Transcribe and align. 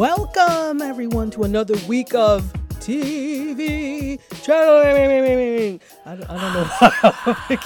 Welcome, 0.00 0.80
everyone, 0.80 1.30
to 1.32 1.42
another 1.42 1.74
week 1.86 2.14
of 2.14 2.42
TV 2.78 4.18
channeling. 4.42 5.80
I 6.06 6.16
don't, 6.16 6.30
I 6.30 6.40
don't 6.40 6.54
know. 6.54 7.60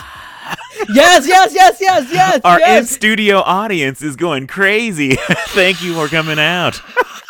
yes, 0.95 1.29
yes, 1.29 1.55
yes, 1.55 1.81
yes, 1.81 2.13
yes. 2.13 2.41
Our 2.43 2.59
yes. 2.59 2.81
in 2.81 2.87
studio 2.87 3.39
audience 3.39 4.03
is 4.03 4.17
going 4.17 4.47
crazy. 4.47 5.15
Thank 5.49 5.83
you 5.83 5.95
for 5.95 6.09
coming 6.09 6.39
out. 6.39 6.81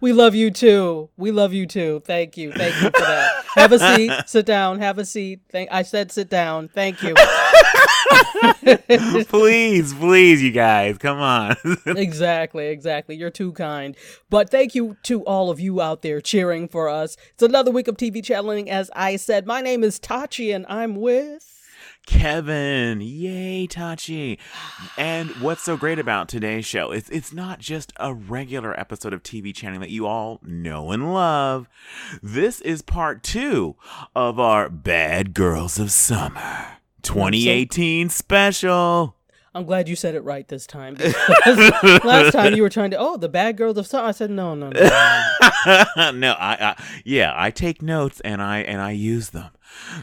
we 0.02 0.14
love 0.14 0.36
you 0.36 0.52
too. 0.52 1.10
We 1.16 1.32
love 1.32 1.54
you 1.54 1.68
too. 1.68 2.02
Thank 2.06 2.36
you. 2.36 2.52
Thank 2.52 2.76
you 2.76 2.90
for 2.90 3.00
that. 3.00 3.46
Have 3.56 3.72
a 3.72 3.80
seat. 3.80 4.12
Sit 4.28 4.46
down. 4.46 4.80
Have 4.80 4.98
a 4.98 5.06
seat. 5.06 5.42
Thank. 5.50 5.72
I 5.72 5.84
said 5.84 6.12
sit 6.12 6.30
down. 6.30 6.68
Thank 6.68 7.04
you. 7.04 7.14
please, 9.26 9.94
please, 9.94 10.42
you 10.42 10.52
guys, 10.52 10.98
come 10.98 11.20
on. 11.20 11.56
exactly, 11.86 12.68
exactly. 12.68 13.16
You're 13.16 13.30
too 13.30 13.52
kind. 13.54 13.96
But 14.30 14.50
thank 14.50 14.76
you 14.76 14.98
to 15.04 15.24
all 15.26 15.50
of 15.50 15.60
you 15.60 15.82
out 15.82 16.02
there 16.02 16.22
cheering 16.22 16.68
for 16.68 16.90
us. 16.90 17.18
It's 17.34 17.44
another 17.44 17.72
week 17.72 17.88
of 17.88 17.98
TV 17.98 18.24
channeling. 18.24 18.70
As 18.70 18.90
I 18.96 19.18
said, 19.18 19.46
my 19.46 19.62
name 19.62 19.84
is 19.84 20.00
Tachi, 20.00 20.54
and 20.54 20.66
I'm 20.68 20.96
with. 20.96 21.51
Kevin, 22.06 23.02
yay, 23.02 23.68
Tachi. 23.68 24.38
And 24.98 25.30
what's 25.42 25.64
so 25.64 25.78
great 25.78 26.00
about 26.00 26.30
today's 26.30 26.66
show 26.66 26.92
is 26.92 27.10
it's 27.10 27.34
not 27.34 27.60
just 27.60 27.94
a 27.98 28.14
regular 28.14 28.78
episode 28.80 29.14
of 29.14 29.24
TV 29.24 29.54
channeling 29.54 29.82
that 29.82 29.90
you 29.90 30.08
all 30.08 30.40
know 30.44 30.92
and 30.92 31.14
love. 31.14 31.68
This 32.22 32.62
is 32.62 32.82
part 32.82 33.24
two 33.24 33.76
of 34.16 34.40
our 34.40 34.70
Bad 34.70 35.34
Girls 35.34 35.80
of 35.80 35.92
Summer 35.92 36.78
2018 37.04 38.10
special. 38.10 39.16
I'm 39.54 39.66
glad 39.66 39.90
you 39.90 39.98
said 39.98 40.16
it 40.16 40.24
right 40.24 40.48
this 40.48 40.66
time. 40.66 40.96
last 41.46 42.32
time 42.32 42.54
you 42.54 42.62
were 42.62 42.70
trying 42.70 42.92
to, 42.92 42.98
oh, 42.98 43.18
the 43.18 43.28
bad 43.28 43.58
girls 43.58 43.78
of 43.78 43.86
summer. 43.86 44.08
I 44.08 44.12
said, 44.12 44.30
no, 44.30 44.56
no, 44.56 44.70
no. 44.70 44.80
No, 45.98 46.12
no 46.12 46.32
I, 46.34 46.70
I, 46.70 46.84
yeah, 47.04 47.34
I 47.36 47.52
take 47.52 47.82
notes 47.82 48.22
and 48.22 48.42
I 48.42 48.60
and 48.60 48.80
I 48.82 48.92
use 48.92 49.32
them. 49.32 49.50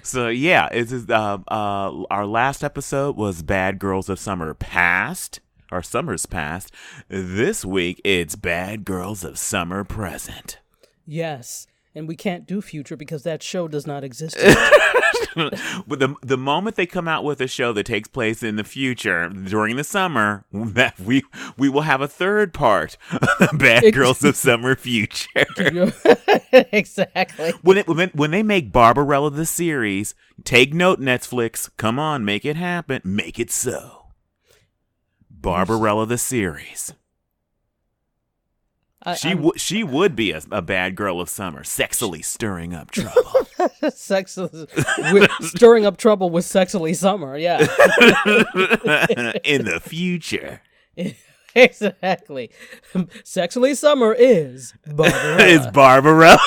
So 0.02 0.28
yeah, 0.28 0.68
it's 0.70 0.92
uh, 0.92 1.38
uh, 1.48 2.05
our 2.10 2.27
last 2.27 2.62
episode 2.62 3.16
was 3.16 3.42
Bad 3.42 3.78
Girls 3.78 4.08
of 4.08 4.18
Summer 4.18 4.52
Past. 4.55 5.40
Our 5.70 5.83
summer's 5.83 6.27
past. 6.27 6.72
This 7.08 7.64
week 7.64 8.00
it's 8.05 8.36
Bad 8.36 8.84
Girls 8.84 9.24
of 9.24 9.38
Summer 9.38 9.84
Present. 9.84 10.58
Yes, 11.06 11.66
and 11.98 12.06
we 12.06 12.14
can't 12.14 12.46
do 12.46 12.62
future 12.62 12.96
because 12.96 13.24
that 13.24 13.42
show 13.42 13.66
does 13.66 13.86
not 13.86 14.04
exist. 14.04 14.36
but 15.34 15.98
the 15.98 16.14
the 16.22 16.38
moment 16.38 16.77
they 16.77 16.86
come 16.86 17.08
out 17.08 17.24
with 17.24 17.40
a 17.40 17.48
show 17.48 17.72
that 17.72 17.86
takes 17.86 18.08
place 18.08 18.42
in 18.42 18.55
the 18.55 18.64
future 18.64 19.28
during 19.28 19.74
the 19.74 19.82
summer, 19.82 20.44
that 20.52 20.98
we 21.00 21.24
we 21.56 21.68
will 21.68 21.82
have 21.82 22.00
a 22.00 22.08
third 22.08 22.55
part, 22.55 22.96
Bad 23.52 23.92
Girls 23.92 24.22
of 24.22 24.36
Summer 24.36 24.77
Future. 24.77 25.28
exactly. 26.52 27.52
When 27.62 27.78
it 27.78 27.88
when 27.88 28.10
when 28.10 28.30
they 28.30 28.44
make 28.44 28.72
Barbarella 28.72 29.33
the 29.33 29.46
series, 29.46 30.14
take 30.44 30.72
note, 30.72 31.00
Netflix. 31.00 31.68
Come 31.77 31.98
on, 31.98 32.24
make 32.24 32.44
it 32.44 32.56
happen. 32.56 33.02
Make 33.05 33.40
it 33.40 33.50
so. 33.50 34.06
Barbarella 35.30 36.06
the 36.06 36.18
series. 36.18 36.92
I, 39.09 39.14
she 39.14 39.34
would 39.34 39.61
she 39.61 39.83
would 39.83 40.14
be 40.14 40.33
a, 40.33 40.42
a, 40.51 40.61
bad 40.61 40.95
girl 40.95 41.20
of 41.20 41.28
summer, 41.28 41.62
sexily 41.62 42.25
stirring 42.25 42.75
up 42.75 42.91
trouble. 42.91 43.23
sexily 43.84 44.69
stirring 45.42 45.87
up 45.87 45.97
trouble 45.97 46.31
with 46.31 46.45
sexily 46.45 46.95
summer, 46.95 47.36
yeah. 47.36 47.59
In 49.45 49.64
the 49.64 49.80
future. 49.83 50.63
Exactly. 51.55 52.51
Sexily 52.95 53.74
summer 53.74 54.13
is 54.17 54.74
Barbarella. 54.86 55.47
is 55.47 55.67
Barbarella. 55.68 56.39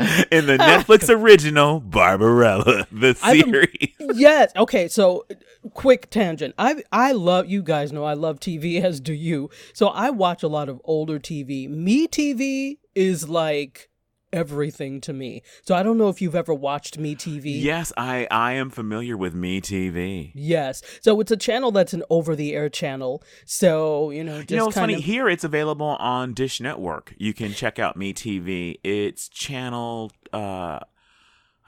In 0.30 0.46
the 0.46 0.56
Netflix 0.56 1.08
original 1.08 1.80
Barbarella, 1.80 2.86
the 2.90 3.14
series. 3.14 3.94
yes. 4.18 4.52
Okay. 4.56 4.88
So, 4.88 5.26
quick 5.74 6.08
tangent. 6.10 6.54
I 6.58 6.82
I 6.90 7.12
love 7.12 7.46
you 7.48 7.62
guys 7.62 7.92
know 7.92 8.04
I 8.04 8.14
love 8.14 8.40
TV 8.40 8.80
as 8.82 9.00
do 9.00 9.12
you. 9.12 9.50
So 9.72 9.88
I 9.88 10.10
watch 10.10 10.42
a 10.42 10.48
lot 10.48 10.68
of 10.68 10.80
older 10.84 11.18
TV. 11.18 11.68
Me 11.68 12.06
TV 12.08 12.78
is 12.94 13.28
like 13.28 13.89
everything 14.32 15.00
to 15.02 15.12
me. 15.12 15.42
So 15.62 15.74
I 15.74 15.82
don't 15.82 15.98
know 15.98 16.08
if 16.08 16.20
you've 16.20 16.34
ever 16.34 16.54
watched 16.54 16.98
Me 16.98 17.14
TV. 17.14 17.62
Yes, 17.62 17.92
I 17.96 18.26
I 18.30 18.52
am 18.52 18.70
familiar 18.70 19.16
with 19.16 19.34
Me 19.34 19.60
TV. 19.60 20.32
Yes. 20.34 20.82
So 21.00 21.20
it's 21.20 21.30
a 21.30 21.36
channel 21.36 21.70
that's 21.70 21.92
an 21.92 22.02
over 22.10 22.36
the 22.36 22.54
air 22.54 22.68
channel. 22.68 23.22
So, 23.44 24.10
you 24.10 24.24
know, 24.24 24.38
just 24.38 24.50
You 24.50 24.56
know, 24.58 24.68
it's 24.68 24.76
funny 24.76 24.94
of... 24.94 25.04
here 25.04 25.28
it's 25.28 25.44
available 25.44 25.96
on 25.98 26.34
Dish 26.34 26.60
Network. 26.60 27.14
You 27.18 27.34
can 27.34 27.52
check 27.52 27.78
out 27.78 27.96
Me 27.96 28.12
TV. 28.12 28.78
It's 28.84 29.28
channel 29.28 30.12
uh 30.32 30.80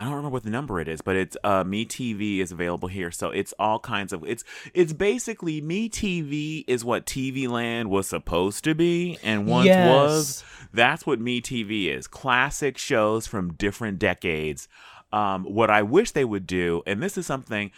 I 0.02 0.06
don't 0.06 0.14
remember 0.14 0.32
what 0.32 0.42
the 0.42 0.50
number 0.50 0.80
it 0.80 0.88
is, 0.88 1.00
but 1.00 1.14
it's 1.14 1.36
uh 1.44 1.62
Me 1.62 1.86
TV 1.86 2.40
is 2.40 2.50
available 2.50 2.88
here. 2.88 3.12
So 3.12 3.30
it's 3.30 3.54
all 3.56 3.78
kinds 3.78 4.12
of 4.12 4.24
it's 4.24 4.42
it's 4.74 4.92
basically 4.92 5.60
Me 5.60 5.88
TV 5.88 6.64
is 6.66 6.84
what 6.84 7.06
TV 7.06 7.48
Land 7.48 7.88
was 7.88 8.08
supposed 8.08 8.64
to 8.64 8.74
be 8.74 9.16
and 9.22 9.46
once 9.46 9.66
yes. 9.66 9.88
was. 9.88 10.44
That's 10.74 11.06
what 11.06 11.20
Me 11.20 11.40
TV 11.40 11.86
is. 11.86 12.08
Classic 12.08 12.76
shows 12.76 13.28
from 13.28 13.52
different 13.52 14.00
decades. 14.00 14.66
Um 15.12 15.44
what 15.44 15.70
I 15.70 15.82
wish 15.82 16.10
they 16.10 16.24
would 16.24 16.48
do, 16.48 16.82
and 16.84 17.00
this 17.00 17.16
is 17.16 17.24
something 17.24 17.70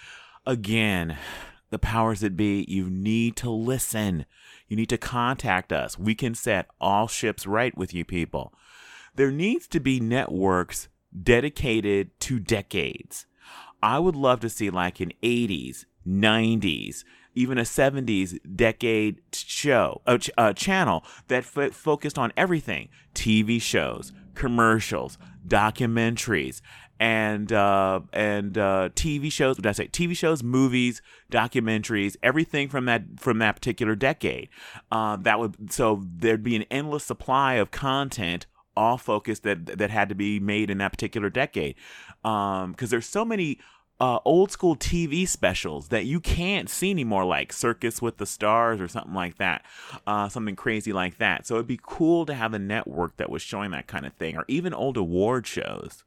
again, 0.46 1.18
the 1.68 1.78
powers 1.78 2.20
that 2.20 2.38
be, 2.38 2.64
you 2.66 2.88
need 2.88 3.36
to 3.36 3.50
listen. 3.50 4.24
You 4.66 4.78
need 4.78 4.88
to 4.88 4.98
contact 4.98 5.74
us. 5.74 5.98
We 5.98 6.14
can 6.14 6.34
set 6.34 6.68
all 6.80 7.06
ships 7.06 7.46
right 7.46 7.76
with 7.76 7.92
you 7.92 8.06
people. 8.06 8.54
There 9.14 9.30
needs 9.30 9.68
to 9.68 9.78
be 9.78 10.00
networks 10.00 10.88
dedicated 11.20 12.18
to 12.20 12.38
decades. 12.38 13.26
I 13.82 13.98
would 13.98 14.16
love 14.16 14.40
to 14.40 14.48
see 14.48 14.70
like 14.70 15.00
an 15.00 15.12
80s, 15.22 15.84
90s, 16.06 17.04
even 17.34 17.58
a 17.58 17.62
70s 17.62 18.38
decade 18.56 19.20
show, 19.32 20.00
a, 20.06 20.18
ch- 20.18 20.30
a 20.38 20.54
channel 20.54 21.04
that 21.28 21.44
f- 21.44 21.74
focused 21.74 22.18
on 22.18 22.32
everything 22.36 22.88
TV 23.14 23.60
shows, 23.60 24.12
commercials, 24.34 25.18
documentaries, 25.46 26.60
and 27.00 27.52
uh, 27.52 28.00
and 28.12 28.56
uh, 28.56 28.88
TV 28.94 29.30
shows. 29.30 29.56
What 29.56 29.64
did 29.64 29.68
I 29.68 29.72
say? 29.72 29.88
TV 29.88 30.16
shows, 30.16 30.42
movies, 30.42 31.02
documentaries, 31.30 32.16
everything 32.22 32.68
from 32.68 32.84
that 32.86 33.02
from 33.18 33.38
that 33.38 33.56
particular 33.56 33.94
decade. 33.94 34.48
Uh, 34.92 35.16
that 35.16 35.38
would 35.38 35.72
so 35.72 36.04
there'd 36.06 36.44
be 36.44 36.56
an 36.56 36.64
endless 36.70 37.04
supply 37.04 37.54
of 37.54 37.70
content 37.70 38.46
all 38.76 38.98
focus 38.98 39.40
that 39.40 39.66
that 39.66 39.90
had 39.90 40.08
to 40.08 40.14
be 40.14 40.40
made 40.40 40.70
in 40.70 40.78
that 40.78 40.92
particular 40.92 41.30
decade 41.30 41.76
because 42.22 42.64
um, 42.64 42.74
there's 42.76 43.06
so 43.06 43.24
many 43.24 43.58
uh, 44.00 44.18
old 44.24 44.50
school 44.50 44.76
TV 44.76 45.26
specials 45.26 45.88
that 45.88 46.04
you 46.04 46.20
can't 46.20 46.68
see 46.68 46.90
anymore, 46.90 47.24
like 47.24 47.52
Circus 47.52 48.02
with 48.02 48.16
the 48.16 48.26
Stars 48.26 48.80
or 48.80 48.88
something 48.88 49.14
like 49.14 49.38
that, 49.38 49.64
uh, 50.06 50.28
something 50.28 50.56
crazy 50.56 50.92
like 50.92 51.18
that. 51.18 51.46
So 51.46 51.54
it'd 51.54 51.66
be 51.66 51.78
cool 51.80 52.26
to 52.26 52.34
have 52.34 52.54
a 52.54 52.58
network 52.58 53.16
that 53.18 53.30
was 53.30 53.42
showing 53.42 53.70
that 53.70 53.86
kind 53.86 54.04
of 54.04 54.12
thing, 54.14 54.36
or 54.36 54.44
even 54.48 54.74
old 54.74 54.96
award 54.96 55.46
shows. 55.46 56.04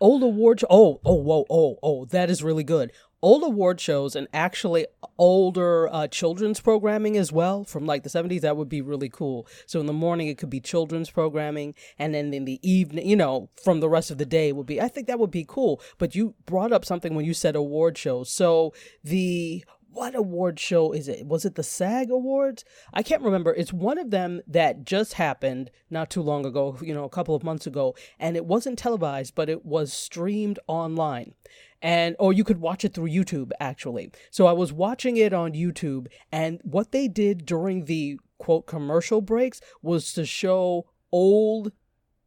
Old 0.00 0.22
award, 0.22 0.60
oh, 0.68 1.00
oh, 1.04 1.14
whoa, 1.14 1.46
oh, 1.48 1.78
oh, 1.82 2.04
that 2.06 2.28
is 2.28 2.42
really 2.42 2.64
good 2.64 2.90
old 3.24 3.42
award 3.42 3.80
shows 3.80 4.14
and 4.14 4.28
actually 4.34 4.86
older 5.16 5.88
uh, 5.90 6.06
children's 6.06 6.60
programming 6.60 7.16
as 7.16 7.32
well 7.32 7.64
from 7.64 7.86
like 7.86 8.02
the 8.02 8.10
70s 8.10 8.42
that 8.42 8.58
would 8.58 8.68
be 8.68 8.82
really 8.82 9.08
cool. 9.08 9.46
So 9.64 9.80
in 9.80 9.86
the 9.86 9.94
morning 9.94 10.28
it 10.28 10.36
could 10.36 10.50
be 10.50 10.60
children's 10.60 11.08
programming 11.08 11.74
and 11.98 12.14
then 12.14 12.34
in 12.34 12.44
the 12.44 12.60
evening 12.62 13.08
you 13.08 13.16
know 13.16 13.48
from 13.62 13.80
the 13.80 13.88
rest 13.88 14.10
of 14.10 14.18
the 14.18 14.26
day 14.26 14.52
would 14.52 14.66
be 14.66 14.78
i 14.78 14.88
think 14.88 15.06
that 15.06 15.18
would 15.18 15.30
be 15.30 15.46
cool. 15.48 15.80
But 15.96 16.14
you 16.14 16.34
brought 16.44 16.70
up 16.70 16.84
something 16.84 17.14
when 17.14 17.24
you 17.24 17.32
said 17.32 17.56
award 17.56 17.96
shows. 17.96 18.30
So 18.30 18.74
the 19.02 19.64
what 19.94 20.14
award 20.16 20.58
show 20.58 20.92
is 20.92 21.06
it? 21.08 21.26
Was 21.26 21.44
it 21.44 21.54
the 21.54 21.62
SAG 21.62 22.10
Awards? 22.10 22.64
I 22.92 23.02
can't 23.02 23.22
remember. 23.22 23.54
It's 23.54 23.72
one 23.72 23.96
of 23.96 24.10
them 24.10 24.42
that 24.46 24.84
just 24.84 25.14
happened 25.14 25.70
not 25.88 26.10
too 26.10 26.20
long 26.20 26.44
ago, 26.44 26.76
you 26.82 26.92
know, 26.92 27.04
a 27.04 27.08
couple 27.08 27.34
of 27.34 27.44
months 27.44 27.66
ago, 27.66 27.94
and 28.18 28.36
it 28.36 28.44
wasn't 28.44 28.78
televised, 28.78 29.34
but 29.34 29.48
it 29.48 29.64
was 29.64 29.92
streamed 29.92 30.58
online. 30.66 31.34
And 31.80 32.16
or 32.18 32.32
you 32.32 32.44
could 32.44 32.60
watch 32.60 32.84
it 32.84 32.94
through 32.94 33.10
YouTube 33.10 33.50
actually. 33.60 34.10
So 34.30 34.46
I 34.46 34.52
was 34.52 34.72
watching 34.72 35.16
it 35.16 35.32
on 35.32 35.52
YouTube 35.52 36.06
and 36.32 36.60
what 36.64 36.92
they 36.92 37.08
did 37.08 37.44
during 37.44 37.84
the 37.84 38.18
quote 38.38 38.66
commercial 38.66 39.20
breaks 39.20 39.60
was 39.82 40.12
to 40.14 40.24
show 40.24 40.86
old 41.12 41.72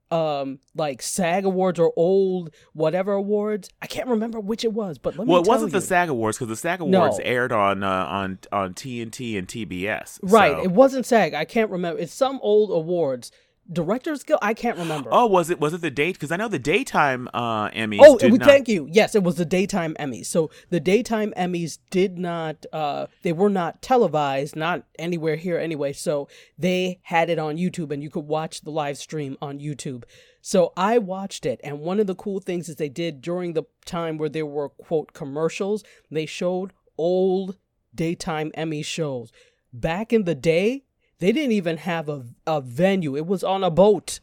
um 0.10 0.60
like 0.76 1.02
SAG 1.02 1.44
awards 1.46 1.80
or 1.80 1.92
old 1.98 2.52
whatever 2.74 3.12
awards. 3.14 3.70
I 3.82 3.88
can't 3.88 4.08
remember 4.08 4.40
which 4.40 4.64
it 4.64 4.72
was, 4.74 4.98
but 4.98 5.18
let 5.18 5.28
me 5.28 5.32
Well, 5.34 5.42
it 5.42 5.48
wasn't 5.48 5.74
you. 5.74 5.80
the 5.80 5.86
SAG 5.86 6.10
awards 6.10 6.38
because 6.38 6.50
the 6.50 6.56
SAG 6.56 6.80
awards 6.82 7.18
No. 7.18 7.24
aired 7.26 7.52
on 7.52 7.84
uh, 7.84 7.90
on 8.06 8.40
on 8.52 8.74
TNT 8.74 9.38
and 9.38 9.48
TBS. 9.48 10.20
Right, 10.22 10.56
So- 10.56 10.64
it 10.64 10.72
wasn't 10.72 11.06
SAG. 11.06 11.34
I 11.34 11.46
can't 11.46 11.70
remember. 11.70 12.00
It's 12.02 12.14
some 12.14 12.40
old 12.42 12.72
awards 12.72 13.32
Directors 13.72 14.24
Guild. 14.24 14.40
I 14.42 14.54
can't 14.54 14.78
remember. 14.78 15.10
Oh, 15.12 15.26
was 15.26 15.50
it 15.50 15.60
was 15.60 15.74
it 15.74 15.82
the 15.82 15.92
date? 15.92 16.14
Because 16.14 16.32
I 16.32 16.38
know 16.38 16.48
the 16.48 16.60
daytime 16.60 17.28
uh, 17.34 17.70
Emmys. 17.72 18.00
Oh, 18.02 18.18
we 18.24 18.38
not- 18.38 18.48
thank 18.48 18.68
you. 18.68 18.88
Yes, 18.92 19.14
it 19.16 19.24
was 19.24 19.36
the 19.36 19.46
daytime 19.46 19.96
Emmys. 20.00 20.28
So 20.28 20.50
the 20.70 20.80
daytime 20.80 21.34
Emmys 21.36 21.80
did 21.90 22.18
not. 22.18 22.66
Uh, 22.72 23.08
they 23.24 23.34
were 23.34 23.50
not 23.50 23.82
televised, 23.82 24.56
not 24.56 24.84
anywhere 24.98 25.36
here 25.36 25.58
anyway. 25.58 25.94
So 25.94 26.28
they 26.58 27.00
had 27.04 27.30
it 27.30 27.40
on 27.40 27.58
YouTube, 27.58 27.92
and 27.92 28.02
you 28.02 28.10
could 28.10 28.28
watch 28.28 28.62
the 28.62 28.72
live 28.72 28.98
stream 28.98 29.38
on 29.42 29.60
YouTube. 29.60 30.04
So 30.42 30.72
I 30.78 30.98
watched 30.98 31.46
it, 31.46 31.60
and 31.64 31.82
one 31.82 32.00
of 32.00 32.08
the 32.08 32.16
cool 32.16 32.40
things 32.40 32.70
is 32.70 32.78
they 32.78 32.88
did 32.90 33.22
during 33.22 33.52
the 33.54 33.64
time 33.86 34.18
where 34.18 34.30
there 34.30 34.46
were 34.46 34.70
quote 34.70 35.12
commercials. 35.14 35.84
They 36.10 36.26
showed 36.26 36.72
old 36.98 37.58
daytime 37.94 38.52
Emmy 38.54 38.82
shows. 38.82 39.32
Back 39.74 40.14
in 40.14 40.24
the 40.24 40.36
day, 40.36 40.86
they 41.20 41.32
didn't 41.32 41.54
even 41.54 41.78
have 41.78 42.10
a 42.10 42.26
a 42.46 42.62
venue. 42.62 43.16
It 43.16 43.26
was 43.26 43.44
on 43.44 43.64
a 43.64 43.72
boat 43.72 44.20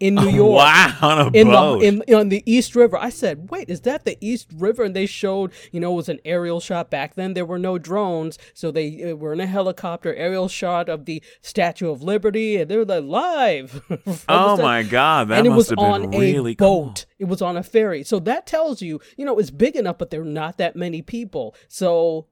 in 0.00 0.16
New 0.16 0.28
York 0.42 0.56
Wow, 0.58 0.98
on 1.00 1.18
a 1.20 1.30
in 1.30 1.46
boat. 1.46 1.80
the 1.80 1.86
in 1.86 2.14
on 2.14 2.28
the 2.28 2.42
East 2.44 2.74
River. 2.74 2.96
I 2.96 3.08
said, 3.10 3.50
"Wait, 3.50 3.70
is 3.70 3.82
that 3.82 4.04
the 4.04 4.18
East 4.20 4.48
River?" 4.52 4.82
And 4.82 4.96
they 4.96 5.06
showed, 5.06 5.52
you 5.70 5.78
know, 5.78 5.92
it 5.92 5.96
was 5.96 6.08
an 6.08 6.18
aerial 6.24 6.58
shot. 6.58 6.90
Back 6.90 7.14
then, 7.14 7.34
there 7.34 7.44
were 7.46 7.58
no 7.58 7.78
drones, 7.78 8.36
so 8.52 8.72
they 8.72 9.12
uh, 9.12 9.14
were 9.14 9.32
in 9.32 9.40
a 9.40 9.46
helicopter 9.46 10.12
aerial 10.14 10.48
shot 10.48 10.88
of 10.88 11.04
the 11.04 11.22
Statue 11.40 11.88
of 11.90 12.02
Liberty, 12.02 12.56
and 12.56 12.68
they 12.68 12.76
were 12.76 12.84
like 12.84 13.04
live. 13.04 13.82
oh 14.28 14.56
my 14.60 14.82
God, 14.82 15.28
that 15.28 15.38
and 15.38 15.46
it 15.46 15.50
must 15.50 15.58
was 15.58 15.68
have 15.70 15.78
on 15.78 16.10
been 16.10 16.20
really 16.20 16.52
a 16.52 16.56
cool. 16.56 16.86
boat. 16.86 17.06
It 17.20 17.26
was 17.26 17.40
on 17.40 17.56
a 17.56 17.62
ferry. 17.62 18.02
So 18.02 18.18
that 18.20 18.46
tells 18.46 18.82
you, 18.82 19.00
you 19.16 19.24
know, 19.24 19.38
it's 19.38 19.50
big 19.52 19.76
enough, 19.76 19.98
but 19.98 20.10
there 20.10 20.22
are 20.22 20.24
not 20.24 20.58
that 20.58 20.74
many 20.74 21.02
people. 21.02 21.54
So 21.68 22.26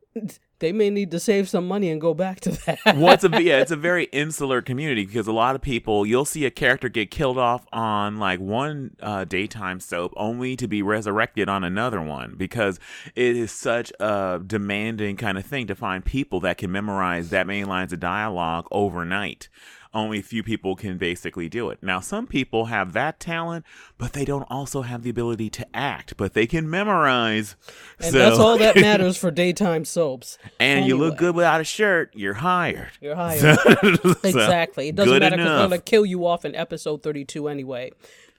they 0.61 0.73
may 0.73 0.91
need 0.91 1.11
to 1.11 1.19
save 1.19 1.49
some 1.49 1.67
money 1.67 1.91
and 1.91 2.01
go 2.01 2.15
back 2.15 2.41
to 2.41 2.51
that. 2.51 2.79
well, 2.97 3.12
it's 3.12 3.25
a 3.25 3.29
yeah, 3.43 3.59
it's 3.59 3.71
a 3.71 3.77
very 3.77 4.05
insular 4.05 4.62
community 4.62 5.05
because 5.05 5.27
a 5.27 5.33
lot 5.33 5.55
of 5.55 5.62
people 5.62 6.07
you'll 6.07 6.25
see 6.25 6.45
a 6.45 6.51
character 6.51 6.89
get 6.89 7.11
killed 7.11 7.39
off 7.39 7.67
on 7.73 8.19
like 8.19 8.39
one 8.41 8.97
uh, 9.01 9.25
daytime 9.25 9.81
soap 9.81 10.12
only 10.17 10.57
to 10.57 10.69
be 10.69 10.83
resurrected 10.83 11.49
on 11.49 11.65
another 11.65 12.01
one 12.01 12.35
because 12.37 12.79
it 13.15 13.37
is 13.37 13.51
such 13.51 13.93
a 14.01 14.41
demanding 14.47 15.17
kind 15.17 15.39
of 15.39 15.45
thing 15.45 15.67
to 15.67 15.75
find 15.75 16.05
people 16.05 16.41
that 16.41 16.59
can 16.59 16.71
memorize 16.71 17.31
that 17.31 17.47
many 17.47 17.65
lines 17.65 17.93
of 17.93 18.01
dialogue 18.01 18.67
overnight. 18.71 19.49
Only 19.93 20.21
a 20.21 20.23
few 20.23 20.45
people 20.45 20.77
can 20.77 20.99
basically 20.99 21.49
do 21.49 21.69
it. 21.71 21.79
Now, 21.83 21.99
some 21.99 22.29
people 22.29 22.67
have 22.67 22.93
that 22.93 23.19
talent, 23.19 23.65
but 23.99 24.13
they 24.13 24.25
don't 24.25 24.45
also 24.49 24.83
have 24.83 25.03
the 25.03 25.11
ability 25.11 25.51
to 25.51 25.67
act, 25.77 26.17
but 26.17 26.33
they 26.33 26.47
can 26.47 26.71
memorize. 26.71 27.57
and 27.99 28.13
So- 28.13 28.19
that's 28.19 28.39
all 28.39 28.57
that 28.59 28.77
matters 28.81 29.17
for 29.17 29.33
daytime 29.33 29.85
soaps. 29.85 30.39
and 30.61 30.87
you 30.87 30.97
look 30.97 31.17
good 31.17 31.35
without 31.35 31.61
a 31.61 31.65
shirt, 31.65 32.13
you're 32.15 32.35
hired. 32.35 32.91
You're 33.01 33.15
hired. 33.17 33.41
So- 33.41 34.15
Exactly. 34.23 34.89
It 34.91 34.95
doesn't 34.95 35.19
matter 35.19 35.37
because 35.37 35.49
they're 35.49 35.69
going 35.69 35.71
to 35.71 35.79
kill 35.85 36.07
you 36.07 36.25
off 36.25 36.45
in 36.45 36.55
episode 36.55 37.03
32 37.03 37.49
anyway. 37.49 37.91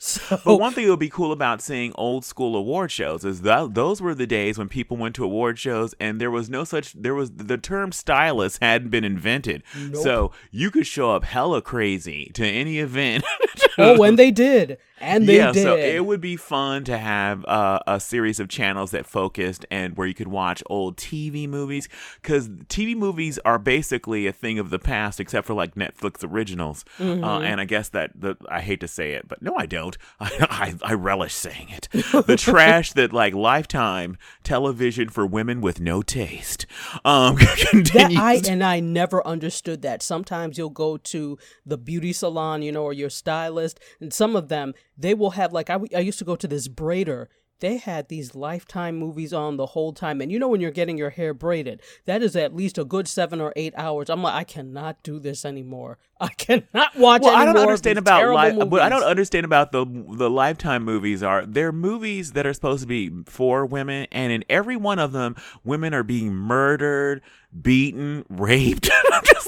So, 0.04 0.42
But 0.44 0.58
one 0.58 0.74
thing 0.74 0.86
that 0.86 0.92
would 0.92 1.00
be 1.00 1.10
cool 1.10 1.32
about 1.32 1.62
seeing 1.62 1.92
old 1.94 2.26
school 2.26 2.56
award 2.56 2.92
shows 2.92 3.24
is 3.24 3.42
that 3.44 3.76
those 3.76 4.02
were 4.02 4.16
the 4.16 4.26
days 4.26 4.58
when 4.58 4.68
people 4.68 4.98
went 4.98 5.14
to 5.16 5.24
award 5.24 5.60
shows 5.60 5.94
and 6.00 6.20
there 6.20 6.32
was 6.32 6.50
no 6.50 6.64
such 6.64 6.94
there 6.94 7.14
was 7.14 7.30
the 7.30 7.60
term 7.60 7.92
stylist 7.92 8.58
hadn't 8.64 8.90
been 8.90 9.04
invented. 9.04 9.62
So 9.94 10.32
you 10.50 10.72
could 10.72 10.88
show 10.88 11.12
up 11.12 11.24
hella 11.24 11.62
crazy 11.62 12.32
to 12.34 12.44
any 12.44 12.80
event. 12.80 13.24
oh, 13.78 13.98
when 14.00 14.16
they 14.16 14.32
did. 14.32 14.78
And 15.02 15.28
they 15.28 15.38
yeah, 15.38 15.52
did. 15.52 15.64
so 15.64 15.76
it 15.76 16.06
would 16.06 16.22
be 16.22 16.38
fun 16.38 16.84
to 16.84 16.98
have 16.98 17.44
uh, 17.46 17.80
a 17.88 18.00
series 18.00 18.40
of 18.40 18.50
channels 18.50 18.92
that 18.92 19.08
focused 19.08 19.66
and 19.72 19.98
where 19.98 20.08
you 20.08 20.14
could 20.14 20.28
watch 20.28 20.62
old 20.68 20.96
TV 20.96 21.50
movies 21.50 21.90
because 22.22 22.50
TV 22.50 22.96
movies 22.96 23.40
are 23.44 23.58
basically 23.58 24.28
a 24.28 24.32
thing 24.32 24.60
of 24.60 24.70
the 24.70 24.78
past, 24.78 25.20
except 25.20 25.48
for 25.48 25.56
like 25.56 25.74
Netflix 25.74 26.24
originals. 26.24 26.86
Mm-hmm. 27.00 27.24
Uh, 27.24 27.40
and 27.40 27.60
I 27.60 27.66
guess 27.66 27.90
that 27.90 28.12
the 28.14 28.36
I 28.48 28.62
hate 28.62 28.80
to 28.82 28.88
say 28.88 29.14
it, 29.14 29.28
but 29.28 29.42
no, 29.42 29.56
I 29.56 29.66
don't. 29.66 29.98
I 30.20 30.76
I, 30.84 30.92
I 30.92 30.94
relish 30.94 31.34
saying 31.34 31.70
it. 31.70 31.88
The 31.92 32.38
trash 32.38 32.94
that 32.94 33.12
like 33.12 33.34
Lifetime 33.34 34.18
television 34.44 35.10
for 35.10 35.26
women 35.26 35.62
with 35.62 35.80
no 35.80 36.02
taste 36.02 36.66
um 37.06 37.36
that. 37.74 38.14
I 38.18 38.42
and 38.48 38.64
I 38.64 38.80
never 38.80 39.26
understood 39.26 39.82
that. 39.82 40.04
Sometimes 40.04 40.58
you'll 40.58 40.70
go 40.70 40.98
to 40.98 41.38
the 41.66 41.78
beauty 41.78 42.14
salon, 42.14 42.62
you 42.62 42.72
know, 42.72 42.84
or 42.84 42.94
your 42.94 43.10
stylist, 43.10 43.61
and 44.00 44.14
some 44.14 44.36
of 44.36 44.50
them 44.50 44.74
they 44.98 45.14
will 45.14 45.32
have 45.32 45.54
like 45.54 45.70
I, 45.70 45.78
used 46.00 46.20
to 46.20 46.26
go 46.26 46.36
to 46.36 46.48
this 46.48 46.68
braider. 46.68 47.28
They 47.60 47.78
had 47.78 48.10
these 48.10 48.34
lifetime 48.34 48.98
movies 48.98 49.34
on 49.34 49.58
the 49.58 49.68
whole 49.68 49.94
time, 49.94 50.20
and 50.20 50.32
you 50.32 50.40
know 50.40 50.48
when 50.48 50.62
you're 50.62 50.72
getting 50.72 50.98
your 50.98 51.12
hair 51.12 51.32
braided, 51.32 51.82
that 52.06 52.24
is 52.24 52.36
at 52.36 52.56
least 52.56 52.80
a 52.80 52.84
good 52.84 53.08
seven 53.08 53.40
or 53.40 53.54
eight 53.56 53.74
hours. 53.78 54.10
I'm 54.10 54.24
like, 54.24 54.34
I 54.34 54.44
cannot 54.44 55.04
do 55.04 55.20
this 55.20 55.46
anymore. 55.46 56.00
I 56.22 56.30
cannot 56.30 56.96
watch. 56.96 57.24
well, 57.24 57.36
I 57.36 57.46
don't 57.46 57.58
understand 57.58 57.98
about 57.98 58.30
li- 58.30 58.64
what 58.64 58.82
I 58.82 58.90
don't 58.90 59.04
understand 59.04 59.46
about 59.46 59.72
the 59.72 59.86
the 59.86 60.30
lifetime 60.30 60.84
movies 60.84 61.24
are 61.24 61.46
they're 61.46 61.72
movies 61.72 62.34
that 62.34 62.46
are 62.46 62.54
supposed 62.54 62.82
to 62.82 62.88
be 62.88 63.12
for 63.26 63.66
women, 63.66 64.08
and 64.12 64.32
in 64.32 64.46
every 64.50 64.78
one 64.78 65.00
of 65.00 65.12
them, 65.12 65.36
women 65.64 65.94
are 65.94 66.04
being 66.04 66.34
murdered, 66.34 67.22
beaten, 67.60 68.26
raped. 68.30 68.90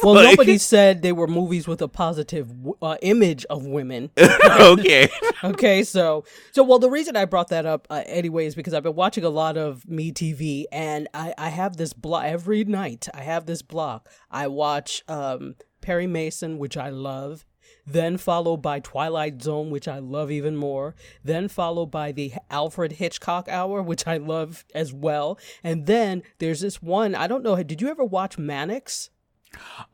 Well, 0.04 0.16
like, 0.16 0.38
nobody 0.38 0.58
said 0.58 1.02
they 1.02 1.14
were 1.14 1.28
movies 1.28 1.66
with 1.66 1.82
a 1.82 1.88
positive 1.88 2.52
uh, 2.82 2.98
image 3.02 3.46
of 3.46 3.66
women. 3.66 4.10
okay. 4.60 5.08
okay, 5.44 5.84
so 5.84 6.26
so 6.52 6.62
well, 6.64 6.80
the 6.80 6.90
reason 6.90 7.16
I 7.16 7.24
brought 7.24 7.48
that 7.50 7.66
up 7.66 7.88
uh, 7.90 8.04
anyway 8.06 8.46
is 8.46 8.54
because 8.54 8.74
I've 8.74 8.84
been 8.84 8.96
watching 8.96 9.24
a 9.24 9.30
lot 9.30 9.56
of 9.56 9.88
Me 9.88 10.12
TV, 10.12 10.66
and 10.74 11.08
I 11.14 11.34
I 11.38 11.50
have 11.50 11.78
this 11.78 11.94
block 11.94 12.26
every 12.26 12.66
night. 12.66 13.08
I 13.14 13.22
have 13.22 13.46
this 13.46 13.62
block. 13.62 14.10
I 14.30 14.48
watch 14.48 15.04
um 15.08 15.56
Perry 15.84 16.08
Mason, 16.08 16.58
which 16.58 16.76
I 16.76 16.90
love. 16.90 17.46
Then 17.86 18.18
followed 18.18 18.58
by 18.58 18.80
Twilight 18.80 19.42
Zone, 19.42 19.70
which 19.70 19.88
I 19.88 20.00
love 20.00 20.32
even 20.32 20.56
more. 20.56 20.96
Then 21.24 21.48
followed 21.48 21.92
by 21.92 22.12
the 22.12 22.34
Alfred 22.50 22.94
Hitchcock 22.94 23.48
Hour, 23.50 23.82
which 23.82 24.08
I 24.08 24.18
love 24.18 24.66
as 24.74 24.94
well. 24.94 25.38
And 25.64 25.86
then 25.86 26.24
there's 26.40 26.62
this 26.62 26.82
one. 26.82 27.14
I 27.14 27.28
don't 27.28 27.44
know. 27.44 27.62
Did 27.62 27.82
you 27.82 27.90
ever 27.90 28.04
watch 28.04 28.38
Mannix? 28.38 29.10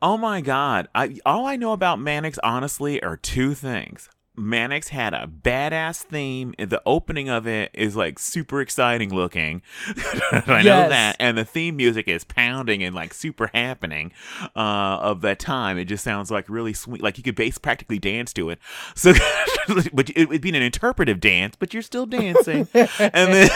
Oh 0.00 0.16
my 0.16 0.40
god. 0.40 0.88
I 0.94 1.16
all 1.26 1.46
I 1.46 1.56
know 1.56 1.72
about 1.72 2.00
Mannix 2.00 2.38
honestly 2.42 3.02
are 3.02 3.16
two 3.16 3.54
things. 3.54 4.08
Mannix 4.40 4.88
had 4.88 5.14
a 5.14 5.26
badass 5.26 6.02
theme. 6.02 6.54
The 6.58 6.82
opening 6.86 7.28
of 7.28 7.46
it 7.46 7.70
is 7.74 7.94
like 7.94 8.18
super 8.18 8.60
exciting 8.60 9.14
looking. 9.14 9.62
I 10.32 10.62
know 10.64 10.88
that. 10.88 11.16
And 11.20 11.36
the 11.36 11.44
theme 11.44 11.76
music 11.76 12.08
is 12.08 12.24
pounding 12.24 12.82
and 12.82 12.94
like 12.94 13.14
super 13.14 13.50
happening 13.52 14.12
uh, 14.56 14.98
of 15.00 15.20
that 15.20 15.38
time. 15.38 15.78
It 15.78 15.84
just 15.84 16.02
sounds 16.02 16.30
like 16.30 16.48
really 16.48 16.72
sweet. 16.72 17.02
Like 17.02 17.18
you 17.18 17.24
could 17.24 17.36
base 17.36 17.58
practically 17.58 17.98
dance 17.98 18.32
to 18.34 18.50
it. 18.50 18.58
So, 18.94 19.12
but 19.92 20.10
it 20.16 20.28
would 20.28 20.40
be 20.40 20.48
an 20.48 20.54
interpretive 20.56 21.20
dance, 21.20 21.56
but 21.56 21.74
you're 21.74 21.82
still 21.82 22.06
dancing. 22.06 22.66
and 22.74 22.88
then, 23.32 23.50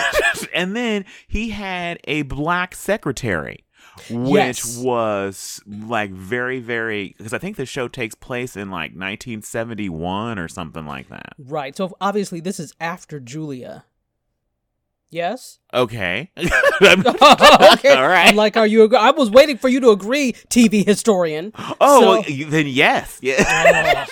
and 0.52 0.76
then 0.76 1.04
he 1.26 1.50
had 1.50 1.98
a 2.04 2.22
black 2.22 2.74
secretary 2.74 3.63
which 4.10 4.34
Yes. 4.34 4.78
was 4.78 5.60
like 5.66 6.10
very 6.10 6.58
very 6.60 7.14
because 7.16 7.32
i 7.32 7.38
think 7.38 7.56
the 7.56 7.66
show 7.66 7.86
takes 7.88 8.14
place 8.14 8.56
in 8.56 8.70
like 8.70 8.90
1971 8.90 10.38
or 10.38 10.48
something 10.48 10.86
like 10.86 11.08
that 11.08 11.34
Right. 11.38 11.76
So 11.76 11.96
obviously 12.00 12.40
this 12.40 12.58
is 12.60 12.72
after 12.80 13.20
Julia. 13.20 13.84
Yes. 15.14 15.60
okay 15.74 16.30
okay. 16.36 17.94
All 17.94 18.06
right. 18.08 18.28
I'm 18.28 18.36
like, 18.36 18.56
are 18.56 18.66
you? 18.66 18.84
ag- 18.84 18.94
I 18.94 19.10
was 19.10 19.28
waiting 19.30 19.56
for 19.58 19.68
you 19.68 19.80
to 19.80 19.90
agree, 19.90 20.32
TV 20.48 20.84
historian. 20.86 21.52
oh 21.80 22.00
So- 22.00 22.08
well, 22.10 22.50
then 22.50 22.66
yes 22.68 23.18
yeah 23.22 24.06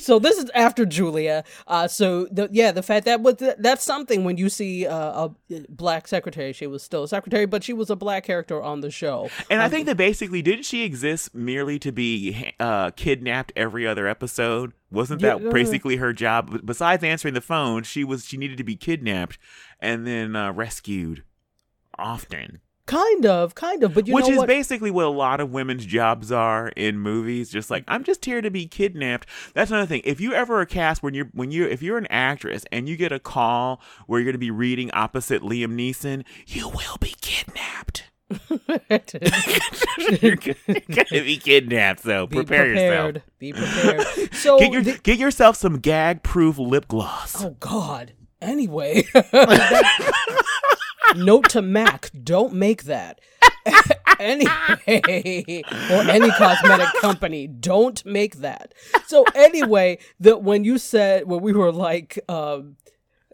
So 0.00 0.18
this 0.18 0.38
is 0.38 0.50
after 0.54 0.86
Julia. 0.86 1.44
Uh, 1.66 1.86
so 1.86 2.26
the 2.30 2.48
yeah, 2.50 2.72
the 2.72 2.82
fact 2.82 3.04
that 3.04 3.20
was 3.20 3.36
that's 3.58 3.84
something 3.84 4.24
when 4.24 4.36
you 4.38 4.48
see 4.48 4.86
uh, 4.86 5.28
a 5.28 5.30
black 5.68 6.08
secretary. 6.08 6.52
She 6.52 6.66
was 6.66 6.82
still 6.82 7.02
a 7.04 7.08
secretary, 7.08 7.46
but 7.46 7.62
she 7.62 7.72
was 7.74 7.90
a 7.90 7.96
black 7.96 8.24
character 8.24 8.62
on 8.62 8.80
the 8.80 8.90
show. 8.90 9.28
and 9.50 9.60
i 9.62 9.68
think 9.68 9.86
that 9.86 9.96
basically 9.96 10.42
didn't 10.42 10.64
she 10.64 10.82
exist 10.84 11.34
merely 11.34 11.78
to 11.78 11.92
be 11.92 12.52
uh 12.60 12.90
kidnapped 12.92 13.52
every 13.56 13.86
other 13.86 14.06
episode 14.08 14.72
wasn't 14.90 15.20
that 15.22 15.36
uh, 15.44 15.50
basically 15.50 15.96
her 15.96 16.12
job 16.12 16.64
besides 16.64 17.02
answering 17.04 17.34
the 17.34 17.40
phone 17.40 17.82
she 17.82 18.02
was 18.04 18.24
she 18.26 18.36
needed 18.36 18.56
to 18.58 18.64
be 18.64 18.76
kidnapped 18.76 19.38
and 19.82 20.06
then 20.06 20.34
uh, 20.34 20.50
rescued 20.52 21.22
often 21.98 22.60
Kind 22.84 23.26
of, 23.26 23.54
kind 23.54 23.84
of, 23.84 23.94
but 23.94 24.08
you 24.08 24.14
Which 24.14 24.28
is 24.28 24.38
what? 24.38 24.48
basically 24.48 24.90
what 24.90 25.04
a 25.04 25.08
lot 25.08 25.40
of 25.40 25.52
women's 25.52 25.86
jobs 25.86 26.32
are 26.32 26.68
in 26.70 26.98
movies. 26.98 27.48
Just 27.48 27.70
like 27.70 27.84
I'm 27.86 28.02
just 28.02 28.24
here 28.24 28.40
to 28.40 28.50
be 28.50 28.66
kidnapped. 28.66 29.28
That's 29.54 29.70
another 29.70 29.86
thing. 29.86 30.02
If 30.04 30.20
you 30.20 30.34
ever 30.34 30.60
are 30.60 30.66
cast 30.66 31.00
when 31.00 31.14
you're 31.14 31.30
when 31.32 31.52
you 31.52 31.64
if 31.64 31.80
you're 31.80 31.96
an 31.96 32.08
actress 32.10 32.64
and 32.72 32.88
you 32.88 32.96
get 32.96 33.12
a 33.12 33.20
call 33.20 33.80
where 34.08 34.18
you're 34.18 34.24
going 34.24 34.32
to 34.34 34.38
be 34.38 34.50
reading 34.50 34.90
opposite 34.92 35.42
Liam 35.42 35.74
Neeson, 35.76 36.24
you 36.48 36.68
will 36.68 36.96
be 36.98 37.14
kidnapped. 37.20 38.10
you're 40.20 40.36
going 40.36 40.56
to 41.06 41.22
be 41.22 41.36
kidnapped. 41.36 42.00
So 42.00 42.26
Be 42.26 42.36
prepare 42.36 42.66
yourself. 42.66 43.22
Be 43.38 43.52
prepared. 43.52 44.34
So 44.34 44.58
Get 44.58 44.72
your 44.72 44.82
the- 44.82 44.98
get 45.02 45.18
yourself 45.20 45.56
some 45.56 45.78
gag 45.78 46.24
proof 46.24 46.58
lip 46.58 46.88
gloss. 46.88 47.44
Oh 47.44 47.56
God. 47.60 48.12
Anyway, 48.42 49.04
note 51.16 51.48
to 51.50 51.62
Mac: 51.62 52.10
Don't 52.22 52.52
make 52.52 52.84
that. 52.84 53.20
anyway, 54.18 55.62
or 55.90 56.02
any 56.10 56.30
cosmetic 56.32 56.88
company, 57.00 57.46
don't 57.46 58.04
make 58.04 58.38
that. 58.38 58.74
So 59.06 59.24
anyway, 59.34 59.98
that 60.18 60.42
when 60.42 60.64
you 60.64 60.78
said 60.78 61.28
when 61.28 61.40
we 61.40 61.52
were 61.52 61.70
like, 61.70 62.18
um, 62.28 62.76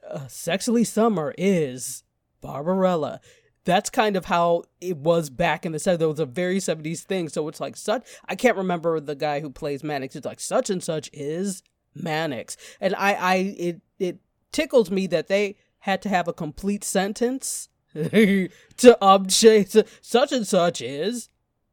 uh, 0.08 0.26
"Sexily 0.26 0.86
Summer" 0.86 1.34
is 1.38 2.02
Barbarella. 2.42 3.20
That's 3.64 3.90
kind 3.90 4.16
of 4.16 4.26
how 4.26 4.64
it 4.80 4.96
was 4.96 5.28
back 5.28 5.66
in 5.66 5.72
the 5.72 5.78
70s. 5.78 5.98
There 5.98 6.08
was 6.08 6.20
a 6.20 6.26
very 6.26 6.56
70s 6.56 7.00
thing. 7.00 7.28
So 7.28 7.48
it's 7.48 7.60
like 7.60 7.76
such. 7.76 8.06
I 8.26 8.34
can't 8.34 8.56
remember 8.56 8.98
the 8.98 9.14
guy 9.14 9.40
who 9.40 9.50
plays 9.50 9.84
Mannix. 9.84 10.16
It's 10.16 10.24
like 10.24 10.40
such 10.40 10.70
and 10.70 10.82
such 10.82 11.10
is 11.12 11.62
Mannix, 11.94 12.56
and 12.80 12.94
I, 12.94 13.14
I, 13.14 13.34
it, 13.34 13.80
it 13.98 14.18
tickles 14.52 14.90
me 14.90 15.06
that 15.06 15.28
they 15.28 15.56
had 15.80 16.02
to 16.02 16.08
have 16.08 16.28
a 16.28 16.32
complete 16.32 16.84
sentence 16.84 17.68
to 17.94 18.48
update 19.00 19.86
such 20.00 20.32
and 20.32 20.46
such 20.46 20.80
is 20.80 21.28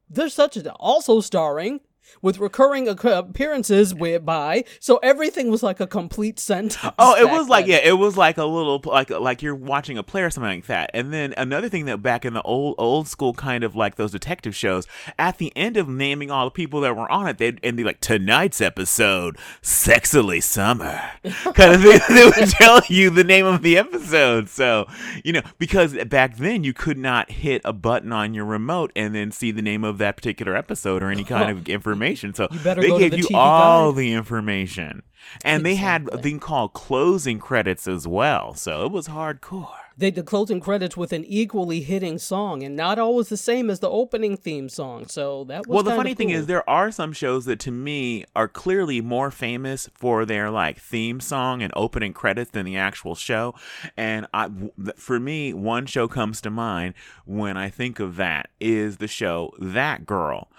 there's 0.09 0.33
such 0.33 0.55
a 0.57 0.73
also 0.73 1.19
starring 1.19 1.81
with 2.21 2.39
recurring 2.39 2.87
appearances 2.87 3.93
whereby 3.93 4.63
so 4.79 4.97
everything 4.97 5.49
was 5.49 5.63
like 5.63 5.79
a 5.79 5.87
complete 5.87 6.39
sentence. 6.39 6.77
Oh, 6.97 7.15
it 7.15 7.29
was 7.29 7.49
like 7.49 7.65
then. 7.65 7.83
yeah, 7.83 7.89
it 7.89 7.97
was 7.97 8.15
like 8.15 8.37
a 8.37 8.45
little 8.45 8.81
like 8.85 9.09
like 9.09 9.41
you're 9.41 9.55
watching 9.55 9.97
a 9.97 10.03
play 10.03 10.23
or 10.23 10.29
something 10.29 10.49
like 10.49 10.65
that. 10.67 10.91
And 10.93 11.11
then 11.13 11.33
another 11.37 11.67
thing 11.67 11.85
that 11.85 12.01
back 12.01 12.23
in 12.25 12.33
the 12.33 12.41
old 12.43 12.75
old 12.77 13.07
school 13.07 13.33
kind 13.33 13.63
of 13.63 13.75
like 13.75 13.95
those 13.95 14.11
detective 14.11 14.55
shows, 14.55 14.87
at 15.19 15.37
the 15.37 15.51
end 15.55 15.77
of 15.77 15.89
naming 15.89 16.31
all 16.31 16.45
the 16.45 16.51
people 16.51 16.81
that 16.81 16.95
were 16.95 17.11
on 17.11 17.27
it, 17.27 17.37
they'd 17.37 17.59
and 17.63 17.75
be 17.75 17.83
like 17.83 17.99
tonight's 17.99 18.61
episode, 18.61 19.37
sexily 19.61 20.41
summer, 20.41 21.01
kind 21.23 21.75
of 21.75 21.81
thing. 21.81 21.99
they 22.09 22.25
would 22.25 22.49
tell 22.49 22.81
you 22.87 23.09
the 23.09 23.23
name 23.23 23.45
of 23.45 23.61
the 23.61 23.77
episode. 23.77 24.47
So 24.47 24.87
you 25.23 25.33
know 25.33 25.41
because 25.59 25.93
back 26.05 26.37
then 26.37 26.63
you 26.63 26.73
could 26.73 26.97
not 26.97 27.29
hit 27.29 27.61
a 27.65 27.73
button 27.73 28.13
on 28.13 28.33
your 28.33 28.45
remote 28.45 28.91
and 28.95 29.13
then 29.13 29.31
see 29.31 29.51
the 29.51 29.61
name 29.61 29.83
of 29.83 29.97
that 29.97 30.15
particular 30.15 30.55
episode 30.55 31.03
or 31.03 31.11
any 31.11 31.23
kind 31.23 31.49
of 31.51 31.67
information 31.67 31.94
information. 31.95 32.33
So 32.33 32.47
they 32.47 32.97
gave 32.97 33.11
the 33.11 33.17
you 33.17 33.23
TV 33.25 33.35
all 33.35 33.91
guide. 33.91 33.99
the 33.99 34.13
information. 34.13 35.03
And 35.43 35.61
exactly. 35.61 35.63
they 35.63 35.75
had 35.75 36.09
a 36.11 36.17
thing 36.21 36.39
called 36.39 36.73
closing 36.73 37.39
credits 37.39 37.87
as 37.87 38.07
well. 38.07 38.53
So 38.53 38.85
it 38.85 38.91
was 38.91 39.07
hardcore 39.07 39.84
they 39.97 40.11
the 40.11 40.23
closing 40.23 40.59
credits 40.59 40.97
with 40.97 41.13
an 41.13 41.23
equally 41.25 41.81
hitting 41.81 42.17
song 42.17 42.63
and 42.63 42.75
not 42.75 42.99
always 42.99 43.29
the 43.29 43.37
same 43.37 43.69
as 43.69 43.79
the 43.79 43.89
opening 43.89 44.35
theme 44.35 44.67
song. 44.67 45.07
So 45.07 45.45
that 45.45 45.67
was 45.67 45.73
Well, 45.73 45.83
the 45.83 45.95
funny 45.95 46.11
cool. 46.11 46.17
thing 46.17 46.29
is 46.31 46.47
there 46.47 46.67
are 46.69 46.91
some 46.91 47.13
shows 47.13 47.45
that 47.45 47.59
to 47.59 47.71
me 47.71 48.25
are 48.35 48.47
clearly 48.47 49.01
more 49.01 49.31
famous 49.31 49.89
for 49.93 50.25
their 50.25 50.51
like 50.51 50.79
theme 50.79 51.19
song 51.19 51.61
and 51.61 51.71
opening 51.75 52.13
credits 52.13 52.51
than 52.51 52.65
the 52.65 52.77
actual 52.77 53.15
show. 53.15 53.55
And 53.95 54.27
I 54.33 54.49
for 54.97 55.19
me, 55.19 55.53
one 55.53 55.85
show 55.85 56.07
comes 56.07 56.41
to 56.41 56.49
mind 56.49 56.93
when 57.25 57.55
I 57.57 57.69
think 57.69 57.99
of 57.99 58.17
that 58.17 58.49
is 58.59 58.97
the 58.97 59.07
show 59.07 59.53
That 59.59 60.05
Girl. 60.05 60.49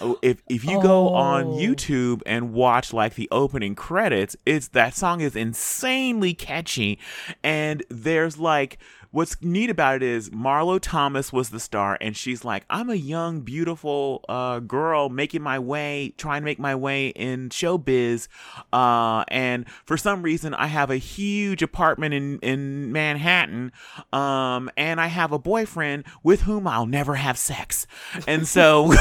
Oh, 0.00 0.18
if 0.22 0.42
if 0.48 0.64
you 0.64 0.78
oh. 0.78 0.82
go 0.82 1.08
on 1.10 1.44
oh. 1.44 1.56
YouTube 1.56 2.22
and 2.24 2.52
watch 2.52 2.92
like 2.92 3.14
the 3.14 3.28
opening 3.30 3.74
credits, 3.74 4.36
it's 4.46 4.68
that 4.68 4.94
song 4.94 5.20
is 5.20 5.36
insanely 5.36 6.32
catchy 6.32 6.98
and 7.42 7.82
there's 7.90 8.38
like 8.38 8.78
what's 9.16 9.40
neat 9.40 9.70
about 9.70 9.96
it 9.96 10.02
is 10.02 10.28
Marlo 10.28 10.78
Thomas 10.78 11.32
was 11.32 11.48
the 11.48 11.58
star, 11.58 11.96
and 12.02 12.14
she's 12.14 12.44
like, 12.44 12.66
I'm 12.68 12.90
a 12.90 12.96
young, 12.96 13.40
beautiful 13.40 14.22
uh, 14.28 14.58
girl 14.58 15.08
making 15.08 15.40
my 15.40 15.58
way, 15.58 16.12
trying 16.18 16.42
to 16.42 16.44
make 16.44 16.58
my 16.58 16.74
way 16.74 17.08
in 17.08 17.48
showbiz. 17.48 18.28
Uh, 18.74 19.24
and 19.28 19.66
for 19.86 19.96
some 19.96 20.20
reason, 20.20 20.52
I 20.52 20.66
have 20.66 20.90
a 20.90 20.98
huge 20.98 21.62
apartment 21.62 22.12
in, 22.12 22.38
in 22.40 22.92
Manhattan, 22.92 23.72
um, 24.12 24.70
and 24.76 25.00
I 25.00 25.06
have 25.06 25.32
a 25.32 25.38
boyfriend 25.38 26.04
with 26.22 26.42
whom 26.42 26.66
I'll 26.66 26.84
never 26.84 27.14
have 27.14 27.38
sex. 27.38 27.86
And 28.26 28.46
so, 28.46 28.92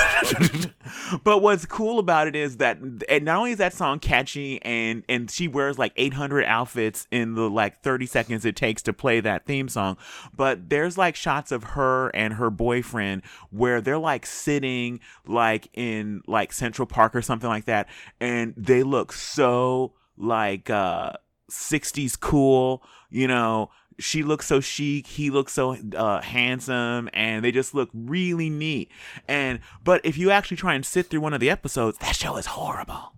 but 1.25 1.41
what's 1.41 1.65
cool 1.65 1.99
about 1.99 2.27
it 2.27 2.37
is 2.37 2.57
that 2.57 2.77
and 3.09 3.25
not 3.25 3.35
only 3.35 3.51
is 3.51 3.57
that 3.57 3.73
song 3.73 3.99
catchy, 3.99 4.61
and, 4.63 5.03
and 5.09 5.29
she 5.29 5.49
wears 5.49 5.77
like 5.77 5.91
800 5.97 6.45
outfits 6.45 7.05
in 7.11 7.35
the 7.35 7.49
like 7.49 7.81
30 7.81 8.05
seconds 8.05 8.45
it 8.45 8.55
takes 8.55 8.81
to 8.83 8.93
play 8.93 9.19
that 9.19 9.45
theme 9.45 9.67
song 9.67 9.97
but 10.35 10.69
there's 10.69 10.97
like 10.97 11.15
shots 11.15 11.51
of 11.51 11.63
her 11.63 12.09
and 12.09 12.33
her 12.33 12.49
boyfriend 12.49 13.21
where 13.49 13.81
they're 13.81 13.97
like 13.97 14.25
sitting 14.25 14.99
like 15.27 15.69
in 15.73 16.21
like 16.27 16.53
Central 16.53 16.85
Park 16.85 17.15
or 17.15 17.21
something 17.21 17.49
like 17.49 17.65
that, 17.65 17.87
and 18.19 18.53
they 18.57 18.83
look 18.83 19.11
so 19.11 19.93
like 20.17 20.69
uh 20.69 21.13
60s 21.51 22.19
cool, 22.19 22.83
you 23.09 23.27
know, 23.27 23.69
she 23.99 24.23
looks 24.23 24.45
so 24.45 24.59
chic 24.59 25.07
he 25.07 25.29
looks 25.29 25.53
so 25.53 25.77
uh, 25.95 26.21
handsome 26.21 27.09
and 27.13 27.45
they 27.45 27.51
just 27.51 27.73
look 27.73 27.89
really 27.93 28.49
neat. 28.49 28.89
And 29.27 29.59
but 29.83 30.01
if 30.03 30.17
you 30.17 30.31
actually 30.31 30.57
try 30.57 30.73
and 30.73 30.85
sit 30.85 31.09
through 31.09 31.21
one 31.21 31.33
of 31.33 31.39
the 31.39 31.49
episodes 31.49 31.97
that 31.99 32.15
show 32.15 32.37
is 32.37 32.45
horrible 32.45 33.13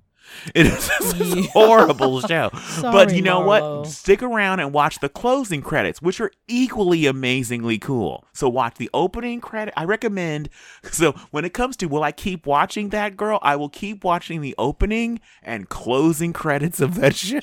it 0.56 0.66
is 0.66 0.90
a 1.38 1.42
horrible 1.50 2.22
show. 2.22 2.50
Sorry, 2.54 2.92
but 2.92 3.16
you 3.16 3.22
know 3.22 3.42
Marlo. 3.42 3.80
what? 3.80 3.88
Stick 3.88 4.22
around 4.24 4.60
and 4.60 4.74
watch 4.74 5.00
the 5.00 5.10
closing 5.10 5.62
credits, 5.62 6.02
which 6.02 6.20
are 6.22 6.32
equally 6.48 7.06
amazingly 7.06 7.78
cool. 7.80 8.26
So 8.34 8.48
watch 8.50 8.76
the 8.76 8.90
opening 8.94 9.42
credit. 9.42 9.74
I 9.78 9.86
recommend. 9.86 10.50
So 10.92 11.12
when 11.32 11.46
it 11.46 11.54
comes 11.54 11.78
to 11.78 11.86
will 11.88 12.04
I 12.04 12.12
keep 12.12 12.48
watching 12.48 12.90
that 12.90 13.18
girl, 13.18 13.40
I 13.42 13.56
will 13.56 13.70
keep 13.70 14.04
watching 14.04 14.42
the 14.42 14.56
opening 14.58 15.20
and 15.44 15.70
closing 15.70 16.34
credits 16.34 16.80
of 16.80 16.96
that 16.96 17.16
show. 17.16 17.40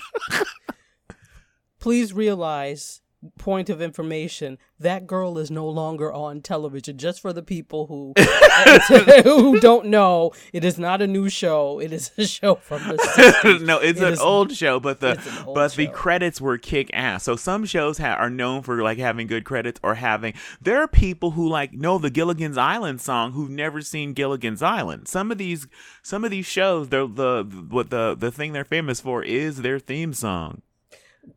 Please 1.78 2.12
realize 2.12 3.00
point 3.38 3.70
of 3.70 3.80
information 3.80 4.58
that 4.78 5.06
girl 5.06 5.38
is 5.38 5.50
no 5.50 5.68
longer 5.68 6.12
on 6.12 6.40
television. 6.40 6.98
Just 6.98 7.20
for 7.20 7.32
the 7.32 7.42
people 7.42 7.86
who 7.86 8.12
who 9.24 9.60
don't 9.60 9.86
know 9.86 10.32
it 10.52 10.64
is 10.64 10.78
not 10.78 11.00
a 11.02 11.06
new 11.06 11.28
show. 11.28 11.80
It 11.80 11.92
is 11.92 12.10
a 12.18 12.26
show 12.26 12.56
from 12.56 12.86
the 12.88 12.94
60s. 13.42 13.62
no 13.64 13.78
it's 13.78 14.00
it 14.00 14.06
an 14.06 14.12
is, 14.14 14.20
old 14.20 14.52
show 14.52 14.80
but 14.80 15.00
the 15.00 15.14
but 15.54 15.72
show. 15.72 15.76
the 15.76 15.88
credits 15.88 16.40
were 16.40 16.58
kick 16.58 16.90
ass 16.92 17.24
so 17.24 17.36
some 17.36 17.64
shows 17.64 17.98
ha- 17.98 18.14
are 18.14 18.30
known 18.30 18.62
for 18.62 18.82
like 18.82 18.98
having 18.98 19.26
good 19.26 19.44
credits 19.44 19.80
or 19.82 19.94
having 19.96 20.34
there 20.60 20.78
are 20.78 20.88
people 20.88 21.32
who 21.32 21.48
like 21.48 21.72
know 21.72 21.98
the 21.98 22.10
gilligan's 22.10 22.58
island 22.58 23.00
song 23.00 23.32
who've 23.32 23.50
never 23.50 23.80
seen 23.80 24.12
gilligan's 24.12 24.62
island. 24.62 25.08
Some 25.08 25.30
of 25.30 25.38
these 25.38 25.66
some 26.02 26.24
of 26.24 26.30
these 26.30 26.46
shows 26.46 26.88
they're 26.88 27.06
the 27.06 27.44
what 27.70 27.90
the 27.90 28.14
the 28.14 28.30
thing 28.30 28.52
they're 28.52 28.64
famous 28.64 29.00
for 29.00 29.22
is 29.22 29.62
their 29.62 29.78
theme 29.78 30.12
song 30.12 30.62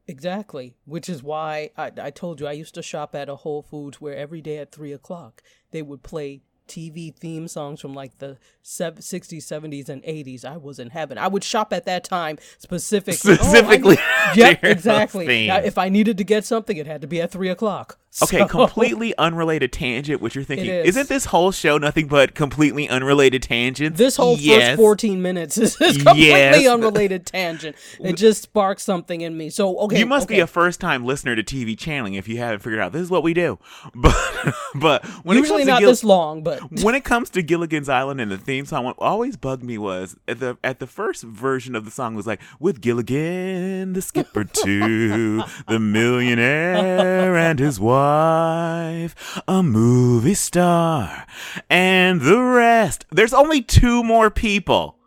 Exactly, 0.07 0.75
which 0.85 1.09
is 1.09 1.23
why 1.23 1.71
I, 1.77 1.91
I 2.01 2.11
told 2.11 2.39
you 2.39 2.47
I 2.47 2.53
used 2.53 2.75
to 2.75 2.81
shop 2.81 3.15
at 3.15 3.29
a 3.29 3.35
Whole 3.37 3.61
Foods 3.61 4.01
where 4.01 4.15
every 4.15 4.41
day 4.41 4.57
at 4.57 4.71
three 4.71 4.93
o'clock 4.93 5.43
they 5.71 5.81
would 5.81 6.03
play 6.03 6.41
TV 6.67 7.13
theme 7.13 7.47
songs 7.47 7.81
from 7.81 7.93
like 7.93 8.17
the 8.19 8.37
60s, 8.63 9.37
70s, 9.37 9.89
and 9.89 10.03
80s. 10.03 10.45
I 10.45 10.57
was 10.57 10.79
in 10.79 10.89
heaven. 10.89 11.17
I 11.17 11.27
would 11.27 11.43
shop 11.43 11.73
at 11.73 11.85
that 11.85 12.03
time 12.03 12.37
specifically. 12.57 13.17
Specifically. 13.37 13.97
Oh, 13.99 14.31
yeah, 14.35 14.57
exactly. 14.61 15.47
Now, 15.47 15.57
if 15.57 15.77
I 15.77 15.89
needed 15.89 16.17
to 16.17 16.23
get 16.23 16.45
something, 16.45 16.77
it 16.77 16.87
had 16.87 17.01
to 17.01 17.07
be 17.07 17.21
at 17.21 17.31
3 17.31 17.49
o'clock. 17.49 17.97
Okay, 18.23 18.47
completely 18.47 19.15
unrelated 19.17 19.71
tangent, 19.71 20.21
which 20.21 20.33
you're 20.33 20.43
thinking, 20.43 20.69
is. 20.69 20.95
not 20.95 21.07
this 21.07 21.25
whole 21.25 21.51
show 21.51 21.77
nothing 21.77 22.07
but 22.07 22.33
completely 22.33 22.89
unrelated 22.89 23.43
tangents? 23.43 23.97
This 23.97 24.15
whole 24.15 24.37
yes. 24.37 24.69
first 24.69 24.77
14 24.77 25.21
minutes 25.21 25.57
is, 25.59 25.79
is 25.79 25.97
completely 25.97 26.23
yes. 26.25 26.67
unrelated 26.67 27.27
tangent. 27.27 27.75
It 27.99 28.13
just 28.13 28.41
sparks 28.41 28.81
something 28.81 29.21
in 29.21 29.37
me. 29.37 29.51
So, 29.51 29.77
okay. 29.81 29.99
You 29.99 30.07
must 30.07 30.25
okay. 30.25 30.35
be 30.35 30.39
a 30.39 30.47
first 30.47 30.79
time 30.79 31.05
listener 31.05 31.35
to 31.35 31.43
TV 31.43 31.77
channeling 31.77 32.15
if 32.15 32.27
you 32.27 32.37
haven't 32.37 32.61
figured 32.61 32.79
out 32.79 32.91
this 32.91 33.03
is 33.03 33.11
what 33.11 33.23
we 33.23 33.33
do. 33.33 33.59
But 33.95 34.55
but 34.75 35.05
when 35.25 35.37
Usually 35.37 35.65
not 35.65 35.79
Gil- 35.79 35.89
this 35.89 36.03
long, 36.03 36.43
but 36.43 36.56
when 36.81 36.95
it 36.95 37.03
comes 37.03 37.29
to 37.31 37.41
Gilligan's 37.41 37.89
Island 37.89 38.21
and 38.21 38.31
the 38.31 38.37
theme 38.37 38.65
song, 38.65 38.85
what 38.85 38.95
always 38.99 39.37
bugged 39.37 39.63
me 39.63 39.77
was 39.77 40.15
at 40.27 40.39
the 40.39 40.57
at 40.63 40.79
the 40.79 40.87
first 40.87 41.23
version 41.23 41.75
of 41.75 41.85
the 41.85 41.91
song 41.91 42.15
was 42.15 42.27
like, 42.27 42.41
with 42.59 42.81
Gilligan, 42.81 43.93
the 43.93 44.01
skipper 44.01 44.43
too, 44.43 45.43
the 45.67 45.79
millionaire 45.79 47.35
and 47.35 47.59
his 47.59 47.79
wife 47.79 49.15
a 49.47 49.63
movie 49.63 50.33
star, 50.33 51.25
and 51.69 52.21
the 52.21 52.41
rest. 52.41 53.05
There's 53.11 53.33
only 53.33 53.61
two 53.61 54.03
more 54.03 54.29
people. 54.29 54.97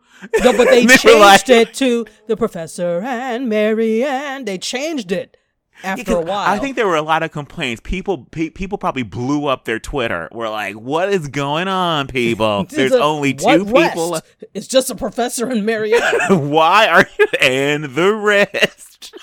No, 0.42 0.56
but 0.56 0.68
they 0.68 0.86
changed 0.96 1.04
like, 1.06 1.48
it 1.48 1.74
to 1.74 2.06
the 2.26 2.36
professor 2.36 3.00
and 3.00 3.48
Mary 3.48 4.04
Ann. 4.04 4.44
They 4.44 4.58
changed 4.58 5.12
it 5.12 5.36
after 5.84 6.16
a 6.16 6.20
while. 6.20 6.48
I 6.48 6.58
think 6.58 6.76
there 6.76 6.86
were 6.86 6.96
a 6.96 7.02
lot 7.02 7.22
of 7.22 7.30
complaints. 7.30 7.80
People 7.84 8.26
pe- 8.30 8.50
people 8.50 8.78
probably 8.78 9.02
blew 9.02 9.46
up 9.46 9.64
their 9.64 9.78
Twitter. 9.78 10.28
We're 10.32 10.50
like, 10.50 10.76
"What 10.76 11.12
is 11.12 11.28
going 11.28 11.68
on, 11.68 12.06
people? 12.06 12.64
There's 12.68 12.92
a, 12.92 13.00
only 13.00 13.34
two 13.34 13.64
people. 13.64 14.12
Rest? 14.12 14.24
It's 14.54 14.66
just 14.66 14.90
a 14.90 14.94
professor 14.94 15.48
and 15.48 15.64
Mary 15.64 15.94
Ann. 15.94 16.50
Why 16.50 16.88
are 16.88 17.06
you 17.18 17.26
and 17.40 17.84
the 17.84 18.14
rest?" 18.14 19.14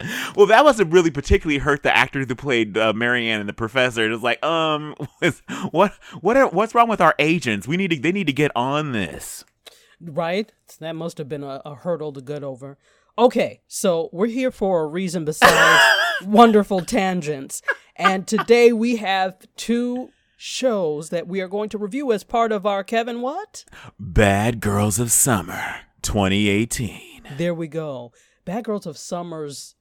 well, 0.36 0.46
that 0.46 0.64
must 0.64 0.78
have 0.78 0.92
really 0.92 1.10
particularly 1.10 1.58
hurt 1.58 1.82
the 1.82 1.96
actor 1.96 2.24
who 2.24 2.34
played 2.34 2.76
uh, 2.76 2.92
Mary 2.92 3.28
Ann 3.28 3.40
and 3.40 3.48
the 3.48 3.54
professor. 3.54 4.04
It 4.04 4.10
was 4.10 4.22
like, 4.22 4.44
um, 4.44 4.94
what, 5.70 5.92
what, 6.20 6.36
are, 6.36 6.48
what's 6.48 6.74
wrong 6.74 6.88
with 6.88 7.00
our 7.00 7.14
agents? 7.18 7.66
We 7.66 7.76
need 7.76 7.90
to, 7.90 8.00
they 8.00 8.12
need 8.12 8.26
to 8.26 8.32
get 8.32 8.50
on 8.54 8.92
this. 8.92 9.44
Right. 10.00 10.52
That 10.78 10.94
must 10.94 11.18
have 11.18 11.28
been 11.28 11.42
a, 11.42 11.60
a 11.64 11.74
hurdle 11.74 12.12
to 12.12 12.20
get 12.20 12.44
over. 12.44 12.78
Okay, 13.18 13.62
so 13.66 14.08
we're 14.12 14.26
here 14.28 14.52
for 14.52 14.82
a 14.82 14.86
reason 14.86 15.24
besides 15.24 15.82
wonderful 16.24 16.80
tangents, 16.82 17.62
and 17.96 18.28
today 18.28 18.72
we 18.72 18.96
have 18.96 19.36
two 19.56 20.10
shows 20.36 21.10
that 21.10 21.26
we 21.26 21.40
are 21.40 21.48
going 21.48 21.68
to 21.70 21.78
review 21.78 22.12
as 22.12 22.22
part 22.22 22.52
of 22.52 22.64
our 22.64 22.84
Kevin 22.84 23.20
what? 23.20 23.64
Bad 23.98 24.60
Girls 24.60 25.00
of 25.00 25.10
Summer 25.10 25.80
2018. 26.02 27.22
There 27.36 27.52
we 27.54 27.66
go. 27.66 28.12
Bad 28.44 28.62
Girls 28.64 28.86
of 28.86 28.96
Summer's 28.96 29.74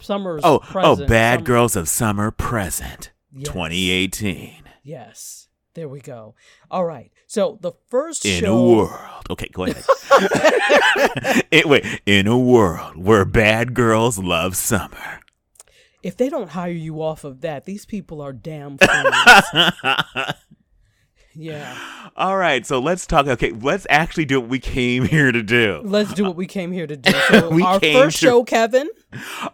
Summer's 0.00 0.42
Oh, 0.44 0.56
oh 0.56 0.58
present. 0.58 1.00
oh, 1.02 1.06
Bad 1.06 1.34
Summer- 1.38 1.46
Girls 1.46 1.76
of 1.76 1.88
Summer 1.88 2.30
Present 2.32 3.12
Yes. 3.32 3.46
2018. 3.46 4.64
Yes. 4.82 5.46
There 5.74 5.88
we 5.88 6.00
go. 6.00 6.34
All 6.68 6.84
right. 6.84 7.12
So 7.30 7.58
the 7.60 7.70
first 7.86 8.26
In 8.26 8.40
show 8.40 8.58
a 8.58 8.76
world. 8.76 9.26
Okay, 9.30 9.46
go 9.52 9.62
ahead. 9.62 9.84
it, 11.52 11.68
wait, 11.68 11.86
in 12.04 12.26
a 12.26 12.36
world 12.36 12.96
where 12.96 13.24
bad 13.24 13.72
girls 13.72 14.18
love 14.18 14.56
summer. 14.56 15.20
if 16.02 16.16
they 16.16 16.28
don't 16.28 16.50
hire 16.50 16.72
you 16.72 17.00
off 17.00 17.22
of 17.22 17.42
that, 17.42 17.66
these 17.66 17.86
people 17.86 18.20
are 18.20 18.32
damn 18.32 18.78
fools. 18.78 19.84
yeah. 21.36 21.78
All 22.16 22.36
right, 22.36 22.66
so 22.66 22.80
let's 22.80 23.06
talk. 23.06 23.28
Okay, 23.28 23.52
let's 23.52 23.86
actually 23.88 24.24
do 24.24 24.40
what 24.40 24.50
we 24.50 24.58
came 24.58 25.04
here 25.04 25.30
to 25.30 25.44
do. 25.44 25.82
Let's 25.84 26.12
do 26.12 26.24
what 26.24 26.34
we 26.34 26.48
came 26.48 26.72
here 26.72 26.88
to 26.88 26.96
do. 26.96 27.12
So 27.30 27.64
our 27.64 27.78
first 27.78 28.18
to- 28.18 28.26
show, 28.26 28.42
Kevin. 28.42 28.90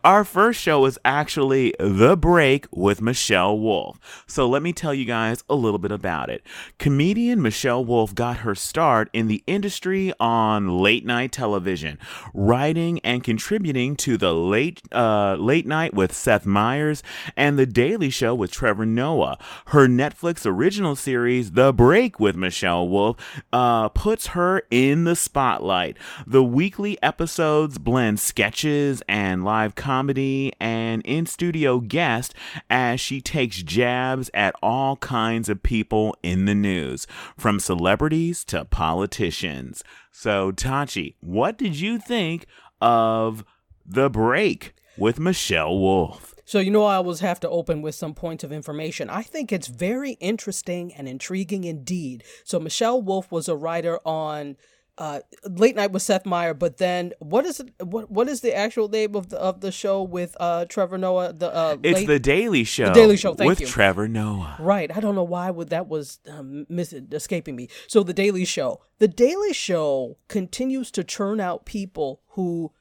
Our 0.04 0.24
first 0.24 0.60
show 0.60 0.84
is 0.84 0.98
actually 1.04 1.74
The 1.80 2.16
Break 2.16 2.66
with 2.70 3.00
Michelle 3.00 3.58
Wolf. 3.58 4.24
So 4.26 4.46
let 4.46 4.62
me 4.62 4.72
tell 4.72 4.92
you 4.92 5.06
guys 5.06 5.42
a 5.48 5.54
little 5.54 5.78
bit 5.78 5.92
about 5.92 6.28
it. 6.28 6.42
Comedian 6.78 7.40
Michelle 7.40 7.84
Wolf 7.84 8.14
got 8.14 8.38
her 8.38 8.54
start 8.54 9.08
in 9.14 9.28
the 9.28 9.42
industry 9.46 10.12
on 10.20 10.78
late 10.78 11.06
night 11.06 11.32
television, 11.32 11.98
writing 12.34 13.00
and 13.00 13.24
contributing 13.24 13.96
to 13.96 14.18
the 14.18 14.34
late 14.34 14.82
uh, 14.92 15.36
late 15.38 15.66
night 15.66 15.94
with 15.94 16.12
Seth 16.12 16.44
Meyers 16.44 17.02
and 17.34 17.58
The 17.58 17.66
Daily 17.66 18.10
Show 18.10 18.34
with 18.34 18.50
Trevor 18.50 18.84
Noah. 18.84 19.38
Her 19.66 19.86
Netflix 19.86 20.44
original 20.44 20.96
series, 20.96 21.52
The 21.52 21.72
Break 21.72 22.20
with 22.20 22.36
Michelle 22.36 22.86
Wolf, 22.86 23.16
uh, 23.54 23.88
puts 23.88 24.28
her 24.28 24.62
in 24.70 25.04
the 25.04 25.16
spotlight. 25.16 25.96
The 26.26 26.44
weekly 26.44 27.02
episodes 27.02 27.78
blend 27.78 28.20
sketches 28.20 29.02
and 29.08 29.45
live 29.46 29.74
comedy 29.74 30.52
and 30.60 31.00
in 31.06 31.24
studio 31.24 31.80
guest 31.80 32.34
as 32.68 33.00
she 33.00 33.20
takes 33.22 33.62
jabs 33.62 34.28
at 34.34 34.54
all 34.62 34.96
kinds 34.96 35.48
of 35.48 35.62
people 35.62 36.14
in 36.22 36.44
the 36.44 36.54
news, 36.54 37.06
from 37.38 37.58
celebrities 37.58 38.44
to 38.44 38.64
politicians. 38.64 39.82
So, 40.10 40.52
Tachi, 40.52 41.14
what 41.20 41.56
did 41.56 41.80
you 41.80 41.98
think 41.98 42.46
of 42.80 43.44
The 43.86 44.10
Break 44.10 44.74
with 44.98 45.18
Michelle 45.18 45.78
Wolf? 45.78 46.34
So 46.44 46.60
you 46.60 46.70
know 46.70 46.84
I 46.84 46.94
always 46.94 47.20
have 47.20 47.40
to 47.40 47.48
open 47.48 47.82
with 47.82 47.96
some 47.96 48.14
points 48.14 48.44
of 48.44 48.52
information. 48.52 49.10
I 49.10 49.22
think 49.22 49.52
it's 49.52 49.66
very 49.66 50.12
interesting 50.12 50.94
and 50.94 51.08
intriguing 51.08 51.64
indeed. 51.64 52.22
So 52.44 52.60
Michelle 52.60 53.02
Wolf 53.02 53.32
was 53.32 53.48
a 53.48 53.56
writer 53.56 53.98
on 54.06 54.56
uh, 54.98 55.20
Late 55.44 55.76
Night 55.76 55.92
with 55.92 56.02
Seth 56.02 56.24
Meyer, 56.24 56.54
but 56.54 56.78
then 56.78 57.12
what 57.18 57.44
is 57.44 57.60
it? 57.60 57.68
What 57.84 58.10
what 58.10 58.28
is 58.28 58.40
the 58.40 58.54
actual 58.54 58.88
name 58.88 59.14
of 59.14 59.28
the 59.28 59.38
of 59.38 59.60
the 59.60 59.70
show 59.70 60.02
with 60.02 60.36
uh, 60.40 60.64
Trevor 60.66 60.96
Noah? 60.98 61.32
The 61.32 61.54
uh, 61.54 61.76
It's 61.82 61.98
late- 62.00 62.06
The 62.06 62.18
Daily 62.18 62.64
Show. 62.64 62.86
The 62.86 62.92
Daily 62.92 63.16
Show, 63.16 63.34
thank 63.34 63.48
with 63.48 63.60
you. 63.60 63.66
Trevor 63.66 64.08
Noah. 64.08 64.56
Right. 64.58 64.94
I 64.94 65.00
don't 65.00 65.14
know 65.14 65.22
why 65.24 65.50
would 65.50 65.68
that 65.70 65.88
was 65.88 66.20
um, 66.28 66.66
miss 66.68 66.92
escaping 66.92 67.56
me. 67.56 67.68
So 67.88 68.02
the 68.02 68.14
Daily 68.14 68.44
Show. 68.44 68.80
The 68.98 69.08
Daily 69.08 69.52
Show 69.52 70.16
continues 70.28 70.90
to 70.92 71.04
churn 71.04 71.40
out 71.40 71.66
people 71.66 72.22
who 72.28 72.72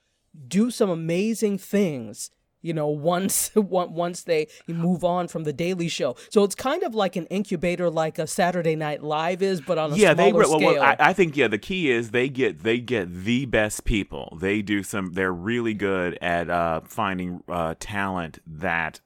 do 0.47 0.71
some 0.71 0.89
amazing 0.89 1.57
things. 1.57 2.31
You 2.65 2.73
know, 2.73 2.87
once 2.87 3.51
once 3.55 4.23
they 4.23 4.47
move 4.67 5.03
on 5.03 5.27
from 5.27 5.43
the 5.43 5.53
Daily 5.53 5.87
Show, 5.87 6.15
so 6.29 6.43
it's 6.43 6.55
kind 6.55 6.83
of 6.83 6.95
like 6.95 7.15
an 7.15 7.27
incubator, 7.27 7.89
like 7.89 8.17
a 8.17 8.27
Saturday 8.27 8.75
Night 8.75 9.03
Live 9.03 9.41
is, 9.41 9.61
but 9.61 9.77
on 9.77 9.93
a 9.93 9.95
yeah, 9.95 10.13
they. 10.13 10.31
smaller 10.31 10.47
Well, 10.47 10.59
scale. 10.59 10.73
well, 10.73 10.83
I, 10.83 10.95
I 10.99 11.13
think 11.13 11.37
yeah. 11.37 11.47
The 11.47 11.59
key 11.59 11.91
is 11.91 12.11
they 12.11 12.27
get 12.27 12.63
they 12.63 12.79
get 12.79 13.23
the 13.23 13.45
best 13.45 13.85
people. 13.85 14.37
They 14.41 14.61
do 14.61 14.81
some. 14.83 15.13
They're 15.13 15.31
really 15.31 15.73
good 15.75 16.17
at 16.21 16.49
uh, 16.49 16.81
finding 16.85 17.43
uh, 17.47 17.75
talent 17.79 18.39
that 18.47 18.99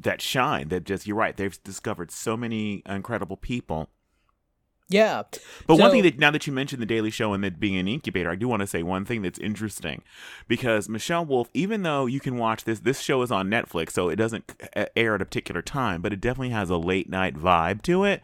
that 0.00 0.20
shine. 0.20 0.68
That 0.68 0.84
just 0.84 1.06
you're 1.06 1.16
right. 1.16 1.36
They've 1.36 1.62
discovered 1.64 2.10
so 2.10 2.36
many 2.36 2.82
incredible 2.86 3.36
people. 3.38 3.88
Yeah, 4.88 5.22
But 5.66 5.78
one 5.78 5.90
thing 5.90 6.02
that 6.04 6.18
now 6.18 6.30
that 6.30 6.46
you 6.46 6.52
mentioned 6.52 6.80
the 6.80 6.86
Daily 6.86 7.10
Show 7.10 7.32
and 7.32 7.44
it 7.44 7.58
being 7.58 7.76
an 7.76 7.88
incubator, 7.88 8.30
I 8.30 8.36
do 8.36 8.46
want 8.46 8.60
to 8.60 8.66
say 8.66 8.82
one 8.82 9.04
thing 9.04 9.22
that's 9.22 9.38
interesting, 9.38 10.02
because 10.46 10.88
Michelle 10.88 11.24
Wolf, 11.24 11.48
even 11.54 11.82
though 11.82 12.06
you 12.06 12.20
can 12.20 12.36
watch 12.36 12.64
this, 12.64 12.80
this 12.80 13.00
show 13.00 13.22
is 13.22 13.32
on 13.32 13.48
Netflix, 13.48 13.90
so 13.90 14.08
it 14.08 14.16
doesn't 14.16 14.52
air 14.94 15.16
at 15.16 15.22
a 15.22 15.24
particular 15.24 15.62
time, 15.62 16.02
but 16.02 16.12
it 16.12 16.20
definitely 16.20 16.50
has 16.50 16.70
a 16.70 16.76
late 16.76 17.08
night 17.10 17.34
vibe 17.34 17.82
to 17.82 18.04
it, 18.04 18.22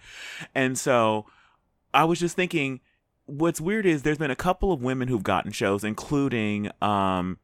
and 0.54 0.78
so 0.78 1.26
I 1.92 2.04
was 2.04 2.20
just 2.20 2.36
thinking, 2.36 2.80
what's 3.26 3.60
weird 3.60 3.86
is 3.86 4.02
there's 4.02 4.18
been 4.18 4.30
a 4.30 4.36
couple 4.36 4.72
of 4.72 4.82
women 4.82 5.08
who've 5.08 5.22
gotten 5.22 5.52
shows, 5.52 5.84
including 5.84 6.70
um, 6.80 7.38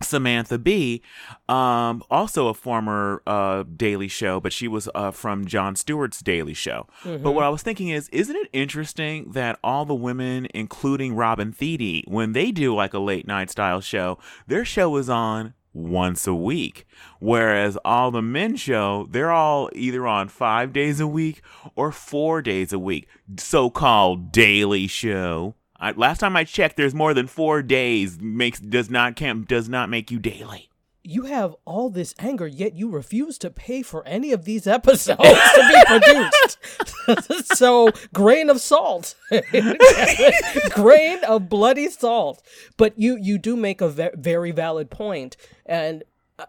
Samantha 0.00 0.58
Bee, 0.58 1.02
um, 1.48 2.02
also 2.10 2.48
a 2.48 2.54
former 2.54 3.22
uh, 3.26 3.64
Daily 3.76 4.08
Show, 4.08 4.40
but 4.40 4.52
she 4.52 4.68
was 4.68 4.88
uh, 4.94 5.10
from 5.10 5.44
Jon 5.44 5.74
Stewart's 5.76 6.20
Daily 6.20 6.54
Show. 6.54 6.86
But 7.22 7.32
what 7.32 7.44
I 7.44 7.48
was 7.48 7.62
thinking 7.62 7.88
is, 7.88 8.08
isn't 8.10 8.36
it 8.36 8.48
interesting 8.52 9.32
that 9.32 9.58
all 9.62 9.84
the 9.84 9.94
women, 9.94 10.46
including 10.54 11.14
Robin 11.16 11.52
Thede, 11.52 12.04
when 12.06 12.32
they 12.32 12.52
do 12.52 12.74
like 12.74 12.94
a 12.94 12.98
late 12.98 13.26
night 13.26 13.50
style 13.50 13.80
show, 13.80 14.18
their 14.46 14.64
show 14.64 14.96
is 14.96 15.08
on 15.08 15.54
once 15.74 16.26
a 16.26 16.34
week, 16.34 16.86
whereas 17.20 17.76
all 17.84 18.10
the 18.10 18.22
men 18.22 18.56
show 18.56 19.06
they're 19.10 19.30
all 19.30 19.68
either 19.74 20.06
on 20.06 20.26
five 20.26 20.72
days 20.72 20.98
a 20.98 21.06
week 21.06 21.42
or 21.76 21.92
four 21.92 22.42
days 22.42 22.72
a 22.72 22.78
week, 22.78 23.06
so-called 23.36 24.32
Daily 24.32 24.86
Show. 24.86 25.54
I, 25.78 25.92
last 25.92 26.18
time 26.18 26.36
I 26.36 26.44
checked, 26.44 26.76
there's 26.76 26.94
more 26.94 27.14
than 27.14 27.26
four 27.28 27.62
days. 27.62 28.18
Makes 28.20 28.60
does 28.60 28.90
not 28.90 29.14
camp 29.16 29.48
does 29.48 29.68
not 29.68 29.88
make 29.88 30.10
you 30.10 30.18
daily. 30.18 30.68
you 31.04 31.22
have 31.22 31.54
all 31.64 31.88
this 31.88 32.14
anger, 32.18 32.46
yet 32.46 32.74
you 32.74 32.90
refuse 32.90 33.38
to 33.38 33.48
pay 33.48 33.80
for 33.82 34.06
any 34.06 34.32
of 34.32 34.44
these 34.44 34.66
episodes 34.66 35.18
to 35.22 35.72
be 35.72 35.84
produced. 35.86 37.46
so, 37.56 37.88
grain 38.12 38.50
of 38.50 38.60
salt, 38.60 39.14
grain 40.70 41.24
of 41.24 41.48
bloody 41.48 41.88
salt. 41.88 42.42
But 42.76 42.98
you 42.98 43.16
you 43.20 43.38
do 43.38 43.56
make 43.56 43.80
a 43.80 43.88
ve- 43.88 44.10
very 44.14 44.50
valid 44.50 44.90
point, 44.90 45.36
and 45.66 46.02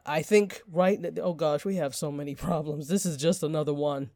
I- 0.05 0.21
think 0.21 0.61
right. 0.71 0.99
Oh 1.21 1.33
gosh, 1.33 1.65
we 1.65 1.75
have 1.77 1.95
so 1.95 2.11
many 2.11 2.35
problems. 2.35 2.87
This 2.87 3.05
is 3.05 3.17
just 3.17 3.43
another 3.43 3.73
one. 3.73 4.09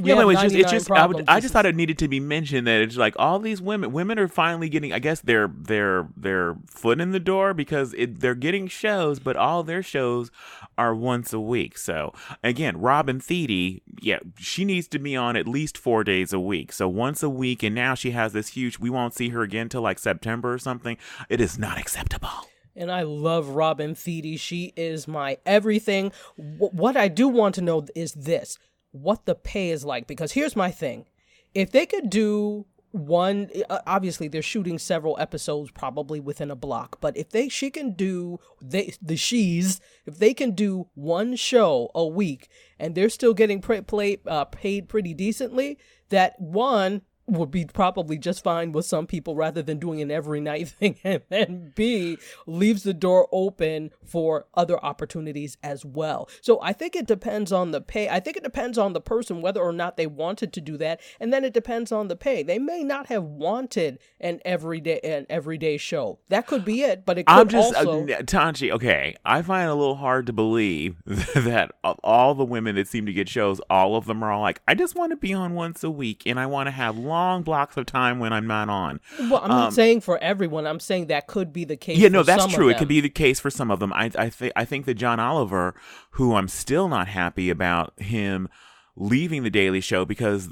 We 0.00 0.08
Yeah, 0.08 0.14
no, 0.14 0.30
it's 0.30 0.40
just, 0.40 0.54
it's 0.54 0.70
just. 0.70 0.90
I, 0.90 1.06
would. 1.06 1.24
I 1.28 1.38
just 1.38 1.52
thought 1.52 1.66
it 1.66 1.76
needed 1.76 1.98
to 1.98 2.08
be 2.08 2.18
mentioned 2.18 2.66
that 2.66 2.80
it's 2.80 2.96
like 2.96 3.14
all 3.18 3.38
these 3.38 3.60
women, 3.60 3.92
women 3.92 4.18
are 4.18 4.28
finally 4.28 4.70
getting, 4.70 4.92
I 4.92 4.98
guess, 4.98 5.20
their 5.20 5.48
their 5.48 6.08
their 6.16 6.56
foot 6.66 6.98
in 6.98 7.10
the 7.10 7.20
door 7.20 7.52
because 7.52 7.92
it, 7.94 8.20
they're 8.20 8.34
getting 8.34 8.68
shows, 8.68 9.18
but 9.18 9.36
all 9.36 9.62
their 9.62 9.82
shows 9.82 10.30
are 10.78 10.94
once 10.94 11.32
a 11.34 11.40
week. 11.40 11.76
So 11.76 12.14
again, 12.42 12.78
Robin 12.78 13.20
Thede, 13.20 13.82
yeah, 14.00 14.20
she 14.38 14.64
needs 14.64 14.88
to 14.88 14.98
be 14.98 15.14
on 15.14 15.36
at 15.36 15.46
least 15.46 15.76
four 15.76 16.04
days 16.04 16.32
a 16.32 16.40
week. 16.40 16.72
So 16.72 16.88
once 16.88 17.22
a 17.22 17.28
week, 17.28 17.62
and 17.62 17.74
now 17.74 17.94
she 17.94 18.12
has 18.12 18.32
this 18.32 18.48
huge. 18.48 18.78
We 18.78 18.88
won't 18.88 19.14
see 19.14 19.28
her 19.30 19.42
again 19.42 19.68
till 19.68 19.82
like 19.82 19.98
September 19.98 20.54
or 20.54 20.58
something. 20.58 20.96
It 21.28 21.40
is 21.40 21.58
not 21.58 21.78
acceptable. 21.78 22.30
And 22.74 22.90
I 22.90 23.02
love 23.02 23.50
Robin 23.50 23.94
Thede. 23.94 24.38
She 24.38 24.72
is 24.76 25.08
my 25.08 25.38
everything. 25.46 26.12
Wh- 26.36 26.74
what 26.74 26.96
I 26.96 27.08
do 27.08 27.26
want 27.28 27.54
to 27.56 27.62
know 27.62 27.86
is 27.94 28.12
this 28.12 28.58
what 29.02 29.26
the 29.26 29.34
pay 29.34 29.70
is 29.70 29.84
like. 29.84 30.06
Because 30.06 30.32
here's 30.32 30.56
my 30.56 30.70
thing 30.70 31.06
if 31.54 31.72
they 31.72 31.86
could 31.86 32.10
do 32.10 32.66
one 32.92 33.50
uh, 33.68 33.78
obviously 33.86 34.28
they're 34.28 34.42
shooting 34.42 34.78
several 34.78 35.16
episodes 35.18 35.70
probably 35.70 36.18
within 36.18 36.50
a 36.50 36.56
block 36.56 36.98
but 37.00 37.16
if 37.16 37.30
they 37.30 37.48
she 37.48 37.70
can 37.70 37.92
do 37.92 38.38
they 38.62 38.92
the 39.02 39.16
she's 39.16 39.80
if 40.06 40.18
they 40.18 40.32
can 40.32 40.52
do 40.52 40.88
one 40.94 41.36
show 41.36 41.90
a 41.94 42.06
week 42.06 42.48
and 42.78 42.94
they're 42.94 43.10
still 43.10 43.34
getting 43.34 43.60
pre- 43.60 43.82
play, 43.82 44.18
uh, 44.26 44.44
paid 44.46 44.88
pretty 44.88 45.12
decently 45.12 45.78
that 46.08 46.40
one 46.40 47.02
would 47.26 47.50
be 47.50 47.64
probably 47.64 48.18
just 48.18 48.42
fine 48.42 48.72
with 48.72 48.86
some 48.86 49.06
people 49.06 49.34
rather 49.34 49.62
than 49.62 49.78
doing 49.78 50.00
an 50.00 50.10
every 50.10 50.40
night 50.40 50.68
thing. 50.80 50.96
And 51.04 51.22
then 51.28 51.72
b 51.74 52.18
leaves 52.46 52.82
the 52.82 52.94
door 52.94 53.28
open 53.32 53.90
for 54.04 54.46
other 54.54 54.82
opportunities 54.84 55.56
as 55.62 55.84
well. 55.84 56.28
So 56.40 56.60
i 56.62 56.72
think 56.72 56.96
it 56.96 57.06
depends 57.06 57.52
on 57.52 57.70
the 57.70 57.80
pay 57.80 58.08
i 58.08 58.20
think 58.20 58.36
it 58.36 58.42
depends 58.42 58.78
on 58.78 58.92
the 58.92 59.00
person 59.00 59.40
whether 59.40 59.60
or 59.60 59.72
not 59.72 59.96
they 59.96 60.06
wanted 60.06 60.52
to 60.54 60.60
do 60.60 60.76
that. 60.78 61.00
And 61.20 61.32
then 61.32 61.44
it 61.44 61.52
depends 61.52 61.92
on 61.92 62.08
the 62.08 62.16
pay. 62.16 62.42
They 62.42 62.58
may 62.58 62.82
not 62.82 63.06
have 63.06 63.24
wanted 63.24 63.98
an 64.20 64.40
everyday 64.44 65.00
an 65.00 65.26
everyday 65.28 65.76
show. 65.76 66.18
That 66.28 66.46
could 66.46 66.64
be 66.64 66.82
it 66.82 67.04
but 67.04 67.18
it 67.18 67.26
could 67.26 67.32
I'm 67.32 67.48
just 67.48 67.74
also 67.74 68.04
uh, 68.04 68.22
Tachi. 68.22 68.70
Okay, 68.72 69.14
I 69.24 69.42
find 69.42 69.68
it 69.68 69.72
a 69.72 69.74
little 69.74 69.96
hard 69.96 70.26
to 70.26 70.32
believe 70.32 70.96
that 71.06 71.72
all 71.82 72.34
the 72.34 72.44
women 72.44 72.74
that 72.76 72.88
seem 72.88 73.06
to 73.06 73.12
get 73.12 73.28
shows, 73.28 73.60
all 73.70 73.96
of 73.96 74.06
them 74.06 74.22
are 74.22 74.32
all 74.32 74.42
like, 74.42 74.60
I 74.66 74.74
just 74.74 74.94
want 74.94 75.10
to 75.10 75.16
be 75.16 75.32
on 75.32 75.54
once 75.54 75.82
a 75.84 75.90
week, 75.90 76.22
and 76.26 76.38
I 76.38 76.46
want 76.46 76.66
to 76.66 76.70
have 76.70 76.96
long 77.16 77.42
blocks 77.42 77.76
of 77.76 77.86
time 77.86 78.18
when 78.18 78.32
I'm 78.32 78.46
not 78.46 78.68
on. 78.68 79.00
well 79.30 79.40
i'm 79.42 79.48
not 79.48 79.72
saying 79.72 80.00
for 80.00 80.18
everyone 80.18 80.66
i'm 80.66 80.80
saying 80.80 81.06
that 81.06 81.26
could 81.26 81.52
be 81.52 81.64
the 81.64 81.76
case 81.76 81.96
Um, 81.96 82.02
Yeah, 82.02 82.08
no, 82.08 82.22
that's 82.22 82.46
true. 82.52 82.68
It 82.68 82.78
could 82.78 82.88
be 82.88 83.00
the 83.00 83.08
case 83.08 83.40
for 83.40 83.50
some 83.50 83.70
of 83.70 83.80
them. 83.80 83.92
I, 83.92 84.10
I 84.18 84.28
think, 84.30 84.52
I 84.54 84.64
think 84.64 84.86
that 84.86 84.94
John 84.94 85.18
Oliver, 85.18 85.74
who 86.10 86.34
I'm 86.34 86.48
still 86.48 86.88
not 86.88 87.08
happy 87.08 87.48
about 87.50 87.92
him 87.98 88.48
leaving 88.96 89.42
the 89.42 89.50
Daily 89.50 89.80
Show 89.80 90.04
because 90.04 90.48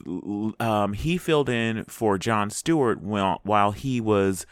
um, 0.61 0.93
he 0.93 1.17
filled 1.19 1.49
in 1.49 1.85
for 1.85 2.19
Jon 2.19 2.51
Stewart 2.51 3.01
while 3.01 3.41
while 3.43 3.73
he 3.73 4.01
was 4.01 4.47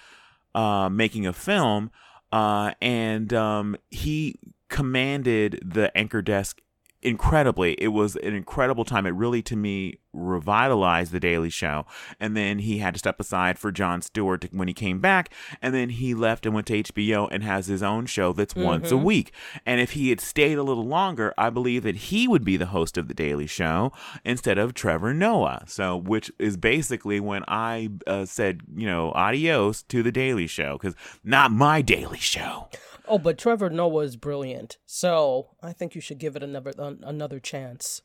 uh, 0.55 0.89
making 0.91 1.27
a 1.27 1.33
film, 1.33 1.91
uh, 2.31 2.73
and 2.81 3.33
um, 3.33 3.77
he 3.91 4.37
commanded 4.69 5.61
the 5.65 5.97
anchor 5.97 6.23
desk 6.23 6.61
incredibly. 7.03 7.73
It 7.75 7.89
was 7.89 8.17
an 8.17 8.35
incredible 8.35 8.85
time. 8.85 9.07
It 9.07 9.15
really, 9.15 9.43
to 9.43 9.57
me, 9.57 9.99
revitalized 10.13 11.13
The 11.13 11.21
Daily 11.21 11.51
Show. 11.51 11.87
And 12.21 12.37
then 12.37 12.61
he 12.61 12.79
had 12.79 12.95
to 12.95 12.99
step 12.99 13.21
aside 13.21 13.59
for 13.59 13.73
Jon 13.73 14.03
Stewart 14.03 14.47
when 14.53 14.69
he 14.69 14.75
came 14.75 15.01
back. 15.01 15.33
And 15.61 15.75
then 15.75 15.91
he 15.91 16.15
left 16.15 16.47
and 16.47 16.55
went 16.55 16.67
to 16.69 16.83
HBO 16.83 17.29
and 17.31 17.43
has 17.43 17.67
his 17.67 17.83
own 17.83 18.07
show 18.07 18.33
that's 18.33 18.55
mm-hmm. 18.55 18.65
once 18.65 18.91
a 18.91 18.95
mm-hmm. 18.95 19.05
week. 19.05 19.33
And 19.67 19.81
if 19.81 19.93
he 19.93 20.11
had 20.11 20.21
stayed 20.21 20.59
a 20.59 20.63
little 20.63 20.87
longer, 20.87 21.35
I 21.37 21.51
believe 21.51 21.83
that 21.85 21.97
he 21.97 22.29
would 22.29 22.45
be 22.45 22.57
the 22.57 22.67
host 22.67 22.97
of 22.99 23.09
The 23.09 23.15
Daily 23.15 23.47
Show 23.47 23.93
instead 24.25 24.59
of 24.59 24.75
Trevor 24.75 25.15
Noah. 25.15 25.65
So, 25.67 25.97
which 25.97 26.31
is 26.39 26.57
basically 26.57 27.21
when 27.21 27.45
I 27.49 27.91
uh, 28.07 28.25
said, 28.25 28.63
you 28.75 28.87
know, 28.87 29.13
adios 29.13 29.83
to 29.85 30.03
The 30.03 30.13
Daily 30.13 30.47
Show, 30.47 30.79
because 30.79 30.95
not 31.25 31.51
my 31.51 31.83
Daily 31.83 32.19
Show. 32.19 32.69
Oh, 33.07 33.19
but 33.19 33.39
Trevor 33.39 33.69
Noah 33.69 34.05
is 34.05 34.17
brilliant, 34.17 34.79
so 34.87 35.51
I 35.63 35.73
think 35.73 35.95
you 35.95 36.01
should 36.01 36.19
give 36.19 36.37
it 36.37 36.43
another 36.43 36.73
uh, 36.79 36.95
another 37.03 37.41
chance. 37.41 38.03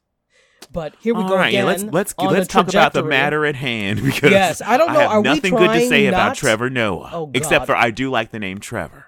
But 0.71 0.95
here 0.99 1.13
we 1.13 1.23
All 1.23 1.29
go 1.29 1.35
right, 1.35 1.49
again. 1.49 1.65
Yeah, 1.65 1.71
let's 1.71 1.83
let's 1.83 2.13
let's 2.17 2.47
talk 2.47 2.67
about 2.67 2.93
the 2.93 3.03
matter 3.03 3.45
at 3.45 3.55
hand 3.55 4.01
because 4.03 4.31
yes, 4.31 4.61
I 4.61 4.77
don't 4.77 4.93
know. 4.93 4.99
I 4.99 5.03
have 5.03 5.11
Are 5.11 5.21
nothing 5.21 5.53
we 5.53 5.59
good 5.59 5.73
to 5.73 5.87
say 5.87 6.05
not... 6.05 6.13
about 6.13 6.35
Trevor 6.35 6.69
Noah, 6.69 7.09
oh, 7.13 7.31
except 7.33 7.65
for 7.65 7.75
I 7.75 7.91
do 7.91 8.09
like 8.09 8.31
the 8.31 8.39
name 8.39 8.59
Trevor. 8.59 9.05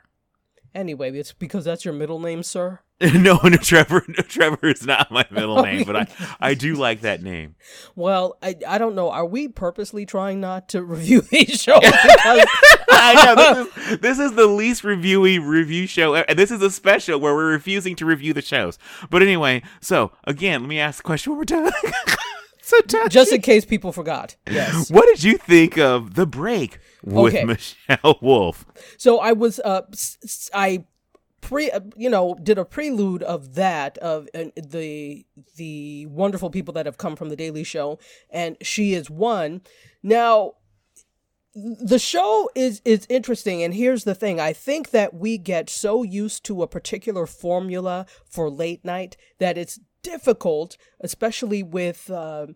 Anyway, 0.73 1.11
it's 1.11 1.33
because 1.33 1.65
that's 1.65 1.83
your 1.83 1.93
middle 1.93 2.19
name, 2.19 2.43
sir. 2.43 2.79
no, 3.13 3.39
no, 3.43 3.55
Trevor. 3.57 4.03
No, 4.09 4.15
Trevor 4.15 4.67
is 4.67 4.85
not 4.85 5.09
my 5.09 5.25
middle 5.31 5.61
name, 5.61 5.85
but 5.85 5.95
I, 5.95 6.07
I 6.39 6.53
do 6.53 6.75
like 6.75 7.01
that 7.01 7.23
name. 7.23 7.55
Well, 7.95 8.37
I, 8.41 8.55
I 8.67 8.77
don't 8.77 8.93
know. 8.93 9.09
Are 9.09 9.25
we 9.25 9.47
purposely 9.47 10.05
trying 10.05 10.41
not 10.41 10.67
to 10.69 10.83
review 10.83 11.21
these 11.31 11.61
shows? 11.61 11.79
Because... 11.79 12.45
I 12.91 13.23
know 13.25 13.63
this 13.63 13.87
is, 13.87 13.99
this 13.99 14.19
is 14.19 14.33
the 14.33 14.47
least 14.47 14.83
reviewy 14.83 15.39
review 15.41 15.87
show, 15.87 16.15
and 16.15 16.37
this 16.37 16.51
is 16.51 16.61
a 16.61 16.69
special 16.69 17.19
where 17.19 17.33
we're 17.33 17.51
refusing 17.51 17.95
to 17.97 18.05
review 18.05 18.33
the 18.33 18.41
shows. 18.41 18.77
But 19.09 19.21
anyway, 19.21 19.61
so 19.79 20.11
again, 20.25 20.61
let 20.61 20.67
me 20.67 20.79
ask 20.79 20.97
the 20.97 21.03
question 21.03 21.31
one 21.31 21.37
more 21.37 21.45
time. 21.45 21.71
so 22.61 22.77
just 23.07 23.31
in 23.31 23.41
case 23.41 23.63
people 23.63 23.93
forgot. 23.93 24.35
Yes. 24.49 24.91
What 24.91 25.05
did 25.05 25.23
you 25.23 25.37
think 25.37 25.77
of 25.77 26.15
the 26.15 26.25
break 26.25 26.79
with 27.01 27.33
okay. 27.33 27.45
Michelle 27.45 28.19
Wolf? 28.21 28.65
So 28.97 29.19
I 29.19 29.31
was 29.31 29.61
uh 29.61 29.83
I 30.53 30.83
pre 31.41 31.71
uh, 31.71 31.81
you 31.95 32.09
know 32.09 32.37
did 32.41 32.57
a 32.57 32.65
prelude 32.65 33.23
of 33.23 33.55
that 33.55 33.97
of 33.99 34.27
uh, 34.33 34.45
the 34.55 35.25
the 35.55 36.05
wonderful 36.07 36.49
people 36.49 36.73
that 36.73 36.85
have 36.85 36.97
come 36.97 37.15
from 37.15 37.29
the 37.29 37.35
daily 37.35 37.63
show 37.63 37.99
and 38.29 38.57
she 38.61 38.93
is 38.93 39.09
one. 39.09 39.61
Now 40.03 40.53
the 41.55 41.99
show 41.99 42.49
is 42.55 42.81
is 42.85 43.05
interesting 43.09 43.63
and 43.63 43.73
here's 43.73 44.03
the 44.03 44.15
thing. 44.15 44.39
I 44.39 44.53
think 44.53 44.91
that 44.91 45.13
we 45.13 45.37
get 45.37 45.69
so 45.69 46.03
used 46.03 46.43
to 46.45 46.61
a 46.61 46.67
particular 46.67 47.25
formula 47.25 48.05
for 48.25 48.49
late 48.49 48.85
night 48.85 49.17
that 49.39 49.57
it's 49.57 49.79
difficult 50.01 50.77
especially 51.01 51.61
with 51.61 52.09
uh, 52.09 52.47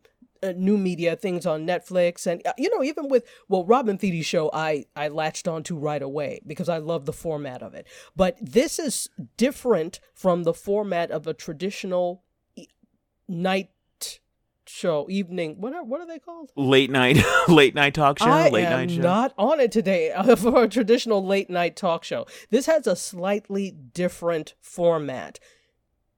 uh, 0.44 0.54
new 0.56 0.78
media 0.78 1.16
things 1.16 1.46
on 1.46 1.66
Netflix. 1.66 2.28
And 2.28 2.46
uh, 2.46 2.54
you 2.58 2.70
know 2.70 2.84
even 2.84 3.08
with 3.10 3.26
well 3.48 3.66
Robin 3.66 3.98
Thede 3.98 4.26
show 4.26 4.50
I 4.54 4.86
I 4.96 5.08
latched 5.08 5.48
onto 5.48 5.78
right 5.78 6.02
away 6.02 6.42
because 6.46 6.70
I 6.70 6.78
love 6.78 7.06
the 7.06 7.14
format 7.14 7.62
of 7.64 7.74
it. 7.74 7.88
But 8.16 8.38
this 8.42 8.80
is 8.80 9.10
different 9.38 10.00
from 10.14 10.44
the 10.44 10.54
format 10.54 11.12
of 11.12 11.28
a 11.28 11.34
traditional 11.34 12.24
night 13.28 13.70
show 14.66 15.08
evening 15.10 15.56
what 15.60 15.74
are 15.74 15.84
what 15.84 16.02
are 16.02 16.08
they 16.08 16.20
called? 16.20 16.52
Late 16.56 16.90
night 16.90 17.18
late 17.48 17.76
night 17.76 17.94
talk 17.94 18.20
show 18.20 18.26
I 18.26 18.50
late 18.50 18.66
am 18.66 18.72
night 18.72 18.92
show. 18.92 19.02
not 19.02 19.34
on 19.38 19.60
it 19.60 19.72
today 19.72 20.12
uh, 20.16 20.36
for 20.36 20.64
a 20.64 20.68
traditional 20.68 21.26
late 21.26 21.50
night 21.50 21.76
talk 21.76 22.04
show. 22.04 22.26
This 22.50 22.66
has 22.66 22.88
a 22.88 22.96
slightly 22.96 23.72
different 23.72 24.56
format 24.62 25.40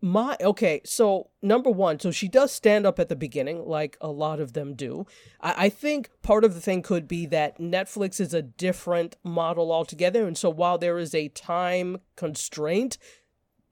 my 0.06 0.38
okay 0.40 0.82
so 0.86 1.32
number 1.42 1.72
one 1.72 2.00
so 2.00 2.12
she 2.12 2.28
does 2.28 2.52
stand 2.52 2.86
up 2.86 3.00
at 3.00 3.10
the 3.10 3.16
beginning 3.16 3.66
like 3.66 3.98
a 4.00 4.08
lot 4.08 4.40
of 4.40 4.54
them 4.54 4.76
do. 4.76 5.04
I, 5.42 5.66
I, 5.66 5.70
think 5.70 6.12
part 6.22 6.44
of 6.44 6.54
the 6.54 6.62
thing 6.62 6.84
could 6.84 7.08
be 7.08 7.26
that 7.26 7.58
netflix 7.58 8.20
is 8.20 8.32
a 8.32 8.44
different 8.44 9.16
model 9.24 9.72
altogether 9.72 10.28
and 10.28 10.38
so 10.38 10.52
while 10.52 10.78
there 10.78 11.00
is 11.00 11.16
a 11.16 11.30
time 11.30 12.02
constraint 12.16 13.00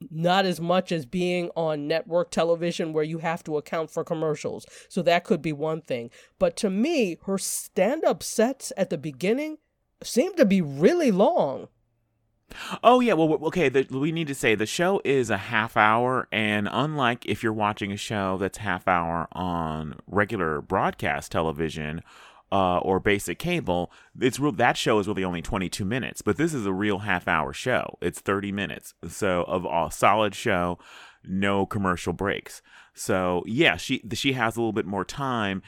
not 0.09 0.43
as 0.47 0.59
much 0.59 0.91
as 0.91 1.05
being 1.05 1.51
on 1.55 1.87
network 1.87 2.31
television 2.31 2.93
where 2.93 3.03
you 3.03 3.19
have 3.19 3.43
to 3.43 3.55
account 3.55 3.91
for 3.91 4.03
commercials. 4.03 4.65
So 4.89 5.01
that 5.03 5.23
could 5.23 5.41
be 5.41 5.53
one 5.53 5.81
thing. 5.81 6.09
But 6.39 6.57
to 6.57 6.69
me 6.71 7.19
her 7.25 7.37
stand-up 7.37 8.23
sets 8.23 8.73
at 8.75 8.89
the 8.89 8.97
beginning 8.97 9.59
seem 10.01 10.35
to 10.35 10.45
be 10.45 10.61
really 10.61 11.11
long 11.11 11.67
Oh 12.83 12.99
yeah, 12.99 13.13
well 13.13 13.33
okay, 13.45 13.69
the, 13.69 13.87
we 13.89 14.11
need 14.11 14.27
to 14.27 14.35
say 14.35 14.55
the 14.55 14.65
show 14.65 15.01
is 15.03 15.29
a 15.29 15.37
half 15.37 15.75
hour 15.75 16.27
and 16.31 16.69
unlike 16.71 17.25
if 17.25 17.43
you're 17.43 17.53
watching 17.53 17.91
a 17.91 17.97
show 17.97 18.37
that's 18.37 18.59
half 18.59 18.87
hour 18.87 19.27
on 19.31 19.95
regular 20.07 20.61
broadcast 20.61 21.31
television 21.31 22.01
uh, 22.51 22.77
or 22.79 22.99
basic 22.99 23.39
cable, 23.39 23.91
it's 24.19 24.39
real 24.39 24.51
that 24.51 24.77
show 24.77 24.99
is 24.99 25.07
really 25.07 25.23
only 25.23 25.41
22 25.41 25.83
minutes, 25.83 26.21
but 26.21 26.37
this 26.37 26.53
is 26.53 26.65
a 26.65 26.73
real 26.73 26.99
half 26.99 27.27
hour 27.27 27.51
show. 27.51 27.97
It's 28.01 28.19
30 28.19 28.51
minutes. 28.51 28.93
So 29.07 29.43
of 29.43 29.65
a 29.65 29.91
solid 29.91 30.35
show, 30.35 30.77
no 31.23 31.65
commercial 31.65 32.13
breaks. 32.13 32.61
So 32.93 33.43
yeah, 33.47 33.77
she 33.77 34.03
she 34.13 34.33
has 34.33 34.55
a 34.55 34.59
little 34.59 34.73
bit 34.73 34.85
more 34.85 35.05
time 35.05 35.63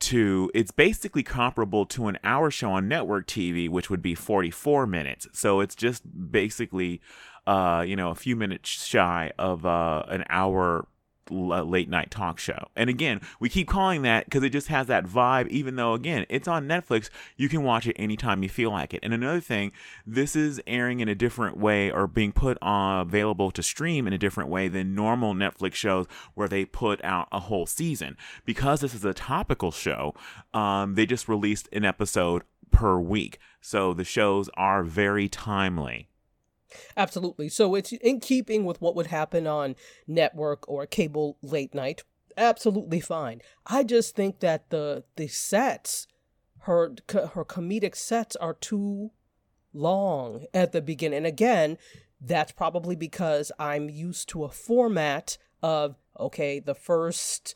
to 0.00 0.50
it's 0.54 0.70
basically 0.70 1.22
comparable 1.22 1.86
to 1.86 2.08
an 2.08 2.18
hour 2.24 2.50
show 2.50 2.72
on 2.72 2.88
network 2.88 3.26
TV, 3.26 3.68
which 3.68 3.90
would 3.90 4.02
be 4.02 4.14
44 4.14 4.86
minutes. 4.86 5.28
So 5.32 5.60
it's 5.60 5.74
just 5.74 6.02
basically, 6.30 7.00
uh, 7.46 7.84
you 7.86 7.96
know, 7.96 8.10
a 8.10 8.14
few 8.14 8.36
minutes 8.36 8.68
shy 8.68 9.32
of 9.38 9.64
uh, 9.64 10.04
an 10.08 10.24
hour 10.28 10.86
late 11.30 11.88
night 11.88 12.10
talk 12.10 12.38
show. 12.38 12.68
And 12.76 12.90
again, 12.90 13.20
we 13.38 13.48
keep 13.48 13.68
calling 13.68 14.02
that 14.02 14.24
because 14.24 14.42
it 14.42 14.50
just 14.50 14.68
has 14.68 14.86
that 14.88 15.04
vibe, 15.04 15.48
even 15.48 15.76
though, 15.76 15.94
again, 15.94 16.26
it's 16.28 16.48
on 16.48 16.66
Netflix. 16.68 17.08
You 17.36 17.48
can 17.48 17.62
watch 17.62 17.86
it 17.86 17.96
anytime 17.98 18.42
you 18.42 18.48
feel 18.48 18.70
like 18.70 18.92
it. 18.92 19.00
And 19.02 19.14
another 19.14 19.40
thing, 19.40 19.72
this 20.06 20.36
is 20.36 20.60
airing 20.66 21.00
in 21.00 21.08
a 21.08 21.14
different 21.14 21.56
way 21.56 21.90
or 21.90 22.06
being 22.06 22.32
put 22.32 22.58
on 22.60 23.00
available 23.00 23.50
to 23.52 23.62
stream 23.62 24.06
in 24.06 24.12
a 24.12 24.18
different 24.18 24.50
way 24.50 24.68
than 24.68 24.94
normal 24.94 25.34
Netflix 25.34 25.74
shows 25.74 26.06
where 26.34 26.48
they 26.48 26.64
put 26.64 27.02
out 27.04 27.28
a 27.32 27.40
whole 27.40 27.66
season. 27.66 28.16
Because 28.44 28.80
this 28.80 28.94
is 28.94 29.04
a 29.04 29.14
topical 29.14 29.70
show, 29.70 30.14
um, 30.52 30.94
they 30.94 31.06
just 31.06 31.28
released 31.28 31.68
an 31.72 31.84
episode 31.84 32.42
per 32.70 32.98
week. 32.98 33.38
So 33.60 33.94
the 33.94 34.04
shows 34.04 34.48
are 34.54 34.82
very 34.82 35.28
timely. 35.28 36.09
Absolutely. 36.96 37.48
So 37.48 37.74
it's 37.74 37.92
in 37.92 38.20
keeping 38.20 38.64
with 38.64 38.80
what 38.80 38.94
would 38.96 39.08
happen 39.08 39.46
on 39.46 39.76
network 40.06 40.68
or 40.68 40.86
cable 40.86 41.36
late 41.42 41.74
night. 41.74 42.04
Absolutely 42.36 43.00
fine. 43.00 43.42
I 43.66 43.82
just 43.82 44.14
think 44.14 44.40
that 44.40 44.70
the 44.70 45.04
the 45.16 45.28
sets, 45.28 46.06
her 46.60 46.94
her 47.12 47.44
comedic 47.44 47.94
sets 47.94 48.36
are 48.36 48.54
too 48.54 49.10
long 49.72 50.46
at 50.54 50.72
the 50.72 50.80
beginning. 50.80 51.18
And 51.18 51.26
again, 51.26 51.78
that's 52.20 52.52
probably 52.52 52.96
because 52.96 53.50
I'm 53.58 53.88
used 53.88 54.28
to 54.30 54.44
a 54.44 54.50
format 54.50 55.38
of 55.62 55.96
okay, 56.18 56.60
the 56.60 56.74
first 56.74 57.54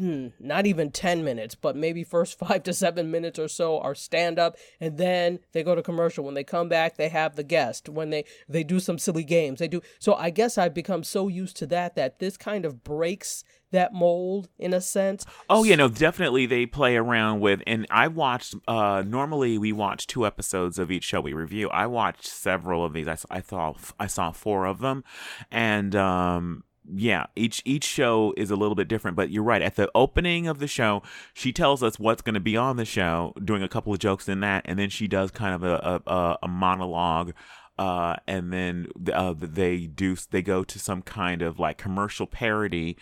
not 0.00 0.66
even 0.66 0.90
10 0.90 1.24
minutes, 1.24 1.54
but 1.54 1.76
maybe 1.76 2.04
first 2.04 2.38
five 2.38 2.62
to 2.64 2.72
seven 2.72 3.10
minutes 3.10 3.38
or 3.38 3.48
so 3.48 3.78
are 3.80 3.94
stand 3.94 4.38
up 4.38 4.56
and 4.80 4.98
then 4.98 5.40
they 5.52 5.62
go 5.62 5.74
to 5.74 5.82
commercial. 5.82 6.24
When 6.24 6.34
they 6.34 6.44
come 6.44 6.68
back, 6.68 6.96
they 6.96 7.08
have 7.08 7.36
the 7.36 7.42
guest. 7.42 7.88
When 7.88 8.10
they, 8.10 8.24
they 8.48 8.64
do 8.64 8.80
some 8.80 8.98
silly 8.98 9.24
games, 9.24 9.58
they 9.58 9.68
do. 9.68 9.82
So 9.98 10.14
I 10.14 10.30
guess 10.30 10.58
I've 10.58 10.74
become 10.74 11.04
so 11.04 11.28
used 11.28 11.56
to 11.58 11.66
that 11.66 11.96
that 11.96 12.18
this 12.18 12.36
kind 12.36 12.64
of 12.64 12.84
breaks 12.84 13.44
that 13.72 13.92
mold 13.92 14.48
in 14.58 14.72
a 14.72 14.80
sense. 14.80 15.24
Oh 15.50 15.64
yeah, 15.64 15.76
no, 15.76 15.88
definitely 15.88 16.46
they 16.46 16.66
play 16.66 16.96
around 16.96 17.40
with 17.40 17.62
and 17.66 17.86
I 17.90 18.08
watched 18.08 18.54
uh 18.68 19.02
normally 19.06 19.58
we 19.58 19.72
watch 19.72 20.06
two 20.06 20.26
episodes 20.26 20.78
of 20.78 20.90
each 20.90 21.04
show 21.04 21.20
we 21.20 21.32
review. 21.32 21.68
I 21.70 21.86
watched 21.86 22.26
several 22.26 22.84
of 22.84 22.92
these. 22.92 23.08
I, 23.08 23.18
I 23.30 23.40
saw 23.40 23.74
I 23.98 24.06
saw 24.06 24.30
four 24.30 24.66
of 24.66 24.78
them 24.78 25.04
and 25.50 25.94
um 25.96 26.64
yeah, 26.94 27.26
each 27.34 27.62
each 27.64 27.84
show 27.84 28.32
is 28.36 28.50
a 28.50 28.56
little 28.56 28.74
bit 28.74 28.88
different, 28.88 29.16
but 29.16 29.30
you're 29.30 29.42
right. 29.42 29.62
At 29.62 29.76
the 29.76 29.90
opening 29.94 30.46
of 30.46 30.58
the 30.58 30.66
show, 30.66 31.02
she 31.34 31.52
tells 31.52 31.82
us 31.82 31.98
what's 31.98 32.22
going 32.22 32.34
to 32.34 32.40
be 32.40 32.56
on 32.56 32.76
the 32.76 32.84
show, 32.84 33.32
doing 33.42 33.62
a 33.62 33.68
couple 33.68 33.92
of 33.92 33.98
jokes 33.98 34.28
in 34.28 34.40
that, 34.40 34.62
and 34.66 34.78
then 34.78 34.90
she 34.90 35.08
does 35.08 35.30
kind 35.30 35.54
of 35.54 35.62
a 35.62 36.02
a, 36.06 36.38
a 36.42 36.48
monologue, 36.48 37.32
uh, 37.78 38.16
and 38.26 38.52
then 38.52 38.88
uh, 39.12 39.34
they 39.36 39.86
do 39.86 40.16
they 40.30 40.42
go 40.42 40.64
to 40.64 40.78
some 40.78 41.02
kind 41.02 41.42
of 41.42 41.58
like 41.58 41.78
commercial 41.78 42.26
parody. 42.26 42.96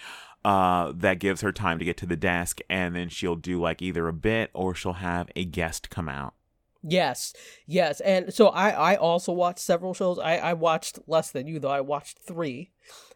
Uh, 0.44 0.92
that 0.94 1.18
gives 1.20 1.40
her 1.40 1.52
time 1.52 1.78
to 1.78 1.86
get 1.86 1.96
to 1.96 2.04
the 2.04 2.16
desk, 2.16 2.60
and 2.68 2.94
then 2.94 3.08
she'll 3.08 3.34
do 3.34 3.58
like 3.58 3.80
either 3.80 4.08
a 4.08 4.12
bit 4.12 4.50
or 4.52 4.74
she'll 4.74 4.92
have 4.92 5.30
a 5.34 5.42
guest 5.42 5.88
come 5.88 6.06
out. 6.06 6.34
Yes, 6.86 7.32
yes, 7.66 8.00
and 8.00 8.32
so 8.32 8.48
I 8.48 8.92
I 8.92 8.96
also 8.96 9.32
watched 9.32 9.60
several 9.60 9.94
shows. 9.94 10.18
I 10.18 10.36
I 10.36 10.52
watched 10.52 10.98
less 11.06 11.30
than 11.30 11.46
you 11.46 11.58
though. 11.58 11.70
I 11.70 11.80
watched 11.80 12.18
three. 12.18 12.72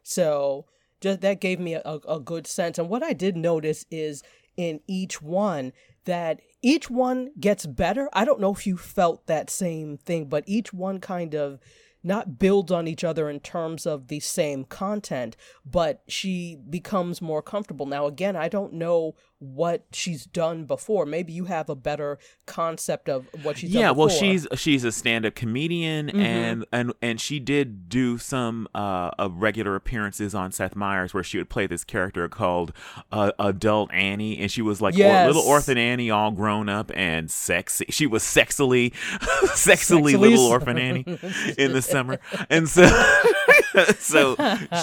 So 0.08 0.64
just 1.02 1.20
that 1.20 1.38
gave 1.38 1.60
me 1.60 1.74
a, 1.74 1.82
a 2.08 2.18
good 2.18 2.46
sense. 2.46 2.78
And 2.78 2.88
what 2.88 3.02
I 3.02 3.12
did 3.12 3.36
notice 3.36 3.84
is 3.90 4.22
in 4.56 4.80
each 4.86 5.20
one 5.20 5.72
that 6.06 6.40
each 6.62 6.88
one 6.88 7.30
gets 7.38 7.66
better. 7.66 8.08
I 8.14 8.24
don't 8.24 8.40
know 8.40 8.52
if 8.52 8.66
you 8.66 8.78
felt 8.78 9.26
that 9.26 9.50
same 9.50 9.98
thing, 9.98 10.24
but 10.24 10.44
each 10.46 10.72
one 10.72 10.98
kind 10.98 11.34
of 11.34 11.60
not 12.02 12.38
builds 12.38 12.72
on 12.72 12.88
each 12.88 13.04
other 13.04 13.28
in 13.28 13.40
terms 13.40 13.84
of 13.84 14.08
the 14.08 14.20
same 14.20 14.64
content, 14.64 15.36
but 15.66 16.02
she 16.08 16.56
becomes 16.70 17.20
more 17.20 17.42
comfortable. 17.42 17.84
Now, 17.84 18.06
again, 18.06 18.34
I 18.34 18.48
don't 18.48 18.72
know 18.72 19.14
what 19.40 19.84
she's 19.92 20.24
done 20.26 20.64
before. 20.64 21.06
Maybe 21.06 21.32
you 21.32 21.44
have 21.44 21.68
a 21.68 21.76
better 21.76 22.18
concept 22.46 23.08
of 23.08 23.26
what 23.42 23.58
she's 23.58 23.70
yeah, 23.70 23.90
well, 23.92 24.08
she's 24.08 24.46
she's 24.54 24.82
a 24.84 24.90
stand-up 24.92 25.34
comedian, 25.34 26.06
Mm-hmm. 26.08 26.20
and 26.20 26.64
and 26.72 26.92
and 27.00 27.20
she 27.20 27.38
did 27.38 27.88
do 27.88 28.18
some 28.18 28.66
uh, 28.74 29.10
regular 29.30 29.76
appearances 29.76 30.34
on 30.34 30.50
Seth 30.52 30.74
Meyers, 30.74 31.14
where 31.14 31.22
she 31.22 31.38
would 31.38 31.48
play 31.48 31.66
this 31.66 31.84
character 31.84 32.28
called 32.28 32.72
uh, 33.12 33.32
Adult 33.38 33.92
Annie, 33.92 34.38
and 34.38 34.50
she 34.50 34.62
was 34.62 34.80
like 34.80 34.94
or- 34.96 35.26
little 35.26 35.42
orphan 35.42 35.78
Annie, 35.78 36.10
all 36.10 36.30
grown 36.32 36.68
up 36.68 36.90
and 36.94 37.30
sexy. 37.30 37.86
She 37.90 38.06
was 38.06 38.22
sexily, 38.22 38.92
sexily 39.54 40.12
Sexily 40.14 40.18
little 40.18 40.46
orphan 40.46 40.78
Annie 40.78 41.04
in 41.58 41.72
the 41.72 41.82
summer, 41.82 42.18
and 42.50 42.68
so 42.68 42.86
so 43.98 44.36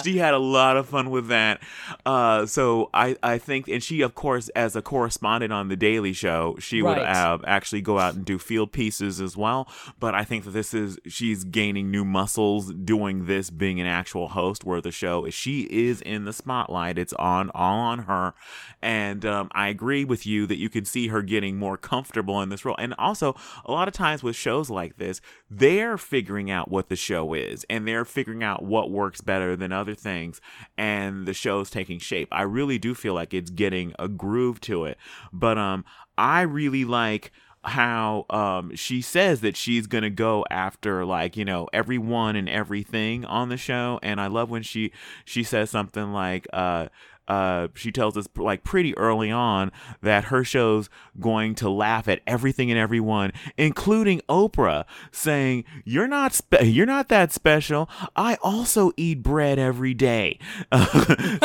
she 0.04 0.18
had 0.18 0.34
a 0.34 0.40
lot 0.40 0.78
of 0.78 0.88
fun 0.88 1.10
with 1.10 1.28
that. 1.28 1.62
Uh, 2.06 2.46
so 2.46 2.90
I 2.94 3.16
I 3.24 3.38
think, 3.38 3.68
and 3.68 3.82
she 3.84 4.02
of 4.02 4.16
course 4.16 4.45
as 4.50 4.76
a 4.76 4.82
correspondent 4.82 5.52
on 5.54 5.68
the 5.68 5.76
Daily 5.76 6.14
Show, 6.14 6.56
she 6.60 6.82
would 6.82 6.98
Right. 6.98 7.16
uh, 7.16 7.38
actually 7.46 7.82
go 7.82 8.00
out 8.00 8.16
and 8.16 8.26
do 8.26 8.38
field 8.38 8.72
pieces 8.72 9.20
as 9.20 9.36
well. 9.38 9.68
But 10.00 10.14
I 10.16 10.24
think 10.24 10.44
that 10.46 10.52
this 10.52 10.74
is 10.74 10.98
she's 11.08 11.44
gaining 11.44 11.90
new 11.92 12.06
muscles 12.06 12.74
doing 12.74 13.26
this, 13.26 13.50
being 13.50 13.80
an 13.80 13.88
actual 13.88 14.30
host, 14.30 14.64
where 14.64 14.82
the 14.82 14.92
show 14.92 15.26
is 15.26 15.34
she 15.34 15.62
is 15.72 16.02
in 16.02 16.26
the 16.26 16.34
spotlight. 16.34 16.98
It's 16.98 17.14
on 17.14 17.50
all 17.54 17.80
on 17.80 18.00
her, 18.00 18.34
and 18.82 19.26
um, 19.26 19.50
I 19.54 19.68
agree 19.70 20.06
with 20.06 20.26
you 20.26 20.46
that 20.48 20.58
you 20.58 20.70
can 20.70 20.86
see 20.86 21.08
her 21.08 21.22
getting 21.22 21.58
more 21.58 21.78
comfortable 21.78 22.42
in 22.42 22.50
this 22.50 22.66
role. 22.66 22.76
And 22.78 22.94
also, 22.98 23.36
a 23.66 23.72
lot 23.72 23.88
of 23.88 23.94
times 23.94 24.24
with 24.24 24.36
shows 24.36 24.70
like 24.70 24.98
this, 24.98 25.22
they're 25.50 25.98
figuring 25.98 26.52
out 26.52 26.70
what 26.70 26.90
the 26.90 26.96
show 26.96 27.34
is, 27.34 27.66
and 27.70 27.88
they're 27.88 28.06
figuring 28.06 28.44
out 28.44 28.64
what 28.64 28.92
works 28.92 29.22
better 29.22 29.56
than 29.56 29.72
other 29.72 29.96
things, 29.96 30.42
and 30.78 31.26
the 31.26 31.34
show's 31.34 31.70
taking 31.70 32.00
shape. 32.00 32.28
I 32.32 32.42
really 32.44 32.78
do 32.78 32.94
feel 32.94 33.14
like 33.14 33.34
it's 33.34 33.50
getting 33.50 33.94
a 33.98 34.08
groove 34.08 34.35
to 34.62 34.86
it, 34.86 34.98
but 35.32 35.58
um, 35.58 35.86
I 36.18 36.42
really 36.42 36.86
like 36.86 37.32
how 37.66 38.26
um 38.30 38.76
she 38.76 39.02
says 39.02 39.42
that 39.42 39.58
she's 39.58 39.88
gonna 39.88 40.10
go 40.10 40.46
after 40.52 41.04
like 41.04 41.36
you 41.36 41.44
know 41.44 41.68
everyone 41.74 42.36
and 42.36 42.48
everything 42.48 43.26
on 43.26 43.50
the 43.50 43.58
show 43.58 44.00
and 44.04 44.22
i 44.22 44.28
love 44.28 44.52
when 44.52 44.62
she 44.62 44.92
she 45.26 45.44
says 45.44 45.70
something 45.70 46.14
like 46.14 46.46
uh 46.54 46.88
uh, 47.28 47.70
she 47.74 47.92
tells 47.92 48.18
us 48.18 48.28
like 48.38 48.64
pretty 48.64 48.96
early 48.98 49.32
on 49.32 49.72
that 50.02 50.26
her 50.26 50.44
show's 50.44 50.90
going 51.20 51.56
to 51.56 51.70
laugh 51.70 52.08
at 52.08 52.22
everything 52.28 52.70
and 52.70 52.80
everyone, 52.80 53.32
including 53.58 54.22
Oprah, 54.30 54.86
saying, 55.12 55.64
"You're 55.84 56.08
not 56.08 56.34
spe- 56.34 56.64
you're 56.64 56.86
not 56.86 57.10
that 57.10 57.32
special. 57.32 57.90
I 58.16 58.38
also 58.42 58.92
eat 58.98 59.24
bread 59.24 59.58
every 59.58 59.94
day." 59.94 60.40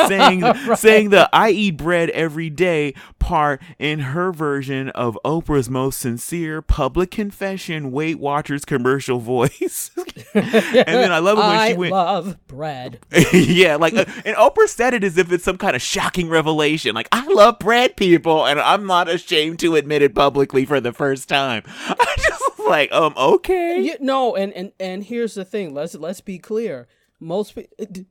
saying 0.07 0.43
saying 0.75 1.09
the 1.09 1.29
"I 1.33 1.49
eat 1.49 1.77
bread 1.77 2.09
every 2.11 2.49
day" 2.49 2.93
part 3.21 3.61
in 3.79 3.99
her 3.99 4.33
version 4.33 4.89
of 4.89 5.17
Oprah's 5.23 5.69
most 5.69 5.99
sincere 5.99 6.61
public 6.61 7.11
confession 7.11 7.91
Weight 7.91 8.19
Watchers 8.19 8.65
commercial 8.65 9.19
voice. 9.19 9.91
and 10.33 10.43
then 10.51 11.11
I 11.11 11.19
love 11.19 11.37
it 11.37 11.41
when 11.41 11.49
I 11.49 11.69
she 11.69 11.77
went 11.77 11.93
I 11.93 11.95
love 11.95 12.47
bread. 12.47 12.99
yeah, 13.33 13.77
like, 13.77 13.93
uh, 13.93 14.05
and 14.25 14.35
Oprah 14.35 14.67
said 14.67 14.93
it 14.93 15.03
as 15.03 15.17
if 15.17 15.31
it's 15.31 15.43
some 15.43 15.57
kind 15.57 15.75
of 15.75 15.81
shocking 15.81 16.27
revelation. 16.27 16.95
Like, 16.95 17.07
I 17.11 17.25
love 17.27 17.59
bread, 17.59 17.95
people, 17.95 18.45
and 18.45 18.59
I'm 18.59 18.85
not 18.85 19.07
ashamed 19.07 19.59
to 19.59 19.75
admit 19.75 20.01
it 20.01 20.15
publicly 20.15 20.65
for 20.65 20.81
the 20.81 20.91
first 20.91 21.29
time. 21.29 21.63
I 21.67 22.15
just 22.17 22.59
like, 22.59 22.91
um, 22.91 23.13
okay. 23.15 23.81
Yeah, 23.81 23.97
no, 23.99 24.35
and, 24.35 24.51
and 24.53 24.71
and 24.79 25.03
here's 25.03 25.35
the 25.35 25.45
thing. 25.45 25.73
Let's 25.73 25.95
let's 25.95 26.21
be 26.21 26.39
clear. 26.39 26.87
Most 27.21 27.57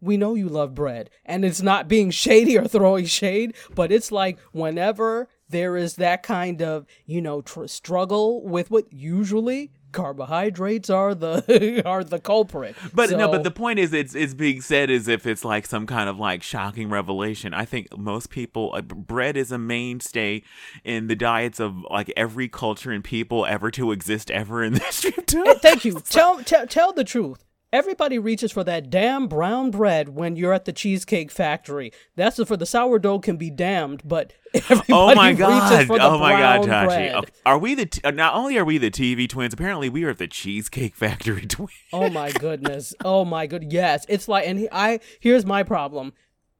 we 0.00 0.16
know 0.16 0.34
you 0.34 0.48
love 0.48 0.74
bread, 0.74 1.10
and 1.26 1.44
it's 1.44 1.60
not 1.60 1.88
being 1.88 2.10
shady 2.10 2.56
or 2.56 2.66
throwing 2.66 3.06
shade, 3.06 3.54
but 3.74 3.92
it's 3.92 4.10
like 4.10 4.38
whenever 4.52 5.28
there 5.48 5.76
is 5.76 5.96
that 5.96 6.22
kind 6.22 6.62
of 6.62 6.86
you 7.06 7.20
know 7.20 7.42
tr- 7.42 7.66
struggle 7.66 8.42
with 8.46 8.70
what 8.70 8.92
usually 8.92 9.72
carbohydrates 9.92 10.88
are 10.88 11.14
the 11.14 11.82
are 11.86 12.04
the 12.04 12.18
culprit. 12.18 12.76
But 12.94 13.10
no, 13.10 13.28
but 13.30 13.42
the 13.42 13.50
point 13.50 13.78
is, 13.78 13.92
it's 13.92 14.14
it's 14.14 14.34
being 14.34 14.60
said 14.60 14.90
as 14.90 15.08
if 15.08 15.26
it's 15.26 15.44
like 15.44 15.66
some 15.66 15.86
kind 15.86 16.08
of 16.08 16.18
like 16.18 16.42
shocking 16.42 16.88
revelation. 16.88 17.54
I 17.54 17.64
think 17.64 17.96
most 17.96 18.30
people, 18.30 18.72
uh, 18.74 18.82
bread 18.82 19.36
is 19.36 19.52
a 19.52 19.58
mainstay 19.58 20.42
in 20.84 21.06
the 21.08 21.16
diets 21.16 21.60
of 21.60 21.84
like 21.90 22.12
every 22.16 22.48
culture 22.48 22.90
and 22.90 23.02
people 23.02 23.46
ever 23.46 23.70
to 23.72 23.92
exist 23.92 24.30
ever 24.30 24.62
in 24.62 24.74
the 24.74 24.80
history 24.80 25.14
of 25.16 25.26
time. 25.26 25.58
Thank 25.58 25.84
you. 25.84 26.00
tell, 26.08 26.42
tell 26.42 26.66
tell 26.66 26.92
the 26.92 27.04
truth. 27.04 27.44
Everybody 27.72 28.18
reaches 28.18 28.50
for 28.50 28.64
that 28.64 28.90
damn 28.90 29.28
brown 29.28 29.70
bread 29.70 30.08
when 30.08 30.34
you're 30.34 30.52
at 30.52 30.64
the 30.64 30.72
cheesecake 30.72 31.30
factory. 31.30 31.92
That's 32.16 32.36
the, 32.36 32.44
for 32.44 32.56
the 32.56 32.66
sourdough 32.66 33.20
can 33.20 33.36
be 33.36 33.48
damned, 33.48 34.02
but 34.04 34.32
everybody 34.54 34.92
Oh 34.92 35.14
my 35.14 35.28
reaches 35.28 35.38
god! 35.40 35.86
for 35.86 35.98
the 35.98 36.04
Oh 36.04 36.18
my 36.18 36.32
god, 36.32 36.66
brown 36.66 36.86
bread. 36.86 37.30
Are 37.46 37.58
we 37.58 37.76
the? 37.76 37.86
T- 37.86 38.00
uh, 38.02 38.10
not 38.10 38.34
only 38.34 38.58
are 38.58 38.64
we 38.64 38.78
the 38.78 38.90
TV 38.90 39.28
twins, 39.28 39.54
apparently 39.54 39.88
we 39.88 40.02
are 40.02 40.12
the 40.12 40.26
Cheesecake 40.26 40.94
Factory 40.96 41.46
twins. 41.46 41.70
Oh 41.92 42.10
my 42.10 42.32
goodness. 42.32 42.92
Oh 43.04 43.24
my 43.24 43.46
good. 43.46 43.72
Yes, 43.72 44.04
it's 44.08 44.26
like, 44.26 44.48
and 44.48 44.58
he, 44.58 44.68
I 44.72 44.98
here's 45.20 45.46
my 45.46 45.62
problem. 45.62 46.12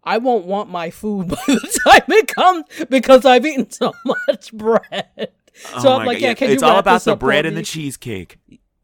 I 0.04 0.18
won't 0.18 0.46
want 0.46 0.70
my 0.70 0.90
food 0.90 1.28
by 1.28 1.42
the 1.48 1.80
time 1.84 2.04
it 2.08 2.28
comes 2.28 2.64
because 2.88 3.26
I've 3.26 3.44
eaten 3.44 3.68
so 3.70 3.92
much 4.04 4.52
bread. 4.52 5.32
So 5.54 5.88
oh 5.88 5.98
I'm 5.98 6.06
like, 6.06 6.18
God, 6.18 6.22
yeah, 6.22 6.34
can 6.34 6.50
it's 6.50 6.62
you 6.62 6.68
all 6.68 6.78
about 6.78 7.02
the 7.02 7.16
bread 7.16 7.46
and 7.46 7.56
the 7.56 7.62
cheesecake. 7.62 8.38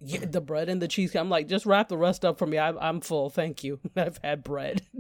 Yeah, 0.09 0.25
the 0.25 0.41
bread 0.41 0.69
and 0.69 0.81
the 0.81 0.87
cheesecake. 0.87 1.21
I'm 1.21 1.29
like, 1.29 1.49
just 1.49 1.67
wrap 1.67 1.89
the 1.89 1.99
rest 1.99 2.25
up 2.25 2.39
for 2.39 2.47
me. 2.47 2.59
I'm, 2.59 2.79
I'm 2.79 3.01
full. 3.01 3.29
Thank 3.29 3.65
you. 3.65 3.81
I've 3.97 4.21
had 4.23 4.43
bread. 4.45 4.83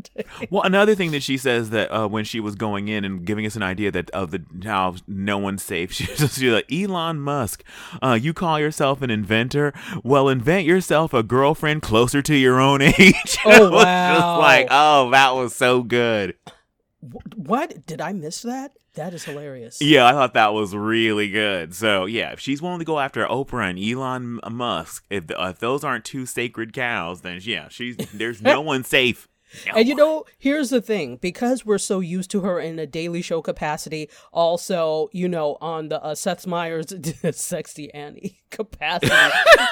Well, 0.50 0.62
another 0.62 0.94
thing 0.94 1.12
that 1.12 1.22
she 1.22 1.36
says 1.36 1.70
that 1.70 1.90
uh, 1.90 2.08
when 2.08 2.24
she 2.24 2.40
was 2.40 2.54
going 2.54 2.88
in 2.88 3.04
and 3.04 3.24
giving 3.24 3.46
us 3.46 3.56
an 3.56 3.62
idea 3.62 3.90
that 3.90 4.10
of 4.10 4.30
the 4.30 4.44
how 4.64 4.96
no 5.06 5.38
one's 5.38 5.62
safe, 5.62 5.92
she 5.92 6.10
was 6.10 6.18
just 6.18 6.42
like 6.42 6.70
Elon 6.72 7.20
Musk. 7.20 7.62
Uh, 8.02 8.18
you 8.20 8.32
call 8.32 8.58
yourself 8.58 9.02
an 9.02 9.10
inventor? 9.10 9.72
Well, 10.02 10.28
invent 10.28 10.66
yourself 10.66 11.12
a 11.12 11.22
girlfriend 11.22 11.82
closer 11.82 12.22
to 12.22 12.34
your 12.34 12.60
own 12.60 12.82
age. 12.82 13.38
Oh, 13.44 13.70
wow. 13.70 14.14
Just 14.14 14.40
like, 14.40 14.68
oh, 14.70 15.10
that 15.10 15.34
was 15.34 15.54
so 15.54 15.82
good. 15.82 16.34
What 17.34 17.86
did 17.86 18.00
I 18.00 18.12
miss 18.12 18.42
that? 18.42 18.72
That 18.94 19.12
is 19.12 19.24
hilarious. 19.24 19.82
Yeah, 19.82 20.06
I 20.06 20.12
thought 20.12 20.34
that 20.34 20.54
was 20.54 20.74
really 20.74 21.28
good. 21.28 21.74
So 21.74 22.06
yeah, 22.06 22.32
if 22.32 22.40
she's 22.40 22.62
willing 22.62 22.78
to 22.78 22.84
go 22.84 22.98
after 22.98 23.26
Oprah 23.26 23.70
and 23.70 23.78
Elon 23.78 24.40
Musk, 24.50 25.04
if, 25.10 25.24
if 25.28 25.58
those 25.58 25.84
aren't 25.84 26.04
two 26.04 26.24
sacred 26.24 26.72
cows, 26.72 27.20
then 27.20 27.38
yeah, 27.42 27.68
she's 27.68 27.96
there's 28.14 28.40
no 28.40 28.60
one 28.62 28.84
safe. 28.84 29.28
And 29.74 29.86
you 29.88 29.94
know, 29.94 30.24
here's 30.38 30.70
the 30.70 30.80
thing: 30.80 31.16
because 31.16 31.64
we're 31.64 31.78
so 31.78 32.00
used 32.00 32.30
to 32.32 32.40
her 32.40 32.58
in 32.60 32.78
a 32.78 32.86
Daily 32.86 33.22
Show 33.22 33.40
capacity, 33.42 34.10
also, 34.32 35.08
you 35.12 35.28
know, 35.28 35.56
on 35.60 35.88
the 35.88 36.02
uh, 36.02 36.14
Seth 36.14 36.46
Meyers 36.46 36.86
"Sexy 37.36 37.92
Annie" 37.94 38.38
capacity, 38.50 39.12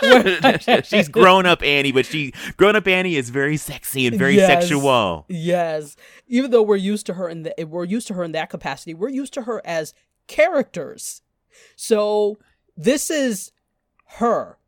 where- 0.03 0.83
she's 0.85 1.09
grown 1.09 1.45
up 1.47 1.63
Annie, 1.63 1.93
but 1.93 2.07
she 2.07 2.33
grown 2.57 2.77
up 2.77 2.87
Annie 2.87 3.17
is 3.17 3.31
very 3.31 3.57
sexy 3.57 4.07
and 4.07 4.17
very 4.19 4.37
Yes. 4.37 4.47
sexual. 4.49 5.27
Yes, 5.29 5.97
even 6.29 6.51
though 6.51 6.63
we're 6.63 6.77
used 6.77 7.07
to 7.07 7.15
her 7.15 7.29
in 7.29 7.43
the 7.43 7.55
we're 7.69 7.85
used 7.85 8.07
to 8.09 8.15
her 8.15 8.25
in 8.25 8.33
that 8.33 8.51
capacity, 8.51 8.95
we're 8.95 9.09
used 9.11 9.35
to 9.35 9.43
her 9.43 9.61
as 9.65 9.93
characters. 10.29 11.23
So 11.77 12.39
this 12.77 13.11
is 13.11 13.53
her, 14.19 14.59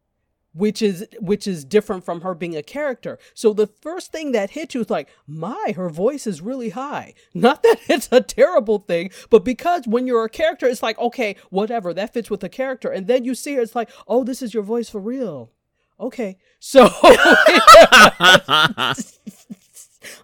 which 0.56 0.82
is 0.82 1.06
which 1.20 1.46
is 1.46 1.64
different 1.64 2.04
from 2.04 2.22
her 2.22 2.34
being 2.34 2.56
a 2.56 2.62
character. 2.62 3.18
So 3.34 3.52
the 3.52 3.66
first 3.66 4.10
thing 4.10 4.32
that 4.32 4.50
hits 4.50 4.74
you 4.74 4.80
is 4.80 4.90
like, 4.90 5.08
my, 5.26 5.74
her 5.76 5.90
voice 5.90 6.26
is 6.26 6.40
really 6.40 6.70
high. 6.70 7.14
Not 7.34 7.62
that 7.62 7.80
it's 7.88 8.08
a 8.10 8.20
terrible 8.20 8.78
thing, 8.78 9.10
but 9.30 9.44
because 9.44 9.86
when 9.86 10.06
you're 10.06 10.24
a 10.24 10.30
character, 10.30 10.66
it's 10.66 10.82
like, 10.82 10.98
okay, 10.98 11.36
whatever, 11.50 11.92
that 11.94 12.12
fits 12.12 12.30
with 12.30 12.40
the 12.40 12.48
character. 12.48 12.90
And 12.90 13.06
then 13.06 13.24
you 13.24 13.34
see 13.34 13.54
her, 13.54 13.60
it's 13.60 13.76
like, 13.76 13.90
oh, 14.08 14.24
this 14.24 14.42
is 14.42 14.54
your 14.54 14.62
voice 14.62 14.88
for 14.88 15.00
real. 15.00 15.52
Okay. 16.00 16.38
So 16.58 16.88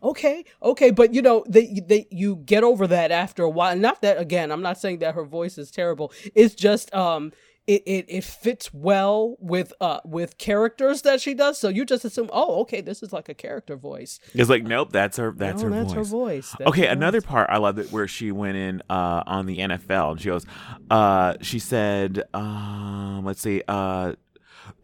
okay 0.03 0.45
okay 0.63 0.91
but 0.91 1.15
you 1.15 1.23
know 1.23 1.45
they, 1.49 1.81
they 1.87 2.07
you 2.11 2.37
get 2.37 2.65
over 2.65 2.87
that 2.87 3.11
after 3.11 3.43
a 3.43 3.51
while 3.51 3.77
not 3.77 4.03
that 4.03 4.19
again 4.19 4.51
i'm 4.51 4.63
not 4.63 4.79
saying 4.79 4.99
that 4.99 5.15
her 5.15 5.25
voice 5.25 5.59
is 5.59 5.71
terrible 5.71 6.13
it's 6.35 6.55
just 6.55 6.93
um 6.95 7.33
it, 7.75 7.83
it, 7.87 8.05
it 8.09 8.25
fits 8.25 8.73
well 8.75 9.37
with 9.41 9.73
uh 9.81 10.01
with 10.05 10.39
characters 10.39 11.03
that 11.03 11.21
she 11.21 11.35
does 11.35 11.59
so 11.59 11.69
you 11.69 11.85
just 11.85 12.05
assume 12.05 12.29
oh 12.33 12.61
okay 12.61 12.81
this 12.81 13.03
is 13.03 13.13
like 13.13 13.29
a 13.29 13.35
character 13.35 13.77
voice 13.77 14.19
It's 14.35 14.51
like 14.51 14.65
nope, 14.65 14.91
that's 14.93 15.17
her. 15.17 15.33
That's 15.33 15.63
no, 15.63 15.69
her 15.71 15.75
that's 15.75 15.93
voice. 15.93 16.11
her 16.11 16.17
voice 16.19 16.55
That's 16.59 16.69
Okay, 16.71 16.87
her 16.87 16.93
another 16.93 17.21
voice. 17.21 17.29
part 17.29 17.51
I 17.51 17.59
love 17.59 17.79
it 17.79 17.91
where 17.93 18.09
she 18.09 18.33
went 18.33 18.57
in 18.57 18.83
uh, 18.91 19.23
on 19.27 19.47
the 19.47 19.59
NFL 19.59 20.13
and 20.13 20.21
she 20.21 20.29
goes, 20.29 20.45
uh, 20.91 21.35
she 21.41 21.59
said, 21.59 22.23
um, 22.35 23.25
let's 23.25 23.41
see, 23.41 23.63
uh, 23.69 24.15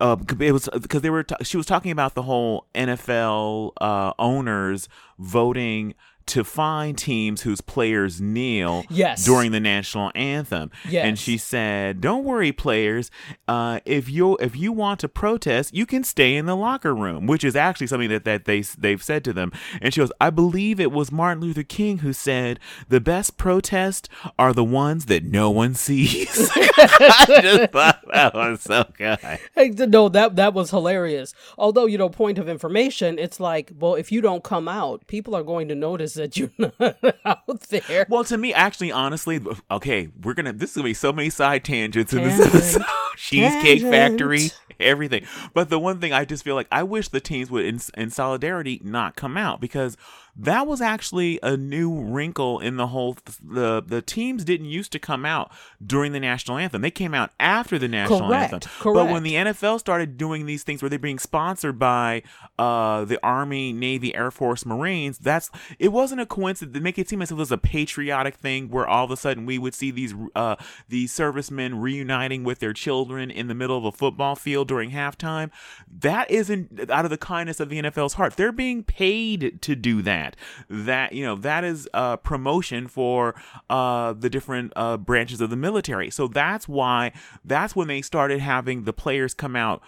uh, 0.01 0.17
it 0.41 0.53
was 0.53 0.69
because 0.73 1.03
they 1.03 1.11
were. 1.11 1.23
T- 1.25 1.35
she 1.43 1.57
was 1.57 1.67
talking 1.67 1.91
about 1.93 2.15
the 2.15 2.23
whole 2.23 2.67
NFL 2.75 3.73
uh, 3.81 4.13
owners 4.19 4.89
voting 5.19 5.95
to 6.29 6.45
find 6.45 6.97
teams 6.97 7.43
whose 7.43 7.61
players 7.61 8.21
kneel 8.21 8.85
Yes. 8.91 9.25
during 9.25 9.53
the 9.53 9.61
national 9.61 10.13
anthem. 10.15 10.71
Yes. 10.89 11.05
And 11.07 11.19
she 11.19 11.37
said, 11.39 12.01
"Don't 12.01 12.25
worry, 12.25 12.53
players. 12.53 13.11
Uh, 13.47 13.81
if 13.85 14.09
you 14.09 14.37
if 14.39 14.57
you 14.57 14.73
want 14.73 15.01
to 15.01 15.09
protest, 15.09 15.75
you 15.75 15.87
can 15.87 16.05
stay 16.05 16.37
in 16.37 16.47
the 16.47 16.57
locker 16.57 16.95
room," 16.95 17.27
which 17.27 17.45
is 17.45 17.57
actually 17.57 17.87
something 17.87 18.09
that, 18.11 18.25
that 18.25 18.45
they 18.45 18.61
they've 18.61 19.03
said 19.03 19.25
to 19.25 19.33
them. 19.33 19.53
And 19.81 19.93
she 19.95 20.01
goes, 20.01 20.13
"I 20.21 20.31
believe 20.31 20.79
it 20.81 20.93
was 20.93 21.11
Martin 21.11 21.43
Luther 21.43 21.63
King 21.63 21.99
who 21.99 22.13
said 22.13 22.61
the 22.89 23.01
best 23.01 23.37
protests 23.37 24.09
are 24.39 24.53
the 24.53 24.65
ones 24.65 25.07
that 25.07 25.25
no 25.25 25.51
one 25.51 25.75
sees." 25.75 26.51
I 26.57 27.41
just 27.43 27.73
thought 27.73 28.01
that 28.13 28.35
was 28.35 28.61
so 28.61 28.85
good. 28.97 29.19
Hey, 29.55 29.71
no, 29.71 30.09
that 30.09 30.37
that 30.37 30.55
was 30.55 30.71
hilarious. 30.71 31.33
Although 31.57 31.87
you 31.87 31.99
know, 31.99 32.09
point 32.09 32.39
of 32.39 32.49
information, 32.49 33.19
it's 33.19 33.41
like, 33.41 33.73
well, 33.79 33.95
if 33.95 34.13
you 34.13 34.21
don't 34.21 34.45
come 34.45 34.69
out, 34.69 35.07
people 35.07 35.35
are 35.35 35.43
going 35.43 35.69
to 35.69 35.75
notice 35.75 36.17
that 36.19 36.37
you're 36.37 36.51
not 36.59 36.75
out 37.25 37.61
there. 37.71 38.07
Well, 38.09 38.25
to 38.25 38.37
me, 38.39 38.53
actually, 38.55 38.93
honestly, 38.93 39.41
okay, 39.71 40.11
we're 40.23 40.35
gonna. 40.35 40.53
This 40.53 40.71
is 40.71 40.77
gonna 40.77 40.85
be 40.85 40.95
so 40.95 41.13
many 41.13 41.31
side 41.31 41.65
tangents 41.65 42.13
in 42.13 42.23
this 42.23 42.41
episode. 42.41 42.85
Cheesecake 43.17 43.81
Tangent. 43.81 43.91
Factory, 43.91 44.51
everything. 44.81 45.27
But 45.55 45.71
the 45.71 45.79
one 45.79 46.01
thing 46.01 46.13
I 46.13 46.25
just 46.25 46.45
feel 46.45 46.55
like 46.55 46.69
I 46.71 46.83
wish 46.83 47.09
the 47.09 47.21
teams 47.21 47.51
would, 47.51 47.65
in, 47.65 47.81
in 47.97 48.11
solidarity, 48.11 48.81
not 48.85 49.17
come 49.17 49.37
out 49.37 49.61
because 49.61 49.97
that 50.41 50.69
was 50.69 50.81
actually 50.81 51.41
a 51.43 51.57
new 51.57 52.01
wrinkle 52.01 52.61
in 52.61 52.77
the 52.77 52.87
whole. 52.89 53.17
the 53.43 53.83
The 53.85 54.01
teams 54.01 54.45
didn't 54.45 54.67
used 54.67 54.93
to 54.93 55.01
come 55.01 55.25
out 55.25 55.51
during 55.85 56.13
the 56.13 56.21
national 56.21 56.59
anthem. 56.59 56.81
They 56.81 56.93
came 56.93 57.13
out 57.13 57.33
after 57.41 57.77
the 57.77 57.89
national 57.89 58.29
Correct, 58.29 58.53
anthem. 58.53 58.71
But 58.85 59.09
when 59.11 59.25
the 59.25 59.35
NFL 59.35 59.81
started 59.81 60.17
doing 60.17 60.47
these 60.47 60.63
things 60.63 60.81
where 60.81 60.89
they're 60.89 60.99
being 60.99 61.19
sponsored 61.19 61.79
by 61.79 62.23
uh, 62.57 63.05
the 63.05 63.19
Army, 63.25 63.73
Navy, 63.73 64.15
Air 64.15 64.31
Force, 64.31 64.65
Marines, 64.65 65.19
that's 65.19 65.51
it 65.81 65.89
wasn't 65.89 66.21
a 66.21 66.27
coincidence. 66.27 66.73
They 66.73 66.81
make 66.81 66.99
it 66.99 67.09
seem 67.09 67.21
as 67.21 67.33
if 67.33 67.37
it 67.37 67.41
was 67.41 67.51
a 67.51 67.59
patriotic 67.59 68.37
thing 68.37 68.69
where 68.69 68.87
all 68.87 69.05
of 69.05 69.11
a 69.11 69.17
sudden 69.17 69.45
we 69.45 69.59
would 69.59 69.75
see 69.75 69.91
these 69.91 70.15
uh, 70.37 70.55
these 70.89 71.13
servicemen 71.13 71.81
reuniting 71.81 72.45
with 72.45 72.61
their 72.61 72.73
children 72.73 73.29
in 73.33 73.49
the 73.49 73.55
middle 73.55 73.77
of 73.77 73.85
a 73.85 73.93
football 73.93 74.37
field 74.37 74.68
during 74.69 74.93
halftime. 74.93 75.51
That 75.91 76.31
isn't 76.31 76.91
out 76.91 77.05
of 77.05 77.11
the 77.11 77.19
kindness 77.19 77.59
of 77.59 77.69
the 77.69 77.83
NFL's 77.83 78.15
heart. 78.15 78.37
They're 78.37 78.53
being 78.53 78.85
paid 78.85 79.61
to 79.63 79.75
do 79.75 80.03
that. 80.03 80.37
That 80.69 81.13
you 81.13 81.25
know 81.25 81.35
that 81.37 81.65
is 81.65 81.89
uh, 81.93 82.19
promotion 82.19 82.87
for 82.87 83.35
uh, 83.69 84.13
the 84.13 84.31
different 84.31 84.73
uh, 84.77 84.97
branches 84.99 85.41
of 85.41 85.51
the 85.51 85.57
military. 85.57 86.11
So 86.11 86.29
that's 86.29 86.69
why 86.69 87.13
that's 87.45 87.75
when 87.75 87.89
they 87.89 88.03
started 88.03 88.41
having 88.41 88.85
the 88.85 88.93
players 88.93 89.35
come 89.35 89.57
out 89.57 89.83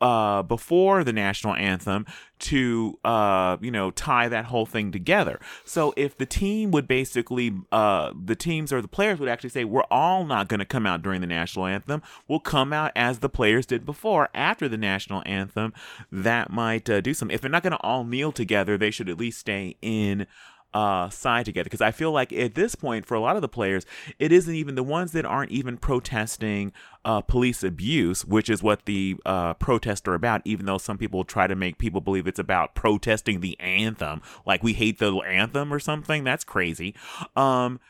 uh, 0.00 0.42
before 0.42 1.04
the 1.04 1.12
national 1.12 1.54
anthem 1.56 2.06
to 2.38 2.98
uh, 3.04 3.58
you 3.60 3.70
know 3.70 3.90
tie 3.90 4.28
that 4.28 4.46
whole 4.46 4.66
thing 4.66 4.90
together. 4.90 5.38
So 5.64 5.92
if 5.96 6.16
the 6.16 6.26
team 6.26 6.70
would 6.70 6.88
basically 6.88 7.52
uh, 7.70 8.12
the 8.24 8.34
teams 8.34 8.72
or 8.72 8.80
the 8.80 8.88
players 8.88 9.20
would 9.20 9.28
actually 9.28 9.50
say 9.50 9.64
we're 9.64 9.84
all 9.90 10.24
not 10.24 10.48
going 10.48 10.60
to 10.60 10.66
come 10.66 10.86
out 10.86 11.02
during 11.02 11.20
the 11.20 11.26
national 11.26 11.66
anthem, 11.66 12.02
we'll 12.26 12.40
come 12.40 12.72
out 12.72 12.92
as 12.96 13.18
the 13.18 13.28
players 13.28 13.66
did 13.66 13.84
before 13.84 14.28
after 14.34 14.68
the 14.68 14.78
national 14.78 15.22
anthem. 15.26 15.72
That 16.10 16.50
might 16.50 16.88
uh, 16.88 17.00
do 17.00 17.14
some. 17.14 17.30
If 17.30 17.40
they're 17.40 17.50
not 17.50 17.62
going 17.62 17.72
to 17.72 17.80
all 17.80 18.04
kneel 18.04 18.32
together, 18.32 18.78
they 18.78 18.90
should 18.90 19.08
at 19.08 19.18
least 19.18 19.38
stay 19.38 19.76
in 19.82 20.26
uh 20.74 21.08
side 21.10 21.44
together. 21.44 21.64
Because 21.64 21.80
I 21.80 21.90
feel 21.90 22.12
like 22.12 22.32
at 22.32 22.54
this 22.54 22.74
point 22.74 23.06
for 23.06 23.14
a 23.14 23.20
lot 23.20 23.36
of 23.36 23.42
the 23.42 23.48
players 23.48 23.84
it 24.18 24.32
isn't 24.32 24.54
even 24.54 24.74
the 24.74 24.82
ones 24.82 25.12
that 25.12 25.24
aren't 25.24 25.50
even 25.50 25.76
protesting 25.76 26.72
uh 27.04 27.20
police 27.20 27.62
abuse 27.62 28.24
which 28.24 28.48
is 28.48 28.62
what 28.62 28.86
the 28.86 29.16
uh 29.26 29.54
protests 29.54 30.06
are 30.06 30.14
about 30.14 30.42
even 30.44 30.66
though 30.66 30.78
some 30.78 30.98
people 30.98 31.24
try 31.24 31.46
to 31.46 31.54
make 31.54 31.78
people 31.78 32.00
believe 32.00 32.26
it's 32.26 32.38
about 32.38 32.74
protesting 32.74 33.40
the 33.40 33.58
anthem 33.60 34.22
like 34.46 34.62
we 34.62 34.72
hate 34.72 34.98
the 34.98 35.12
anthem 35.18 35.72
or 35.72 35.80
something. 35.80 36.24
That's 36.24 36.44
crazy. 36.44 36.94
Um 37.36 37.80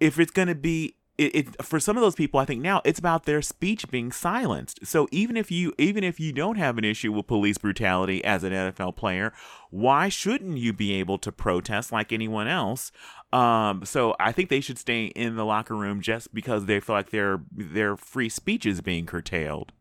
if 0.00 0.18
it's 0.18 0.32
to 0.32 0.54
be 0.54 0.96
it, 1.26 1.34
it 1.34 1.64
for 1.64 1.78
some 1.80 1.96
of 1.96 2.02
those 2.02 2.14
people 2.14 2.40
i 2.40 2.44
think 2.44 2.60
now 2.60 2.80
it's 2.84 2.98
about 2.98 3.24
their 3.24 3.42
speech 3.42 3.88
being 3.90 4.12
silenced. 4.12 4.86
So 4.86 5.08
even 5.10 5.36
if 5.36 5.50
you 5.50 5.72
even 5.78 6.04
if 6.04 6.18
you 6.20 6.32
don't 6.32 6.56
have 6.56 6.78
an 6.78 6.84
issue 6.84 7.12
with 7.12 7.26
police 7.26 7.58
brutality 7.58 8.24
as 8.24 8.44
an 8.44 8.52
nfl 8.52 8.94
player 8.94 9.32
why 9.70 10.08
shouldn't 10.08 10.58
you 10.58 10.72
be 10.72 10.92
able 10.94 11.18
to 11.18 11.32
protest 11.32 11.92
like 11.92 12.12
anyone 12.12 12.48
else? 12.48 12.92
Um 13.32 13.84
so 13.84 14.14
i 14.20 14.32
think 14.32 14.48
they 14.48 14.60
should 14.60 14.78
stay 14.78 15.06
in 15.06 15.36
the 15.36 15.44
locker 15.44 15.76
room 15.76 16.00
just 16.00 16.34
because 16.34 16.66
they 16.66 16.80
feel 16.80 16.96
like 16.96 17.10
their 17.10 17.40
their 17.50 17.96
free 17.96 18.28
speech 18.28 18.66
is 18.66 18.80
being 18.80 19.06
curtailed 19.06 19.72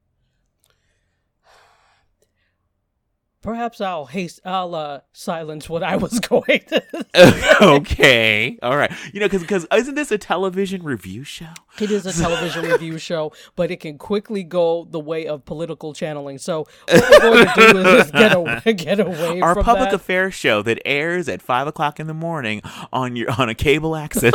Perhaps 3.42 3.82
I'll 3.82 4.06
haste. 4.06 4.40
I'll 4.46 4.76
uh, 4.76 5.02
silence 5.14 5.68
what 5.68 5.82
I 5.84 5.96
was 5.96 6.20
going 6.32 6.62
to. 6.68 6.84
okay 7.62 8.58
all 8.62 8.78
right 8.78 8.92
you 9.14 9.20
know 9.20 9.26
because 9.26 9.42
because 9.42 9.68
isn't 9.74 9.96
this 9.96 10.12
a 10.12 10.18
television 10.18 10.82
review 10.84 11.24
show 11.24 11.48
It 11.80 11.92
is 11.92 12.06
a 12.06 12.14
television 12.22 12.66
review 12.66 12.98
show, 12.98 13.34
but 13.56 13.72
it 13.72 13.80
can 13.82 13.98
quickly 13.98 14.44
go 14.44 14.86
the 14.90 15.00
way 15.00 15.28
of 15.28 15.44
political 15.46 15.94
channeling. 15.94 16.38
So 16.38 16.68
what 16.88 17.22
we're 17.24 17.46
going 17.56 17.76
to 17.76 17.84
do 17.84 17.90
is 17.98 18.12
get 18.12 18.34
away, 18.34 18.62
get 18.74 19.00
away 19.00 19.42
our 19.42 19.56
public 19.56 19.90
that. 19.90 19.94
affairs 19.96 20.34
show 20.34 20.62
that 20.64 20.80
airs 20.86 21.28
at 21.28 21.42
five 21.42 21.68
o'clock 21.68 22.00
in 22.00 22.08
the 22.08 22.14
morning 22.14 22.62
on 22.94 23.16
your 23.16 23.32
on 23.40 23.50
a 23.50 23.56
cable 23.56 23.96
access 23.96 24.34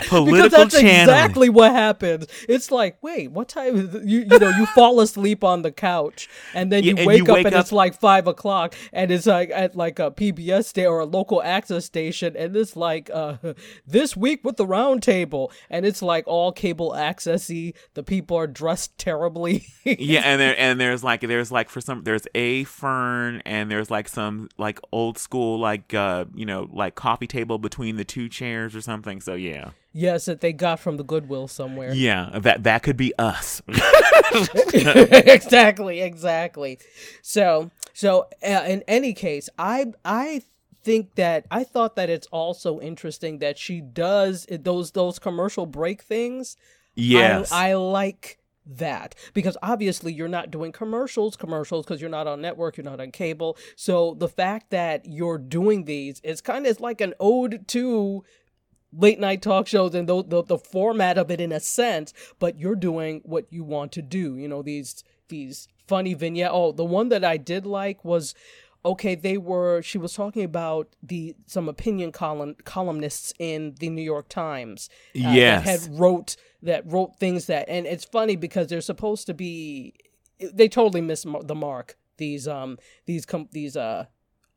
channel. 0.00 0.24
because 0.26 0.50
that's 0.52 0.74
channeling. 0.74 1.00
exactly 1.02 1.48
what 1.48 1.72
happens. 1.72 2.26
It's 2.48 2.70
like, 2.70 3.02
wait, 3.02 3.30
what 3.30 3.48
time? 3.48 3.76
Is? 3.76 3.94
You 4.04 4.20
you 4.30 4.38
know, 4.38 4.48
you 4.50 4.66
fall 4.66 5.00
asleep 5.00 5.44
on 5.44 5.62
the 5.62 5.72
couch, 5.72 6.28
and 6.54 6.70
then 6.72 6.82
Yeah, 6.84 6.92
you 6.92 6.96
and 6.98 7.06
wake 7.06 7.18
you 7.18 7.24
up, 7.24 7.34
wake 7.34 7.46
and 7.46 7.54
up- 7.54 7.60
it's 7.62 7.72
like 7.72 7.98
five 7.98 8.26
o'clock, 8.26 8.74
and 8.92 9.10
it's 9.10 9.26
like 9.26 9.50
at 9.50 9.76
like 9.76 9.98
a 9.98 10.10
PBS 10.10 10.66
station 10.66 10.88
or 10.88 11.00
a 11.00 11.04
local 11.06 11.42
access 11.42 11.84
station, 11.84 12.36
and 12.36 12.56
it's 12.56 12.76
like 12.76 13.10
uh, 13.12 13.36
this 13.86 14.16
week 14.16 14.44
with 14.44 14.56
the 14.56 14.66
roundtable, 14.66 15.50
and 15.70 15.84
it's 15.86 16.02
like 16.02 16.24
all 16.26 16.52
cable 16.52 16.92
accessy. 16.92 17.74
The 17.94 18.02
people 18.02 18.36
are 18.36 18.46
dressed 18.46 18.96
terribly. 18.98 19.66
yeah, 19.84 20.22
and 20.24 20.40
there 20.40 20.54
and 20.58 20.80
there's 20.80 21.02
like 21.04 21.20
there's 21.20 21.50
like 21.52 21.68
for 21.68 21.80
some 21.80 22.02
there's 22.04 22.26
a 22.34 22.64
fern 22.64 23.42
and 23.44 23.70
there's 23.70 23.90
like 23.90 24.08
some 24.08 24.48
like 24.58 24.78
old 24.92 25.18
school 25.18 25.58
like 25.58 25.92
uh 25.94 26.24
you 26.34 26.46
know 26.46 26.68
like 26.72 26.94
coffee 26.94 27.26
table 27.26 27.58
between 27.58 27.96
the 27.96 28.04
two 28.04 28.28
chairs 28.28 28.74
or 28.74 28.80
something. 28.80 29.20
So 29.20 29.34
yeah, 29.34 29.70
yes, 29.94 30.26
that 30.26 30.42
they 30.42 30.52
got 30.52 30.78
from 30.80 30.98
the 30.98 31.04
Goodwill 31.04 31.48
somewhere. 31.48 31.94
yeah, 31.94 32.30
that 32.34 32.64
that 32.64 32.82
could 32.82 32.98
be 32.98 33.14
us. 33.18 33.62
exactly, 34.74 36.02
exactly. 36.02 36.78
So, 37.22 37.70
so 37.94 38.28
uh, 38.46 38.64
in 38.66 38.82
any 38.86 39.14
case, 39.14 39.48
I 39.58 39.92
I 40.04 40.42
think 40.82 41.14
that 41.14 41.46
I 41.50 41.64
thought 41.64 41.96
that 41.96 42.10
it's 42.10 42.26
also 42.26 42.80
interesting 42.80 43.38
that 43.38 43.56
she 43.56 43.80
does 43.80 44.46
those 44.50 44.90
those 44.90 45.18
commercial 45.18 45.64
break 45.64 46.02
things. 46.02 46.56
yes, 46.94 47.50
I, 47.50 47.70
I 47.70 47.74
like 47.74 48.38
that 48.66 49.14
because 49.34 49.56
obviously 49.62 50.10
you're 50.12 50.26
not 50.26 50.50
doing 50.50 50.72
commercials 50.72 51.36
commercials 51.36 51.84
because 51.84 52.00
you're 52.00 52.08
not 52.08 52.26
on 52.26 52.40
network 52.40 52.78
you're 52.78 52.84
not 52.84 52.98
on 52.98 53.10
cable 53.10 53.58
so 53.76 54.14
the 54.14 54.28
fact 54.28 54.70
that 54.70 55.04
you're 55.04 55.36
doing 55.36 55.84
these 55.84 56.18
is 56.20 56.40
kind 56.40 56.66
of 56.66 56.80
like 56.80 57.02
an 57.02 57.12
ode 57.20 57.68
to 57.68 58.24
late 58.96 59.18
night 59.18 59.42
talk 59.42 59.66
shows 59.66 59.94
and 59.94 60.08
the, 60.08 60.22
the 60.24 60.42
the 60.42 60.58
format 60.58 61.18
of 61.18 61.30
it 61.30 61.40
in 61.40 61.52
a 61.52 61.60
sense 61.60 62.12
but 62.38 62.58
you're 62.58 62.76
doing 62.76 63.20
what 63.24 63.46
you 63.50 63.64
want 63.64 63.90
to 63.92 64.02
do 64.02 64.36
you 64.36 64.46
know 64.48 64.62
these 64.62 65.02
these 65.28 65.68
funny 65.86 66.14
vignette 66.14 66.50
oh 66.52 66.70
the 66.72 66.84
one 66.84 67.08
that 67.08 67.24
i 67.24 67.36
did 67.36 67.66
like 67.66 68.04
was 68.04 68.34
okay 68.84 69.14
they 69.14 69.36
were 69.38 69.80
she 69.82 69.98
was 69.98 70.12
talking 70.14 70.44
about 70.44 70.88
the 71.02 71.34
some 71.46 71.68
opinion 71.68 72.12
column 72.12 72.54
columnists 72.64 73.32
in 73.38 73.74
the 73.80 73.88
new 73.88 74.02
york 74.02 74.28
times 74.28 74.88
uh, 75.16 75.30
Yes. 75.32 75.64
that 75.64 75.70
had 75.70 75.98
wrote 75.98 76.36
that 76.62 76.82
wrote 76.86 77.16
things 77.16 77.46
that 77.46 77.68
and 77.68 77.86
it's 77.86 78.04
funny 78.04 78.36
because 78.36 78.68
they're 78.68 78.80
supposed 78.80 79.26
to 79.26 79.34
be 79.34 79.94
they 80.52 80.68
totally 80.68 81.00
miss 81.00 81.24
the 81.44 81.54
mark 81.54 81.96
these 82.18 82.46
um 82.46 82.78
these 83.06 83.24
com- 83.26 83.48
these 83.52 83.76
uh 83.76 84.04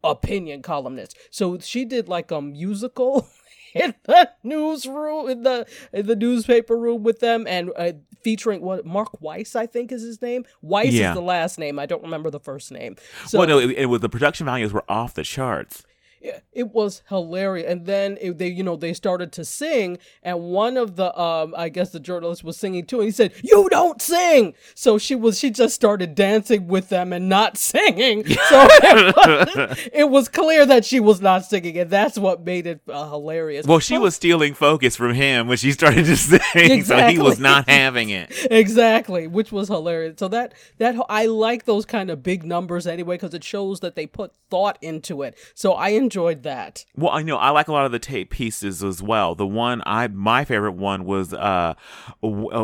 opinion 0.04 0.62
columnists 0.62 1.16
so 1.32 1.58
she 1.60 1.84
did 1.84 2.08
like 2.08 2.30
a 2.32 2.42
musical 2.42 3.28
in 3.82 3.94
the 4.04 4.30
newsroom 4.44 5.30
in 5.30 5.44
the 5.44 5.66
in 5.94 6.06
the 6.08 6.16
newspaper 6.16 6.78
room 6.78 7.04
with 7.04 7.20
them 7.20 7.46
and 7.48 7.72
uh, 7.78 7.92
featuring 8.22 8.62
what 8.62 8.86
Mark 8.86 9.22
Weiss 9.22 9.56
I 9.56 9.66
think 9.66 9.92
is 9.92 10.02
his 10.02 10.22
name 10.22 10.46
Weiss 10.62 10.94
Yeah. 10.94 11.10
is 11.10 11.16
the 11.16 11.22
last 11.22 11.58
name 11.60 11.80
I 11.80 11.86
don't 11.86 12.04
remember 12.04 12.30
the 12.30 12.40
first 12.40 12.72
name 12.72 12.96
so 13.26 13.40
well, 13.40 13.48
no, 13.48 13.60
it, 13.60 13.72
it 13.72 13.86
was 13.88 14.02
the 14.02 14.10
production 14.10 14.46
values 14.46 14.74
were 14.74 14.84
off 14.90 15.14
the 15.14 15.24
charts. 15.24 15.84
It 16.22 16.70
was 16.74 17.04
hilarious. 17.10 17.70
And 17.70 17.86
then 17.86 18.18
it, 18.20 18.38
they, 18.38 18.48
you 18.48 18.64
know, 18.64 18.76
they 18.76 18.94
started 18.94 19.32
to 19.34 19.46
sing, 19.46 19.98
and 20.24 20.42
one 20.42 20.78
of 20.78 20.96
the, 20.96 21.18
um, 21.20 21.54
I 21.58 21.70
guess 21.70 21.92
the 21.92 22.00
journalist 22.00 22.44
was 22.44 22.58
singing 22.58 22.86
too, 22.86 22.98
and 22.98 23.06
he 23.06 23.12
said, 23.12 23.34
"You 23.44 23.68
don't 23.70 24.02
sing." 24.02 24.54
So 24.74 24.98
she 24.98 25.16
was, 25.16 25.40
she 25.40 25.50
just 25.50 25.76
started 25.76 26.16
dancing 26.16 26.68
with 26.68 26.90
them 26.90 27.14
and 27.14 27.30
not 27.30 27.58
singing. 27.58 28.26
So 28.26 28.36
it 28.72 29.16
was, 29.16 29.90
it 29.94 30.10
was 30.10 30.30
clear 30.30 30.66
that 30.66 30.86
she 30.86 31.00
was 31.00 31.22
not 31.22 31.46
singing, 31.46 31.78
and 31.78 31.90
that's 31.90 32.18
what 32.18 32.44
made 32.44 32.68
it 32.68 32.82
uh, 32.88 33.10
hilarious. 33.10 33.66
Well, 33.66 33.80
she 33.80 33.98
was 33.98 34.16
stealing 34.16 34.54
focus 34.54 34.96
from 34.96 35.14
him 35.14 35.48
when 35.48 35.58
she 35.58 35.72
started 35.72 36.06
to 36.06 36.18
sing, 36.18 36.84
so 36.84 37.08
he 37.08 37.20
was 37.20 37.40
not 37.40 37.70
having 37.70 38.10
it. 38.10 38.32
exactly, 38.50 39.28
which 39.28 39.52
was 39.52 39.68
hilarious. 39.68 40.16
So 40.18 40.28
that 40.30 40.54
that 40.78 40.96
I 41.10 41.28
like 41.28 41.66
those 41.66 41.86
kind 41.86 42.10
of 42.10 42.24
big 42.24 42.44
numbers 42.44 42.88
anyway 42.88 43.16
because 43.16 43.34
it 43.34 43.44
shows 43.44 43.80
that 43.82 43.96
they 43.96 44.08
put 44.08 44.34
thought 44.50 44.78
into 44.82 45.22
it. 45.24 45.38
So 45.54 45.74
I 45.74 45.90
enjoyed 46.08 46.44
that. 46.44 46.86
Well, 46.96 47.12
I 47.12 47.22
know 47.22 47.36
I 47.36 47.50
like 47.50 47.68
a 47.68 47.74
lot 47.74 47.86
of 47.86 47.92
the 47.92 48.00
tape 48.00 48.30
pieces 48.30 48.82
as 48.82 49.04
well. 49.04 49.36
The 49.36 49.46
one 49.46 49.84
I 49.86 50.08
my 50.08 50.46
favorite 50.46 50.72
one 50.72 51.04
was 51.04 51.34
uh, 51.34 51.74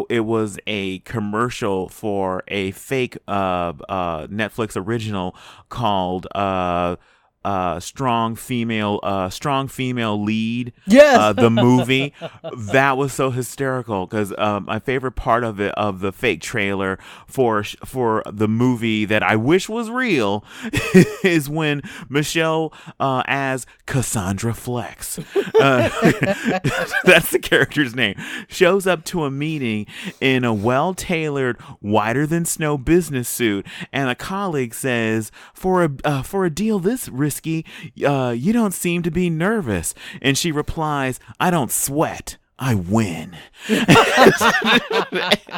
it 0.10 0.26
was 0.26 0.58
a 0.66 1.00
commercial 1.00 1.90
for 1.90 2.44
a 2.48 2.72
fake 2.72 3.18
uh, 3.28 3.74
uh 3.90 4.28
Netflix 4.28 4.78
original 4.78 5.36
called 5.68 6.26
uh 6.34 6.96
uh, 7.46 7.80
strong 7.80 8.36
female, 8.36 9.00
uh, 9.04 9.30
strong 9.30 9.68
female 9.68 10.22
lead. 10.22 10.74
Yes. 10.86 11.18
Uh, 11.18 11.34
the 11.34 11.50
movie 11.50 12.14
that 12.58 12.98
was 12.98 13.14
so 13.14 13.32
hysterical 13.32 14.06
because 14.06 14.34
um, 14.38 14.66
my 14.66 14.80
favorite 14.80 15.14
part 15.14 15.44
of 15.44 15.60
it 15.60 15.74
of 15.76 16.00
the 16.00 16.12
fake 16.12 16.42
trailer 16.42 16.98
for 17.28 17.64
for 17.64 18.24
the 18.32 18.48
movie 18.48 19.06
that 19.06 19.24
I 19.24 19.36
wish 19.36 19.68
was 19.68 19.90
real 19.90 20.44
is 21.24 21.50
when 21.50 21.82
Michelle 22.10 22.74
uh, 23.00 23.24
as 23.26 23.66
Cassandra 23.86 24.54
Flex, 24.54 25.20
uh, 25.20 25.90
that's 27.04 27.32
the 27.32 27.40
character's 27.42 27.96
name, 27.96 28.16
shows 28.48 28.88
up 28.88 29.04
to 29.06 29.26
a 29.26 29.32
meeting 29.32 29.86
in 30.22 30.44
a 30.44 30.54
well 30.54 30.94
tailored, 30.94 31.60
whiter 31.82 32.26
than 32.26 32.46
snow 32.46 32.78
business 32.78 33.28
suit, 33.28 33.66
and 33.92 34.10
a 34.10 34.16
colleague 34.16 34.74
says, 34.74 35.32
"For 35.54 35.84
a 35.84 35.92
uh, 36.04 36.22
for 36.22 36.46
a 36.46 36.50
deal 36.50 36.80
this 36.80 37.10
risky." 37.10 37.33
Risky, 37.34 37.66
uh, 38.06 38.36
you 38.38 38.54
don't 38.54 38.74
seem 38.74 39.02
to 39.02 39.10
be 39.10 39.28
nervous. 39.30 39.96
And 40.22 40.38
she 40.38 40.52
replies, 40.52 41.20
I 41.40 41.50
don't 41.50 41.72
sweat. 41.72 42.38
I 42.60 42.76
win. 42.76 43.36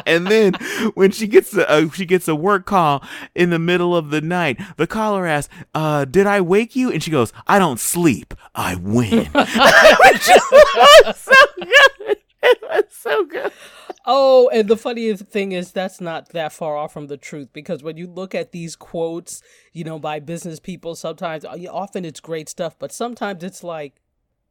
and 0.06 0.26
then 0.26 0.54
when 0.94 1.10
she 1.10 1.26
gets 1.26 1.54
a 1.54 1.70
uh, 1.70 1.90
she 1.90 2.06
gets 2.06 2.26
a 2.26 2.34
work 2.34 2.64
call 2.64 3.04
in 3.34 3.50
the 3.50 3.58
middle 3.58 3.94
of 3.94 4.08
the 4.10 4.22
night, 4.22 4.58
the 4.78 4.86
caller 4.86 5.26
asks, 5.26 5.54
uh, 5.74 6.06
"Did 6.06 6.26
I 6.26 6.40
wake 6.40 6.74
you?" 6.74 6.90
And 6.90 7.02
she 7.02 7.10
goes, 7.10 7.34
"I 7.46 7.58
don't 7.58 7.78
sleep. 7.78 8.32
I 8.54 8.76
win." 8.76 9.26
so 11.14 11.34
good. 11.62 12.16
It 12.62 12.62
was 12.62 12.84
so 12.90 13.24
good. 13.24 13.52
Oh, 14.04 14.48
and 14.52 14.68
the 14.68 14.76
funniest 14.76 15.24
thing 15.24 15.52
is 15.52 15.72
that's 15.72 16.00
not 16.00 16.30
that 16.30 16.52
far 16.52 16.76
off 16.76 16.92
from 16.92 17.06
the 17.06 17.16
truth 17.16 17.48
because 17.52 17.82
when 17.82 17.96
you 17.96 18.06
look 18.06 18.34
at 18.34 18.52
these 18.52 18.76
quotes, 18.76 19.42
you 19.72 19.84
know, 19.84 19.98
by 19.98 20.20
business 20.20 20.60
people, 20.60 20.94
sometimes 20.94 21.44
uh, 21.44 21.56
often 21.70 22.04
it's 22.04 22.20
great 22.20 22.48
stuff, 22.48 22.78
but 22.78 22.92
sometimes 22.92 23.42
it's 23.42 23.64
like, 23.64 24.00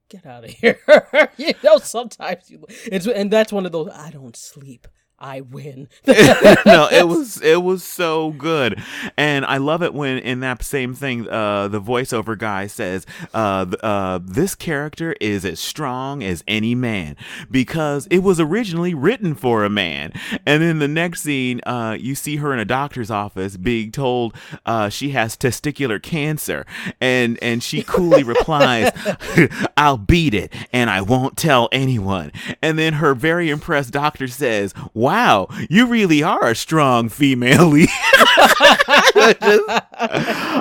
get 0.10 0.26
out 0.26 0.44
of 0.44 0.50
here. 0.62 0.80
you 1.38 1.54
know, 1.64 1.78
sometimes 1.78 2.50
you, 2.50 2.66
it's 2.86 3.08
and 3.08 3.32
that's 3.32 3.54
one 3.54 3.66
of 3.66 3.72
those 3.72 3.90
I 3.94 4.12
don't 4.12 4.36
sleep. 4.36 4.88
I 5.18 5.42
win. 5.42 5.88
no, 6.08 6.90
it 6.92 7.08
was 7.08 7.42
it 7.42 7.64
was 7.64 7.86
so 7.86 8.32
good, 8.32 8.84
and 9.16 9.46
I 9.46 9.58
love 9.58 9.82
it 9.82 9.94
when 9.94 10.18
in 10.18 10.42
that 10.42 10.62
same 10.62 10.94
thing, 10.94 11.30
uh, 11.30 11.70
the 11.70 11.80
voiceover 11.80 12.38
guy 12.38 12.68
says, 12.68 13.06
uh, 13.34 13.66
uh, 13.82 14.20
"This 14.22 14.56
character 14.56 15.16
is 15.22 15.46
as 15.46 15.60
strong 15.62 16.22
as 16.22 16.44
any 16.50 16.76
man 16.76 17.16
because 17.50 18.08
it 18.12 18.20
was 18.20 18.42
originally 18.42 18.94
written 18.94 19.36
for 19.36 19.64
a 19.64 19.70
man." 19.70 20.12
And 20.46 20.62
then 20.62 20.80
the 20.80 20.88
next 20.88 21.22
scene, 21.22 21.62
uh, 21.66 21.96
you 21.98 22.14
see 22.14 22.36
her 22.38 22.52
in 22.54 22.60
a 22.60 22.66
doctor's 22.66 23.10
office 23.10 23.56
being 23.56 23.92
told 23.92 24.36
uh, 24.66 24.90
she 24.90 25.12
has 25.12 25.38
testicular 25.38 26.02
cancer, 26.02 26.66
and 27.00 27.42
and 27.42 27.64
she 27.64 27.84
coolly 27.84 28.24
replies, 28.24 28.92
"I'll 29.78 29.98
beat 29.98 30.34
it, 30.34 30.52
and 30.74 30.90
I 30.90 31.02
won't 31.02 31.38
tell 31.38 31.70
anyone." 31.72 32.34
And 32.62 32.78
then 32.78 32.96
her 32.96 33.16
very 33.16 33.50
impressed 33.50 33.94
doctor 33.94 34.28
says 34.28 34.74
wow, 35.06 35.48
you 35.70 35.86
really 35.86 36.24
are 36.24 36.48
a 36.48 36.56
strong 36.56 37.10
female 37.10 37.68
lead. 37.68 37.90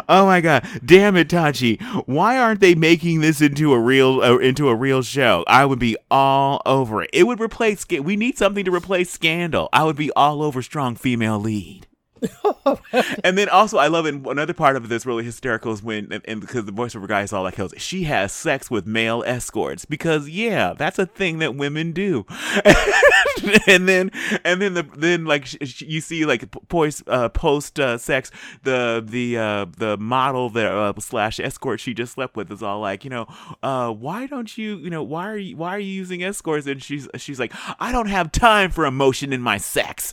oh 0.07 0.27
my 0.27 0.43
god, 0.43 0.69
damn 0.85 1.17
it, 1.17 1.29
Tachi! 1.29 1.81
Why 2.07 2.37
aren't 2.37 2.61
they 2.61 2.75
making 2.75 3.23
this 3.23 3.41
into 3.41 3.73
a 3.73 3.81
real 3.81 4.21
uh, 4.21 4.37
into 4.37 4.69
a 4.69 4.75
real 4.75 5.01
show? 5.01 5.45
I 5.47 5.65
would 5.65 5.79
be 5.79 5.97
all 6.11 6.61
over 6.67 7.03
it. 7.03 7.11
It 7.15 7.23
would 7.23 7.41
replace. 7.41 7.87
We 7.89 8.17
need 8.17 8.37
something 8.37 8.67
to 8.67 8.75
replace 8.75 9.11
Scandal. 9.11 9.71
I 9.73 9.85
would 9.85 9.97
be 9.97 10.11
all 10.13 10.43
over 10.43 10.61
strong 10.61 10.95
female 10.95 11.39
lead. 11.39 11.87
and 13.25 13.39
then 13.39 13.49
also, 13.49 13.79
I 13.79 13.89
love 13.89 14.07
it. 14.07 14.15
Another 14.15 14.55
part 14.55 14.77
of 14.77 14.89
this 14.89 15.07
really 15.07 15.25
hysterical 15.25 15.73
is 15.73 15.83
when, 15.83 16.13
and, 16.27 16.41
because 16.41 16.65
the 16.65 16.73
voiceover 16.73 17.09
guy 17.09 17.23
is 17.23 17.33
all 17.33 17.43
like, 17.43 17.59
she 17.77 18.05
has 18.05 18.33
sex 18.33 18.71
with 18.71 18.87
male 18.87 19.23
escorts 19.27 19.85
because 19.85 20.29
yeah, 20.29 20.75
that's 20.75 20.99
a 20.99 21.07
thing 21.07 21.39
that 21.39 21.55
women 21.55 21.93
do. 21.93 22.27
and 23.67 23.89
then, 23.89 24.11
and 24.45 24.61
then 24.61 24.75
the 24.75 24.83
then 24.97 25.25
like 25.25 25.47
sh- 25.47 25.83
you 25.83 26.01
see 26.01 26.25
like 26.25 26.51
post 26.69 27.03
uh, 27.09 27.29
post 27.29 27.81
uh, 27.81 27.99
sex 27.99 28.31
the 28.63 29.05
the 29.05 29.37
uh, 29.37 29.67
the 29.77 29.97
model 29.99 30.51
there 30.51 30.77
uh, 30.77 30.93
slash 30.99 31.41
escort 31.41 31.81
she 31.81 31.95
just 31.95 32.15
slept 32.15 32.37
with 32.37 32.51
is 32.51 32.63
all 32.63 32.81
like, 32.81 33.05
you 33.05 33.11
know, 33.11 33.27
uh, 33.63 33.91
why 33.91 34.27
don't 34.27 34.57
you, 34.57 34.77
you 34.77 34.91
know, 34.91 35.03
why 35.03 35.29
are 35.29 35.37
you 35.37 35.57
why 35.57 35.71
are 35.71 35.79
you 35.79 35.93
using 35.93 36.23
escorts? 36.23 36.67
And 36.67 36.83
she's 36.83 37.09
she's 37.17 37.39
like, 37.39 37.53
I 37.79 37.93
don't 37.93 38.09
have 38.09 38.33
time 38.33 38.71
for 38.71 38.87
emotion 38.87 39.33
in 39.33 39.41
my 39.41 39.59
sex. 39.59 40.13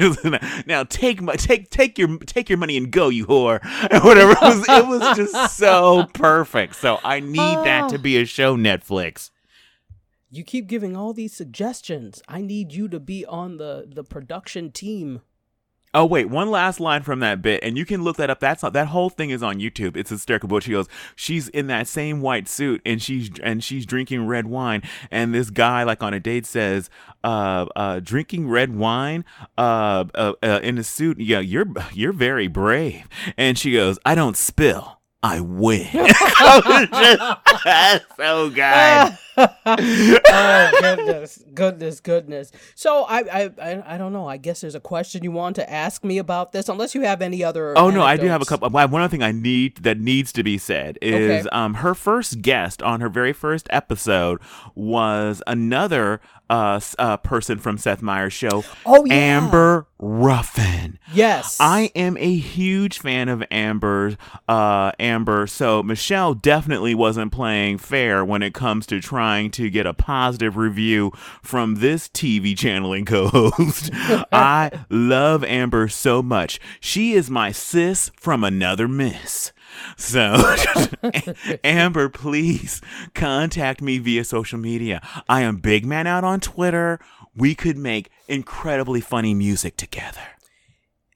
now 0.66 0.84
take 0.84 1.20
my 1.20 1.36
take 1.40 1.70
take 1.70 1.98
your 1.98 2.18
take 2.18 2.48
your 2.48 2.58
money 2.58 2.76
and 2.76 2.90
go, 2.90 3.08
you 3.08 3.26
whore, 3.26 3.60
and 3.90 4.04
whatever. 4.04 4.32
It 4.32 4.40
was 4.40 4.68
it 4.68 4.86
was 4.86 5.16
just 5.16 5.56
so 5.56 6.06
perfect. 6.14 6.76
So 6.76 6.98
I 7.02 7.20
need 7.20 7.38
that 7.38 7.88
to 7.90 7.96
oh. 7.96 8.00
be 8.00 8.16
a 8.18 8.24
show, 8.24 8.56
Netflix. 8.56 9.30
You 10.30 10.44
keep 10.44 10.68
giving 10.68 10.96
all 10.96 11.12
these 11.12 11.34
suggestions. 11.34 12.22
I 12.28 12.40
need 12.40 12.72
you 12.72 12.88
to 12.88 13.00
be 13.00 13.26
on 13.26 13.56
the 13.56 13.86
the 13.88 14.04
production 14.04 14.70
team. 14.70 15.22
Oh 15.92 16.06
wait, 16.06 16.26
one 16.26 16.52
last 16.52 16.78
line 16.78 17.02
from 17.02 17.18
that 17.18 17.42
bit, 17.42 17.64
and 17.64 17.76
you 17.76 17.84
can 17.84 18.04
look 18.04 18.16
that 18.18 18.30
up. 18.30 18.38
That's 18.38 18.62
that 18.62 18.86
whole 18.86 19.10
thing 19.10 19.30
is 19.30 19.42
on 19.42 19.58
YouTube. 19.58 19.96
It's 19.96 20.10
hysterical. 20.10 20.48
But 20.48 20.62
she 20.62 20.70
goes, 20.70 20.86
she's 21.16 21.48
in 21.48 21.66
that 21.66 21.88
same 21.88 22.20
white 22.20 22.46
suit, 22.46 22.80
and 22.86 23.02
she's 23.02 23.28
and 23.42 23.64
she's 23.64 23.86
drinking 23.86 24.28
red 24.28 24.46
wine, 24.46 24.84
and 25.10 25.34
this 25.34 25.50
guy 25.50 25.82
like 25.82 26.00
on 26.00 26.14
a 26.14 26.20
date 26.20 26.46
says, 26.46 26.90
uh, 27.24 27.66
uh, 27.74 27.98
drinking 27.98 28.48
red 28.48 28.76
wine, 28.76 29.24
uh, 29.58 30.04
uh, 30.14 30.34
uh 30.44 30.60
in 30.62 30.78
a 30.78 30.84
suit. 30.84 31.18
Yeah, 31.18 31.40
you're 31.40 31.66
you're 31.92 32.12
very 32.12 32.46
brave. 32.46 33.08
And 33.36 33.58
she 33.58 33.72
goes, 33.72 33.98
I 34.06 34.14
don't 34.14 34.36
spill. 34.36 35.00
I 35.24 35.40
win. 35.40 35.86
so 38.16 38.50
good. 38.50 39.18
oh 39.66 40.70
goodness, 40.80 41.42
goodness, 41.54 42.00
goodness. 42.00 42.52
So 42.74 43.04
I, 43.04 43.20
I, 43.60 43.82
I, 43.94 43.98
don't 43.98 44.12
know. 44.12 44.28
I 44.28 44.36
guess 44.36 44.60
there's 44.60 44.74
a 44.74 44.80
question 44.80 45.22
you 45.22 45.32
want 45.32 45.56
to 45.56 45.70
ask 45.70 46.04
me 46.04 46.18
about 46.18 46.52
this, 46.52 46.68
unless 46.68 46.94
you 46.94 47.02
have 47.02 47.22
any 47.22 47.42
other. 47.44 47.70
Oh 47.76 47.88
anecdotes. 47.88 47.94
no, 47.94 48.02
I 48.02 48.16
do 48.16 48.26
have 48.26 48.42
a 48.42 48.44
couple. 48.44 48.68
One 48.68 48.94
other 48.94 49.08
thing 49.08 49.22
I 49.22 49.32
need 49.32 49.78
that 49.78 49.98
needs 49.98 50.32
to 50.32 50.42
be 50.42 50.58
said 50.58 50.98
is, 51.02 51.46
okay. 51.46 51.48
um, 51.50 51.74
her 51.74 51.94
first 51.94 52.42
guest 52.42 52.82
on 52.82 53.00
her 53.00 53.08
very 53.08 53.32
first 53.32 53.66
episode 53.70 54.40
was 54.74 55.42
another 55.46 56.20
uh, 56.50 56.80
uh, 56.98 57.16
person 57.18 57.58
from 57.58 57.78
Seth 57.78 58.02
Meyers' 58.02 58.32
show. 58.32 58.64
Oh, 58.84 59.04
yeah. 59.06 59.14
Amber 59.14 59.86
Ruffin. 60.00 60.98
Yes. 61.14 61.56
I 61.60 61.92
am 61.94 62.16
a 62.16 62.36
huge 62.36 62.98
fan 62.98 63.28
of 63.28 63.44
Amber. 63.50 64.16
Uh, 64.48 64.90
Amber. 64.98 65.46
So 65.46 65.82
Michelle 65.82 66.34
definitely 66.34 66.94
wasn't 66.94 67.30
playing 67.30 67.78
fair 67.78 68.24
when 68.24 68.42
it 68.42 68.52
comes 68.52 68.84
to 68.86 69.00
trying 69.00 69.29
to 69.52 69.70
get 69.70 69.86
a 69.86 69.94
positive 69.94 70.56
review 70.56 71.12
from 71.42 71.76
this 71.76 72.08
TV 72.08 72.56
channeling 72.56 73.04
co-host. 73.04 73.90
I 74.32 74.70
love 74.90 75.44
Amber 75.44 75.88
so 75.88 76.22
much. 76.22 76.60
She 76.80 77.12
is 77.12 77.30
my 77.30 77.52
sis 77.52 78.10
from 78.16 78.44
another 78.44 78.88
miss. 78.88 79.52
So, 79.96 80.56
Amber, 81.64 82.08
please 82.08 82.80
contact 83.14 83.80
me 83.80 83.98
via 83.98 84.24
social 84.24 84.58
media. 84.58 85.00
I 85.28 85.42
am 85.42 85.58
Big 85.58 85.86
Man 85.86 86.06
Out 86.06 86.24
on 86.24 86.40
Twitter. 86.40 86.98
We 87.36 87.54
could 87.54 87.78
make 87.78 88.10
incredibly 88.26 89.00
funny 89.00 89.32
music 89.32 89.76
together. 89.76 90.20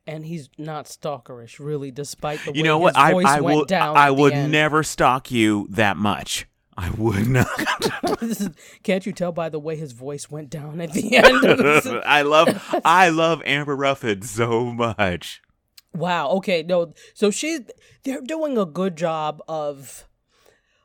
And 0.07 0.27
he's 0.27 0.51
not 0.59 0.85
stalkerish, 0.85 1.59
really, 1.59 1.91
despite 1.91 2.45
the 2.45 2.55
you 2.55 2.63
know 2.63 2.79
what 2.79 2.97
I, 2.97 3.13
I 3.13 3.41
will 3.41 3.65
I 3.71 4.11
would 4.11 4.35
never 4.35 4.83
stalk 4.83 5.31
you 5.31 5.67
that 5.71 5.97
much. 5.97 6.47
I 6.77 6.91
would 6.91 7.29
not. 7.29 7.49
Can't 8.83 9.07
you 9.07 9.13
tell 9.13 9.33
by 9.33 9.49
the 9.49 9.59
way 9.59 9.77
his 9.77 9.93
voice 9.93 10.31
went 10.31 10.51
down 10.51 10.81
at 10.81 10.93
the 10.93 11.17
end? 11.17 12.03
I 12.07 12.23
love 12.23 12.81
I 12.85 13.09
love 13.11 13.43
Amber 13.45 13.77
Ruffin 13.77 14.23
so 14.23 14.67
much. 14.67 15.41
Wow. 15.95 16.31
Okay. 16.31 16.63
No. 16.63 16.93
So 17.15 17.31
she, 17.31 17.61
they're 18.03 18.21
doing 18.21 18.59
a 18.59 18.65
good 18.65 18.97
job 18.97 19.41
of, 19.47 20.09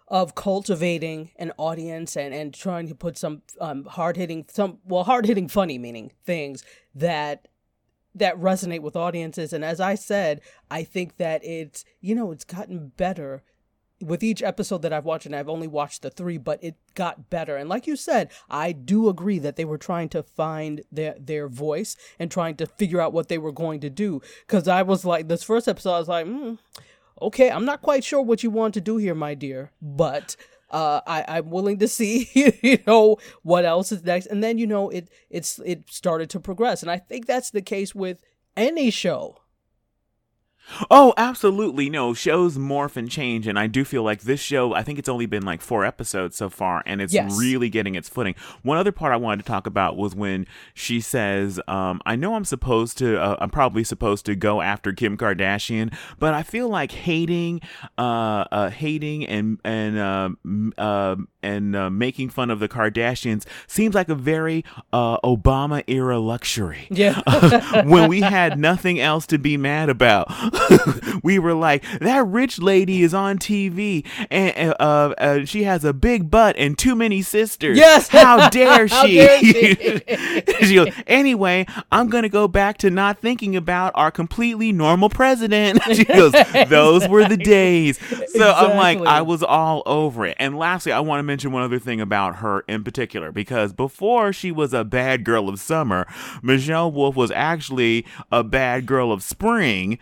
of 0.07 0.35
cultivating 0.35 1.31
an 1.37 1.51
audience 1.57 2.15
and 2.15 2.33
and 2.33 2.53
trying 2.53 2.87
to 2.87 2.95
put 2.95 3.17
some 3.17 3.41
um, 3.59 3.85
hard 3.85 4.17
hitting 4.17 4.45
some 4.49 4.79
well 4.85 5.03
hard 5.03 5.25
hitting 5.25 5.47
funny 5.47 5.77
meaning 5.79 6.11
things 6.23 6.63
that 6.93 7.47
that 8.13 8.37
resonate 8.37 8.81
with 8.81 8.95
audiences. 8.95 9.53
And 9.53 9.63
as 9.63 9.79
I 9.79 9.95
said, 9.95 10.41
I 10.69 10.83
think 10.83 11.17
that 11.17 11.43
it's 11.43 11.83
you 12.01 12.13
know 12.13 12.31
it's 12.31 12.45
gotten 12.45 12.91
better 12.95 13.43
with 14.01 14.23
each 14.23 14.41
episode 14.41 14.81
that 14.81 14.93
I've 14.93 15.05
watched, 15.05 15.25
and 15.25 15.35
I've 15.35 15.49
only 15.49 15.67
watched 15.67 16.01
the 16.01 16.09
three, 16.09 16.37
but 16.37 16.63
it 16.63 16.75
got 16.95 17.29
better. 17.29 17.55
And 17.55 17.69
like 17.69 17.87
you 17.87 17.95
said, 17.95 18.31
I 18.49 18.71
do 18.71 19.09
agree 19.09 19.39
that 19.39 19.55
they 19.55 19.65
were 19.65 19.77
trying 19.77 20.09
to 20.09 20.23
find 20.23 20.81
their 20.91 21.15
their 21.19 21.47
voice 21.47 21.95
and 22.17 22.31
trying 22.31 22.55
to 22.57 22.65
figure 22.65 23.01
out 23.01 23.13
what 23.13 23.27
they 23.27 23.37
were 23.37 23.51
going 23.51 23.79
to 23.81 23.89
do. 23.89 24.21
Because 24.47 24.67
I 24.67 24.81
was 24.81 25.05
like, 25.05 25.27
this 25.27 25.43
first 25.43 25.67
episode, 25.67 25.93
I 25.93 25.99
was 25.99 26.07
like, 26.07 26.25
mm, 26.25 26.57
okay, 27.21 27.49
I'm 27.51 27.65
not 27.65 27.81
quite 27.81 28.03
sure 28.03 28.21
what 28.21 28.43
you 28.43 28.49
want 28.49 28.73
to 28.75 28.81
do 28.81 28.97
here, 28.97 29.15
my 29.15 29.33
dear, 29.33 29.71
but 29.81 30.35
uh, 30.71 31.01
I, 31.05 31.25
I'm 31.27 31.49
willing 31.49 31.79
to 31.79 31.87
see, 31.87 32.29
you 32.61 32.79
know, 32.85 33.17
what 33.43 33.65
else 33.65 33.91
is 33.91 34.03
next. 34.03 34.27
And 34.27 34.43
then, 34.43 34.57
you 34.57 34.67
know, 34.67 34.89
it 34.89 35.09
it's 35.29 35.59
it 35.65 35.89
started 35.89 36.29
to 36.31 36.39
progress. 36.39 36.81
And 36.81 36.91
I 36.91 36.97
think 36.97 37.25
that's 37.25 37.51
the 37.51 37.61
case 37.61 37.93
with 37.95 38.23
any 38.55 38.89
show. 38.89 39.37
Oh, 40.91 41.13
absolutely. 41.17 41.89
No, 41.89 42.13
shows 42.13 42.57
morph 42.57 42.95
and 42.95 43.09
change. 43.09 43.47
And 43.47 43.57
I 43.57 43.65
do 43.67 43.83
feel 43.83 44.03
like 44.03 44.21
this 44.21 44.39
show, 44.39 44.73
I 44.75 44.83
think 44.83 44.99
it's 44.99 45.09
only 45.09 45.25
been 45.25 45.43
like 45.43 45.61
four 45.61 45.83
episodes 45.83 46.37
so 46.37 46.47
far, 46.49 46.83
and 46.85 47.01
it's 47.01 47.13
Yes. 47.13 47.35
really 47.39 47.69
getting 47.69 47.95
its 47.95 48.07
footing. 48.07 48.35
One 48.61 48.77
other 48.77 48.91
part 48.91 49.11
I 49.11 49.17
wanted 49.17 49.43
to 49.43 49.47
talk 49.51 49.65
about 49.65 49.97
was 49.97 50.13
when 50.15 50.45
she 50.75 51.01
says, 51.01 51.59
um, 51.67 52.01
I 52.05 52.15
know 52.15 52.35
I'm 52.35 52.45
supposed 52.45 52.97
to, 52.99 53.19
uh, 53.19 53.37
I'm 53.39 53.49
probably 53.49 53.83
supposed 53.83 54.25
to 54.27 54.35
go 54.35 54.61
after 54.61 54.91
Kim 54.93 55.17
Kardashian, 55.17 55.93
but 56.19 56.33
I 56.35 56.43
feel 56.43 56.69
like 56.69 56.91
hating, 56.91 57.61
uh, 57.97 58.45
uh, 58.51 58.69
hating 58.69 59.25
and, 59.25 59.59
and, 59.63 59.97
uh, 59.97 60.29
m- 60.45 60.73
uh, 60.77 61.15
and 61.41 61.75
uh, 61.75 61.89
making 61.89 62.29
fun 62.29 62.49
of 62.51 62.59
the 62.59 62.67
Kardashians 62.67 63.45
seems 63.65 63.95
like 63.95 64.09
a 64.09 64.15
very 64.15 64.63
uh, 64.93 65.17
Obama 65.21 65.83
era 65.87 66.19
luxury 66.19 66.87
Yeah. 66.91 67.21
when 67.85 68.09
we 68.09 68.21
had 68.21 68.59
nothing 68.59 68.99
else 68.99 69.25
to 69.27 69.39
be 69.39 69.57
mad 69.57 69.89
about. 69.89 70.27
we 71.23 71.39
were 71.39 71.53
like, 71.53 71.83
that 71.99 72.25
rich 72.25 72.59
lady 72.59 73.03
is 73.03 73.13
on 73.13 73.37
TV 73.37 74.05
and 74.29 74.75
uh, 74.79 75.13
uh, 75.17 75.45
she 75.45 75.63
has 75.63 75.83
a 75.83 75.93
big 75.93 76.29
butt 76.29 76.55
and 76.57 76.77
too 76.77 76.95
many 76.95 77.21
sisters. 77.21 77.77
Yes. 77.77 78.07
How 78.07 78.49
dare 78.49 78.87
she? 78.87 78.95
How 78.95 79.05
dare 79.07 79.39
she? 79.39 80.01
She 80.69 80.75
goes, 80.75 80.93
anyway, 81.07 81.65
I'm 81.91 82.09
going 82.09 82.23
to 82.23 82.29
go 82.29 82.47
back 82.47 82.77
to 82.79 82.89
not 82.89 83.19
thinking 83.19 83.55
about 83.55 83.93
our 83.95 84.11
completely 84.11 84.71
normal 84.71 85.09
president. 85.09 85.81
she 85.93 86.03
goes, 86.03 86.33
those 86.67 87.07
were 87.07 87.27
the 87.27 87.37
days. 87.37 87.97
So 88.33 88.51
I'm 88.51 88.75
like, 88.75 88.99
I 88.99 89.21
was 89.21 89.41
all 89.41 89.81
over 89.85 90.25
it. 90.25 90.35
And 90.37 90.57
lastly, 90.57 90.91
I 90.91 90.99
want 90.99 91.19
to 91.19 91.23
mention 91.23 91.51
one 91.51 91.63
other 91.63 91.79
thing 91.79 92.01
about 92.01 92.37
her 92.37 92.61
in 92.67 92.83
particular, 92.83 93.31
because 93.31 93.73
before 93.73 94.33
she 94.33 94.51
was 94.51 94.73
a 94.73 94.83
bad 94.83 95.23
girl 95.23 95.49
of 95.49 95.59
summer, 95.59 96.05
Michelle 96.41 96.91
Wolf 96.91 97.15
was 97.15 97.31
actually 97.31 98.05
a 98.31 98.43
bad 98.43 98.85
girl 98.85 99.11
of 99.11 99.23
spring 99.23 99.97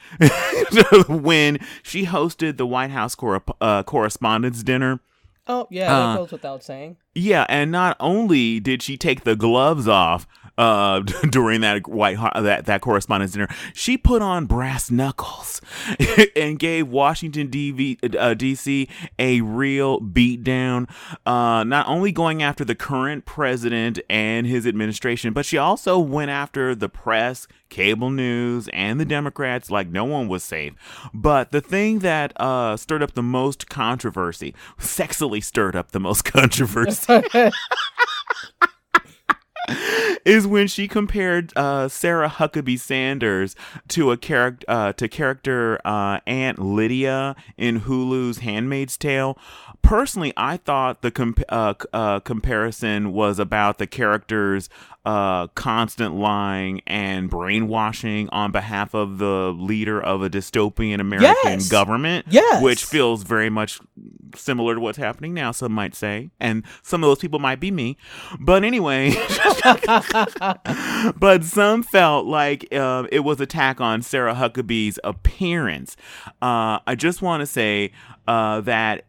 when 1.07 1.59
she 1.83 2.05
hosted 2.05 2.57
the 2.57 2.65
White 2.67 2.91
House 2.91 3.15
cor- 3.15 3.43
uh, 3.61 3.83
Correspondents' 3.83 4.63
Dinner. 4.63 4.99
oh, 5.47 5.67
yeah, 5.69 5.87
that 5.89 5.95
Uh, 5.95 6.17
goes 6.17 6.31
without 6.31 6.63
saying. 6.63 6.97
Yeah, 7.15 7.45
and 7.49 7.71
not 7.71 7.95
only 7.99 8.59
did 8.59 8.81
she 8.83 8.97
take 8.97 9.23
the 9.23 9.35
gloves 9.35 9.87
off 9.87 10.27
uh, 10.57 10.99
during 11.29 11.61
that 11.61 11.87
white 11.87 12.17
that 12.35 12.65
that 12.65 12.81
correspondence 12.81 13.31
dinner, 13.31 13.47
she 13.73 13.97
put 13.97 14.21
on 14.21 14.45
brass 14.45 14.89
knuckles 14.89 15.61
and 16.35 16.59
gave 16.59 16.87
Washington 16.87 17.49
DV, 17.49 18.15
uh, 18.15 18.33
D.C. 18.33 18.87
a 19.19 19.41
real 19.41 19.99
beatdown. 19.99 20.89
Uh, 21.25 21.63
not 21.63 21.87
only 21.87 22.11
going 22.11 22.41
after 22.41 22.65
the 22.65 22.75
current 22.75 23.25
president 23.25 23.99
and 24.09 24.47
his 24.47 24.65
administration, 24.65 25.33
but 25.33 25.45
she 25.45 25.57
also 25.57 25.99
went 25.99 26.31
after 26.31 26.73
the 26.73 26.89
press, 26.89 27.47
cable 27.69 28.09
news, 28.09 28.67
and 28.73 28.99
the 28.99 29.05
Democrats 29.05 29.69
like 29.69 29.89
no 29.89 30.05
one 30.05 30.27
was 30.27 30.43
safe. 30.43 30.73
But 31.13 31.51
the 31.51 31.61
thing 31.61 31.99
that 31.99 32.33
uh, 32.39 32.77
stirred 32.77 33.03
up 33.03 33.13
the 33.13 33.23
most 33.23 33.69
controversy, 33.69 34.55
sexily 34.79 35.43
stirred 35.43 35.75
up 35.75 35.91
the 35.91 35.99
most 35.99 36.21
controversy 36.25 37.21
is 40.25 40.47
when 40.47 40.67
she 40.67 40.87
compared 40.87 41.51
uh, 41.55 41.87
Sarah 41.87 42.29
Huckabee 42.29 42.79
Sanders 42.79 43.55
to 43.89 44.11
a 44.11 44.17
character 44.17 44.65
uh, 44.67 44.93
to 44.93 45.07
character 45.07 45.79
uh, 45.85 46.19
Aunt 46.25 46.59
Lydia 46.59 47.35
in 47.57 47.81
Hulu's 47.81 48.39
*Handmaid's 48.39 48.97
Tale*. 48.97 49.37
Personally, 49.81 50.33
I 50.35 50.57
thought 50.57 51.01
the 51.01 51.11
comp- 51.11 51.43
uh, 51.49 51.73
uh, 51.93 52.19
comparison 52.21 53.13
was 53.13 53.39
about 53.39 53.77
the 53.77 53.87
character's 53.87 54.69
uh, 55.07 55.47
constant 55.55 56.15
lying 56.15 56.81
and 56.85 57.29
brainwashing 57.29 58.27
on 58.29 58.51
behalf 58.51 58.93
of 58.93 59.19
the 59.19 59.55
leader 59.57 60.01
of 60.01 60.21
a 60.21 60.29
dystopian 60.29 60.99
American 60.99 61.31
Yes. 61.45 61.69
government, 61.69 62.25
Yes. 62.29 62.61
which 62.61 62.83
feels 62.83 63.23
very 63.23 63.49
much 63.49 63.79
similar 64.35 64.75
to 64.75 64.81
what's 64.81 64.97
happening 64.97 65.33
now. 65.33 65.51
Some 65.53 65.71
might 65.71 65.95
say, 65.95 66.31
and 66.41 66.63
some 66.83 67.03
of 67.05 67.07
those 67.09 67.19
people 67.19 67.39
might 67.39 67.61
be 67.61 67.71
me. 67.71 67.95
But 68.37 68.65
anyway, 68.65 69.13
but 71.17 71.43
some 71.43 71.83
felt 71.83 72.25
like 72.25 72.67
uh, 72.73 73.05
it 73.11 73.21
was 73.21 73.39
attack 73.39 73.79
on 73.81 74.01
Sarah 74.01 74.35
Huckabee's 74.35 74.99
appearance. 75.03 75.95
Uh, 76.41 76.79
I 76.85 76.95
just 76.97 77.21
want 77.21 77.41
to 77.41 77.45
say 77.45 77.91
uh, 78.27 78.61
that 78.61 79.05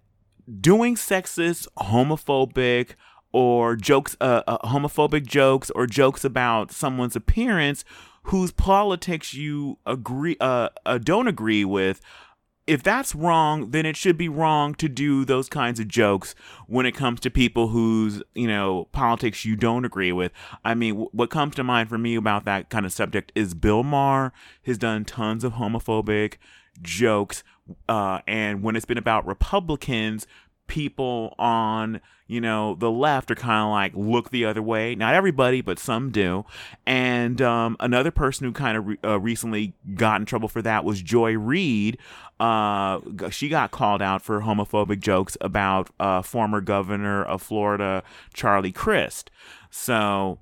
doing 0.60 0.94
sexist, 0.94 1.66
homophobic, 1.78 2.90
or 3.32 3.76
jokes, 3.76 4.16
uh, 4.20 4.42
uh, 4.46 4.58
homophobic 4.68 5.26
jokes, 5.26 5.70
or 5.70 5.86
jokes 5.86 6.24
about 6.24 6.72
someone's 6.72 7.16
appearance, 7.16 7.84
whose 8.24 8.50
politics 8.50 9.34
you 9.34 9.78
agree, 9.86 10.36
uh, 10.40 10.68
uh, 10.86 10.98
don't 10.98 11.28
agree 11.28 11.64
with. 11.64 12.00
If 12.66 12.82
that's 12.82 13.14
wrong, 13.14 13.70
then 13.70 13.86
it 13.86 13.96
should 13.96 14.18
be 14.18 14.28
wrong 14.28 14.74
to 14.74 14.90
do 14.90 15.24
those 15.24 15.48
kinds 15.48 15.80
of 15.80 15.88
jokes 15.88 16.34
when 16.66 16.84
it 16.84 16.92
comes 16.92 17.18
to 17.20 17.30
people 17.30 17.68
whose, 17.68 18.22
you 18.34 18.46
know, 18.46 18.88
politics 18.92 19.46
you 19.46 19.56
don't 19.56 19.86
agree 19.86 20.12
with. 20.12 20.32
I 20.66 20.74
mean, 20.74 20.94
w- 20.94 21.10
what 21.12 21.30
comes 21.30 21.54
to 21.54 21.64
mind 21.64 21.88
for 21.88 21.96
me 21.96 22.14
about 22.14 22.44
that 22.44 22.68
kind 22.68 22.84
of 22.84 22.92
subject 22.92 23.32
is 23.34 23.54
Bill 23.54 23.82
Maher 23.82 24.34
has 24.64 24.76
done 24.76 25.06
tons 25.06 25.44
of 25.44 25.54
homophobic 25.54 26.34
jokes. 26.82 27.42
Uh, 27.88 28.20
and 28.26 28.62
when 28.62 28.76
it's 28.76 28.84
been 28.84 28.98
about 28.98 29.26
Republicans, 29.26 30.26
people 30.68 31.34
on 31.38 32.00
you 32.28 32.40
know 32.40 32.76
the 32.76 32.90
left 32.90 33.30
are 33.30 33.34
kind 33.34 33.64
of 33.64 33.70
like 33.70 33.92
look 33.96 34.30
the 34.30 34.44
other 34.44 34.62
way. 34.62 34.94
Not 34.94 35.14
everybody 35.14 35.60
but 35.60 35.78
some 35.78 36.10
do. 36.10 36.44
And 36.86 37.42
um, 37.42 37.76
another 37.80 38.10
person 38.10 38.46
who 38.46 38.52
kind 38.52 38.76
of 38.76 38.86
re- 38.86 38.98
uh, 39.02 39.18
recently 39.18 39.74
got 39.94 40.20
in 40.20 40.26
trouble 40.26 40.48
for 40.48 40.62
that 40.62 40.84
was 40.84 41.02
joy 41.02 41.36
reid. 41.36 41.98
Uh, 42.38 43.00
she 43.30 43.48
got 43.48 43.72
called 43.72 44.00
out 44.00 44.22
for 44.22 44.42
homophobic 44.42 45.00
jokes 45.00 45.36
about 45.40 45.90
uh, 45.98 46.22
former 46.22 46.60
governor 46.60 47.24
of 47.24 47.42
florida 47.42 48.04
charlie 48.32 48.72
crist. 48.72 49.30
So 49.70 50.38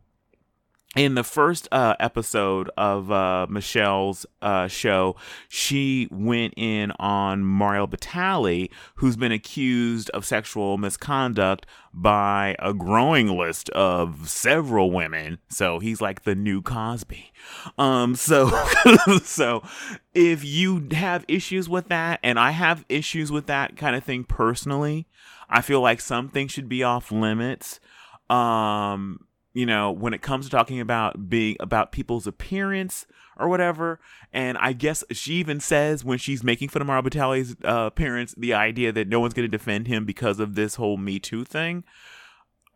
in 0.96 1.14
the 1.14 1.22
first 1.22 1.68
uh, 1.70 1.94
episode 2.00 2.70
of 2.78 3.12
uh, 3.12 3.46
Michelle's 3.50 4.24
uh, 4.40 4.66
show, 4.66 5.14
she 5.46 6.08
went 6.10 6.54
in 6.56 6.90
on 6.92 7.44
Mario 7.44 7.86
Batali, 7.86 8.70
who's 8.96 9.14
been 9.14 9.30
accused 9.30 10.08
of 10.10 10.24
sexual 10.24 10.78
misconduct 10.78 11.66
by 11.92 12.56
a 12.58 12.72
growing 12.72 13.28
list 13.28 13.68
of 13.70 14.28
several 14.28 14.90
women. 14.90 15.38
So 15.50 15.80
he's 15.80 16.00
like 16.00 16.24
the 16.24 16.34
new 16.34 16.62
Cosby. 16.62 17.30
Um, 17.76 18.14
so, 18.14 18.50
so 19.22 19.62
if 20.14 20.44
you 20.44 20.88
have 20.92 21.26
issues 21.28 21.68
with 21.68 21.88
that, 21.88 22.20
and 22.22 22.38
I 22.38 22.52
have 22.52 22.86
issues 22.88 23.30
with 23.30 23.46
that 23.46 23.76
kind 23.76 23.94
of 23.94 24.02
thing 24.02 24.24
personally, 24.24 25.06
I 25.50 25.60
feel 25.60 25.82
like 25.82 26.00
some 26.00 26.30
things 26.30 26.52
should 26.52 26.70
be 26.70 26.82
off 26.82 27.12
limits. 27.12 27.80
Um, 28.30 29.26
you 29.56 29.64
know, 29.64 29.90
when 29.90 30.12
it 30.12 30.20
comes 30.20 30.44
to 30.44 30.50
talking 30.50 30.80
about 30.80 31.30
being 31.30 31.56
about 31.60 31.90
people's 31.90 32.26
appearance 32.26 33.06
or 33.38 33.48
whatever. 33.48 33.98
And 34.30 34.58
I 34.58 34.74
guess 34.74 35.02
she 35.12 35.32
even 35.36 35.60
says 35.60 36.04
when 36.04 36.18
she's 36.18 36.44
making 36.44 36.68
fun 36.68 36.82
of 36.82 36.86
Mario 36.86 37.00
Batali's 37.00 37.56
uh, 37.64 37.86
appearance, 37.86 38.34
the 38.36 38.52
idea 38.52 38.92
that 38.92 39.08
no 39.08 39.18
one's 39.18 39.32
going 39.32 39.50
to 39.50 39.56
defend 39.56 39.86
him 39.86 40.04
because 40.04 40.40
of 40.40 40.56
this 40.56 40.74
whole 40.74 40.98
Me 40.98 41.18
Too 41.18 41.42
thing. 41.42 41.84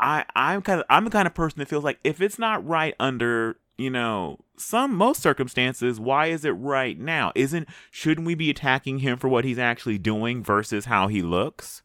I 0.00 0.24
I'm 0.34 0.62
kind 0.62 0.80
of 0.80 0.86
I'm 0.88 1.04
the 1.04 1.10
kind 1.10 1.26
of 1.26 1.34
person 1.34 1.58
that 1.58 1.68
feels 1.68 1.84
like 1.84 1.98
if 2.02 2.22
it's 2.22 2.38
not 2.38 2.66
right 2.66 2.94
under 2.98 3.58
you 3.76 3.90
know 3.90 4.38
some 4.56 4.94
most 4.94 5.20
circumstances, 5.20 6.00
why 6.00 6.28
is 6.28 6.46
it 6.46 6.52
right 6.52 6.98
now? 6.98 7.30
Isn't 7.34 7.68
shouldn't 7.90 8.26
we 8.26 8.34
be 8.34 8.48
attacking 8.48 9.00
him 9.00 9.18
for 9.18 9.28
what 9.28 9.44
he's 9.44 9.58
actually 9.58 9.98
doing 9.98 10.42
versus 10.42 10.86
how 10.86 11.08
he 11.08 11.20
looks? 11.20 11.82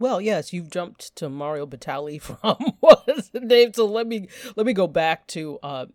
Well, 0.00 0.18
yes, 0.18 0.54
you've 0.54 0.70
jumped 0.70 1.14
to 1.16 1.28
Mario 1.28 1.66
Batali 1.66 2.20
from 2.22 2.56
what 2.80 3.04
is 3.06 3.28
the 3.28 3.40
name? 3.40 3.72
So 3.74 3.84
let 3.84 4.08
me 4.08 4.28
let 4.56 4.66
me 4.66 4.72
go 4.72 4.88
back 4.88 5.28
to 5.28 5.60
uh, 5.62 5.86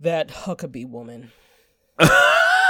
that 0.00 0.28
Huckabee 0.28 0.86
woman. 0.86 1.30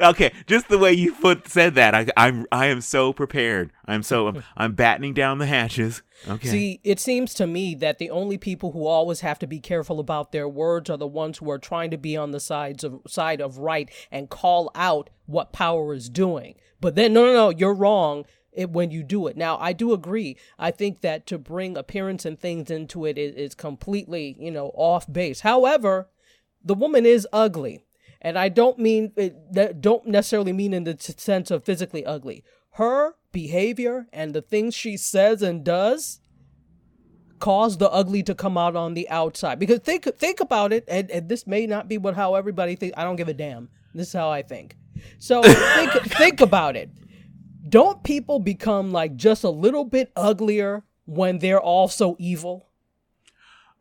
okay, 0.00 0.32
just 0.46 0.68
the 0.68 0.78
way 0.78 0.92
you 0.92 1.12
put 1.14 1.48
said 1.48 1.74
that, 1.74 1.94
I, 1.94 2.06
I'm 2.16 2.46
I 2.52 2.66
am 2.66 2.80
so 2.80 3.12
prepared. 3.12 3.72
I'm 3.86 4.02
so 4.02 4.28
I'm, 4.28 4.42
I'm 4.56 4.72
battening 4.74 5.14
down 5.14 5.38
the 5.38 5.46
hatches. 5.46 6.02
Okay. 6.28 6.48
See, 6.48 6.80
it 6.84 7.00
seems 7.00 7.34
to 7.34 7.46
me 7.46 7.74
that 7.76 7.98
the 7.98 8.10
only 8.10 8.38
people 8.38 8.72
who 8.72 8.86
always 8.86 9.20
have 9.20 9.38
to 9.40 9.46
be 9.46 9.60
careful 9.60 10.00
about 10.00 10.32
their 10.32 10.48
words 10.48 10.90
are 10.90 10.96
the 10.96 11.06
ones 11.06 11.38
who 11.38 11.50
are 11.50 11.58
trying 11.58 11.90
to 11.90 11.98
be 11.98 12.16
on 12.16 12.32
the 12.32 12.40
sides 12.40 12.84
of 12.84 13.00
side 13.06 13.40
of 13.40 13.58
right 13.58 13.90
and 14.10 14.30
call 14.30 14.70
out 14.74 15.10
what 15.26 15.52
power 15.52 15.94
is 15.94 16.08
doing. 16.08 16.54
But 16.80 16.94
then, 16.94 17.12
no, 17.12 17.24
no, 17.24 17.32
no, 17.32 17.50
you're 17.50 17.74
wrong 17.74 18.24
it, 18.52 18.70
when 18.70 18.90
you 18.90 19.02
do 19.02 19.26
it. 19.28 19.36
Now, 19.36 19.56
I 19.58 19.72
do 19.72 19.92
agree. 19.92 20.36
I 20.58 20.70
think 20.70 21.00
that 21.00 21.26
to 21.26 21.38
bring 21.38 21.76
appearance 21.76 22.24
and 22.24 22.38
things 22.38 22.70
into 22.70 23.04
it 23.04 23.16
is, 23.16 23.34
is 23.34 23.54
completely, 23.54 24.36
you 24.38 24.50
know, 24.50 24.72
off 24.74 25.10
base. 25.10 25.40
However, 25.40 26.08
the 26.64 26.74
woman 26.74 27.06
is 27.06 27.26
ugly. 27.32 27.84
And 28.20 28.38
I 28.38 28.48
don't 28.48 28.78
mean 28.78 29.12
uh, 29.18 29.28
that 29.52 29.80
don't 29.80 30.06
necessarily 30.06 30.52
mean 30.52 30.74
in 30.74 30.84
the 30.84 30.96
sense 30.98 31.50
of 31.50 31.64
physically 31.64 32.04
ugly. 32.04 32.44
Her 32.72 33.14
behavior 33.32 34.06
and 34.12 34.34
the 34.34 34.42
things 34.42 34.74
she 34.74 34.96
says 34.96 35.42
and 35.42 35.64
does 35.64 36.20
cause 37.38 37.78
the 37.78 37.90
ugly 37.90 38.22
to 38.24 38.34
come 38.34 38.58
out 38.58 38.76
on 38.76 38.94
the 38.94 39.08
outside. 39.08 39.58
Because 39.58 39.80
think 39.80 40.04
think 40.16 40.40
about 40.40 40.72
it, 40.72 40.84
and, 40.88 41.10
and 41.10 41.28
this 41.28 41.46
may 41.46 41.66
not 41.66 41.88
be 41.88 41.98
what 41.98 42.14
how 42.14 42.34
everybody 42.34 42.76
thinks. 42.76 42.96
I 42.96 43.04
don't 43.04 43.16
give 43.16 43.28
a 43.28 43.34
damn. 43.34 43.68
This 43.94 44.08
is 44.08 44.12
how 44.12 44.30
I 44.30 44.42
think. 44.42 44.76
So 45.18 45.42
think 45.42 45.92
think 45.92 46.40
about 46.40 46.76
it. 46.76 46.90
Don't 47.68 48.02
people 48.02 48.38
become 48.38 48.92
like 48.92 49.16
just 49.16 49.44
a 49.44 49.50
little 49.50 49.84
bit 49.84 50.10
uglier 50.16 50.84
when 51.04 51.38
they're 51.38 51.60
also 51.60 52.16
evil? 52.18 52.67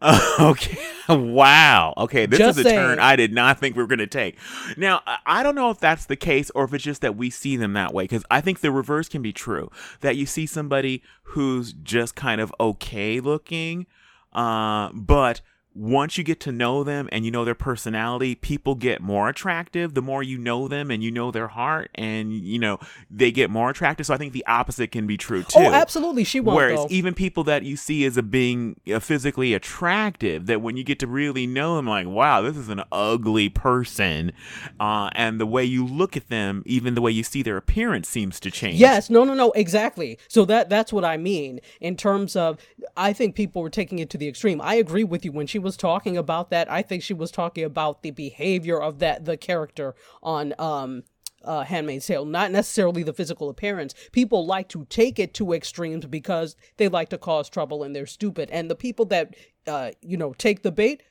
okay. 0.39 0.77
wow. 1.09 1.93
Okay. 1.97 2.25
This 2.27 2.39
Just 2.39 2.59
is 2.59 2.65
a 2.65 2.69
saying. 2.69 2.79
turn 2.79 2.99
I 2.99 3.15
did 3.15 3.33
not 3.33 3.59
think 3.59 3.75
we 3.75 3.81
were 3.83 3.87
going 3.87 3.99
to 3.99 4.07
take. 4.07 4.37
Now, 4.77 5.01
I- 5.07 5.17
I 5.25 5.43
don't 5.43 5.55
know 5.55 5.69
if 5.71 5.79
that's 5.79 6.05
the 6.05 6.15
case 6.15 6.49
or 6.51 6.65
if 6.65 6.73
it's 6.73 6.83
just 6.83 7.01
that 7.01 7.15
we 7.15 7.29
see 7.29 7.57
them 7.57 7.73
that 7.73 7.93
way 7.93 8.03
because 8.03 8.23
I 8.29 8.41
think 8.41 8.59
the 8.59 8.71
reverse 8.71 9.09
can 9.09 9.21
be 9.21 9.33
true. 9.33 9.71
That 10.01 10.15
you 10.15 10.25
see 10.25 10.45
somebody 10.45 11.01
who's 11.23 11.73
just 11.73 12.15
kind 12.15 12.39
of 12.41 12.53
okay 12.59 13.19
looking, 13.19 13.87
uh, 14.33 14.89
but 14.93 15.41
once 15.77 16.17
you 16.17 16.23
get 16.23 16.39
to 16.39 16.51
know 16.51 16.83
them 16.83 17.07
and 17.11 17.23
you 17.23 17.31
know 17.31 17.45
their 17.45 17.55
personality, 17.55 18.33
people 18.33 18.73
get 18.73 18.99
more 19.01 19.29
attractive 19.29 19.93
the 19.93 20.01
more 20.01 20.23
you 20.23 20.37
know 20.37 20.67
them 20.67 20.89
and 20.89 21.03
you 21.03 21.11
know 21.11 21.29
their 21.29 21.47
heart 21.47 21.91
and 21.95 22.33
you 22.33 22.57
know 22.57 22.79
they 23.11 23.31
get 23.31 23.49
more 23.49 23.69
attractive. 23.69 24.05
So 24.05 24.13
I 24.13 24.17
think 24.17 24.33
the 24.33 24.45
opposite 24.47 24.91
can 24.91 25.05
be 25.05 25.17
true 25.17 25.43
too. 25.43 25.59
Oh, 25.59 25.71
absolutely. 25.71 26.23
She 26.23 26.39
won't. 26.39 26.55
Whereas 26.55 26.79
though. 26.79 26.87
even 26.89 27.13
people 27.13 27.43
that 27.45 27.63
you 27.63 27.77
see 27.77 28.05
as 28.05 28.17
a 28.17 28.23
being 28.23 28.79
uh, 28.91 28.99
physically 28.99 29.53
attractive, 29.53 30.47
that 30.47 30.61
when 30.61 30.77
you 30.77 30.83
get 30.83 30.99
to 30.99 31.07
really 31.07 31.45
know 31.45 31.75
them, 31.75 31.87
like, 31.87 32.07
wow, 32.07 32.41
this 32.41 32.57
is 32.57 32.69
an 32.69 32.83
ugly 32.91 33.49
person, 33.49 34.31
uh, 34.79 35.09
and 35.13 35.39
the 35.39 35.45
way 35.45 35.63
you 35.63 35.85
look 35.85 36.17
at 36.17 36.29
them, 36.29 36.63
even 36.65 36.95
the 36.95 37.01
way 37.01 37.11
you 37.11 37.23
see 37.23 37.43
their 37.43 37.57
appearance, 37.57 38.09
seems 38.09 38.39
to 38.39 38.49
change. 38.49 38.79
Yes, 38.79 39.09
no, 39.09 39.23
no, 39.23 39.33
no, 39.33 39.51
exactly. 39.51 40.17
So 40.27 40.45
that 40.45 40.69
that's 40.69 40.91
what 40.91 41.05
I 41.05 41.17
mean 41.17 41.59
in 41.79 41.95
terms 41.95 42.35
of. 42.35 42.57
I 42.95 43.13
think 43.13 43.35
people 43.35 43.61
were 43.61 43.69
taking 43.69 43.99
it 43.99 44.09
to 44.11 44.17
the 44.17 44.27
extreme. 44.27 44.59
I 44.61 44.75
agree 44.75 45.03
with 45.03 45.23
you 45.23 45.31
when 45.31 45.45
she 45.45 45.59
was 45.59 45.66
talking 45.75 46.15
about 46.15 46.51
that. 46.51 46.71
I 46.71 46.81
think 46.81 47.03
she 47.03 47.13
was 47.13 47.31
talking 47.31 47.63
about 47.63 48.03
the 48.03 48.11
behavior 48.11 48.79
of 48.81 48.99
that 48.99 49.25
the 49.25 49.35
character 49.35 49.95
on 50.23 50.53
um 50.59 51.03
uh, 51.43 51.63
Handmaid's 51.63 52.05
Tale, 52.05 52.25
not 52.25 52.51
necessarily 52.51 53.03
the 53.03 53.13
physical 53.13 53.49
appearance. 53.49 53.93
People 54.11 54.45
like 54.45 54.67
to 54.69 54.85
take 54.85 55.17
it 55.17 55.33
to 55.35 55.53
extremes 55.53 56.05
because 56.05 56.55
they 56.77 56.87
like 56.87 57.09
to 57.09 57.17
cause 57.17 57.49
trouble 57.49 57.83
and 57.83 57.95
they're 57.95 58.05
stupid. 58.05 58.49
And 58.51 58.69
the 58.69 58.75
people 58.75 59.05
that 59.05 59.35
uh, 59.65 59.91
you 60.01 60.17
know 60.17 60.33
take 60.33 60.63
the 60.63 60.71
bait, 60.71 61.03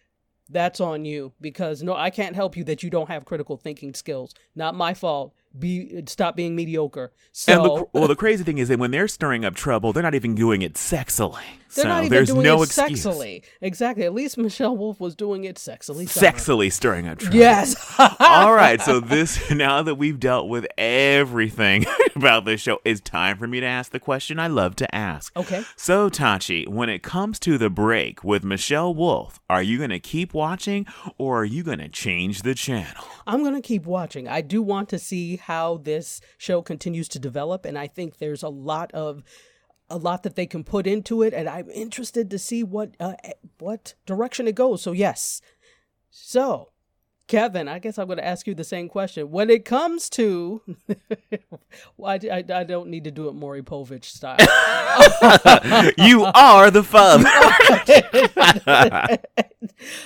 that's 0.49 0.81
on 0.81 1.05
you 1.05 1.33
because 1.41 1.83
no, 1.83 1.95
I 1.95 2.11
can't 2.11 2.37
help 2.37 2.57
you 2.57 2.65
that 2.65 2.83
you 2.83 2.91
don't 2.91 3.09
have 3.09 3.25
critical 3.25 3.57
thinking 3.57 3.95
skills. 3.95 4.35
Not 4.55 4.75
my 4.75 4.95
fault. 4.95 5.35
Be 5.59 6.03
stop 6.07 6.37
being 6.37 6.55
mediocre. 6.55 7.13
So 7.33 7.53
And 7.53 7.65
the, 7.65 7.99
well, 7.99 8.09
the 8.09 8.17
crazy 8.17 8.45
thing 8.45 8.59
is 8.59 8.69
that 8.69 8.79
when 8.79 8.91
they're 8.91 9.09
stirring 9.09 9.45
up 9.45 9.55
trouble, 9.55 9.93
they're 9.93 10.03
not 10.03 10.15
even 10.15 10.35
doing 10.35 10.63
it 10.63 10.75
sexily. 10.75 11.43
They're 11.77 11.85
so 11.85 11.89
not 11.89 12.05
even 12.05 12.11
there's 12.11 12.29
doing 12.29 12.43
no 12.43 12.63
it 12.63 12.67
excuse. 12.67 13.05
sexily. 13.05 13.45
Exactly. 13.61 14.05
At 14.05 14.15
least 14.15 14.39
Michelle 14.39 14.77
Wolf 14.77 14.99
was 14.99 15.15
doing 15.15 15.45
it 15.45 15.57
sexily. 15.57 16.09
Summer. 16.09 16.33
Sexily 16.33 16.73
stirring 16.73 17.07
up 17.07 17.19
trouble. 17.19 17.37
Yes. 17.37 17.77
All 18.19 18.55
right, 18.55 18.81
so 18.81 18.99
this 18.99 19.51
now 19.51 19.83
that 19.83 19.97
we've 19.97 20.19
dealt 20.19 20.49
with 20.49 20.67
everything 20.77 21.85
about 22.17 22.45
this 22.45 22.61
show, 22.61 22.81
it's 22.85 23.01
time 23.01 23.37
for 23.37 23.47
me 23.47 23.61
to 23.61 23.67
ask 23.67 23.93
the 23.93 24.01
question 24.01 24.39
I 24.39 24.47
love 24.47 24.75
to 24.77 24.95
ask. 24.95 25.37
Okay. 25.37 25.65
So 25.77 26.09
Tachi, 26.11 26.67
when 26.67 26.89
it 26.89 27.03
comes 27.03 27.39
to 27.41 27.59
the 27.59 27.71
break 27.71 28.25
with 28.25 28.43
Michelle 28.43 28.95
Wolf, 28.95 29.39
are 29.51 29.63
you 29.63 29.79
going 29.79 29.91
to 29.91 30.01
keep 30.01 30.35
watching 30.35 30.87
or 31.19 31.43
are 31.43 31.45
you 31.45 31.63
going 31.63 31.79
to 31.79 31.89
change 31.89 32.43
the 32.43 32.55
channel? 32.55 33.05
I'm 33.27 33.43
going 33.43 33.55
to 33.55 33.61
keep 33.61 33.85
watching. 33.85 34.29
I 34.29 34.41
do 34.41 34.63
want 34.63 34.89
to 34.91 34.99
see 34.99 35.37
how 35.37 35.79
this 35.79 36.21
show 36.39 36.63
continues 36.63 37.09
to 37.09 37.19
develop 37.19 37.65
and 37.65 37.79
I 37.79 37.87
think 37.87 38.19
there's 38.19 38.43
a 38.43 38.49
lot 38.49 38.91
of 38.93 39.23
a 39.89 39.97
lot 39.97 40.23
that 40.25 40.35
they 40.35 40.47
can 40.47 40.65
put 40.65 40.87
into 40.87 41.23
it 41.23 41.33
and 41.33 41.49
I'm 41.49 41.71
interested 41.71 42.31
to 42.31 42.39
see 42.39 42.63
what 42.63 42.95
uh, 42.99 43.15
what 43.59 43.95
direction 44.05 44.49
it 44.49 44.55
goes. 44.55 44.83
So 44.83 44.93
yes. 44.93 45.41
So, 46.11 46.71
Kevin, 47.27 47.69
I 47.69 47.79
guess 47.79 47.99
I'm 47.99 48.07
going 48.07 48.19
to 48.19 48.25
ask 48.25 48.47
you 48.47 48.55
the 48.55 48.65
same 48.65 48.89
question. 48.89 49.31
When 49.31 49.51
it 49.51 49.65
comes 49.65 50.09
to 50.11 50.63
well, 51.97 52.11
I, 52.11 52.21
I, 52.29 52.45
I 52.53 52.65
don't 52.65 52.89
need 52.89 53.05
to 53.05 53.11
do 53.11 53.29
it 53.29 53.35
Maury 53.35 53.63
Povich 53.63 54.05
style. 54.05 54.39
you 55.99 56.25
are 56.25 56.71
the 56.71 56.83
father. 56.83 57.29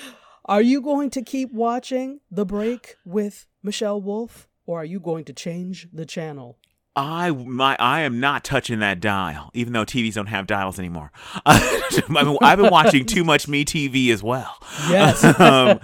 Are 0.51 0.63
you 0.63 0.81
going 0.81 1.11
to 1.11 1.23
keep 1.23 1.53
watching 1.53 2.19
The 2.29 2.45
Break 2.45 2.97
with 3.05 3.47
Michelle 3.63 4.03
Wolf 4.03 4.49
or 4.67 4.81
are 4.81 4.85
you 4.85 4.99
going 4.99 5.25
to 5.27 5.33
change 5.33 5.87
the 5.93 6.05
channel? 6.05 6.59
I 6.97 7.31
my 7.31 7.77
I 7.79 8.01
am 8.01 8.19
not 8.19 8.43
touching 8.43 8.81
that 8.81 8.99
dial, 8.99 9.51
even 9.55 9.73
though 9.73 9.85
TVs 9.85 10.15
don't 10.15 10.27
have 10.27 10.49
dials 10.49 10.79
anymore. 10.79 11.13
I 11.47 12.03
mean, 12.09 12.37
I've 12.43 12.59
been 12.59 12.71
watching 12.71 13.07
too 13.07 13.23
much 13.23 13.47
Me 13.47 13.65
TV 13.65 14.11
as 14.11 14.25
well. 14.25 14.59
Yes. 14.89 15.23
um, 15.41 15.79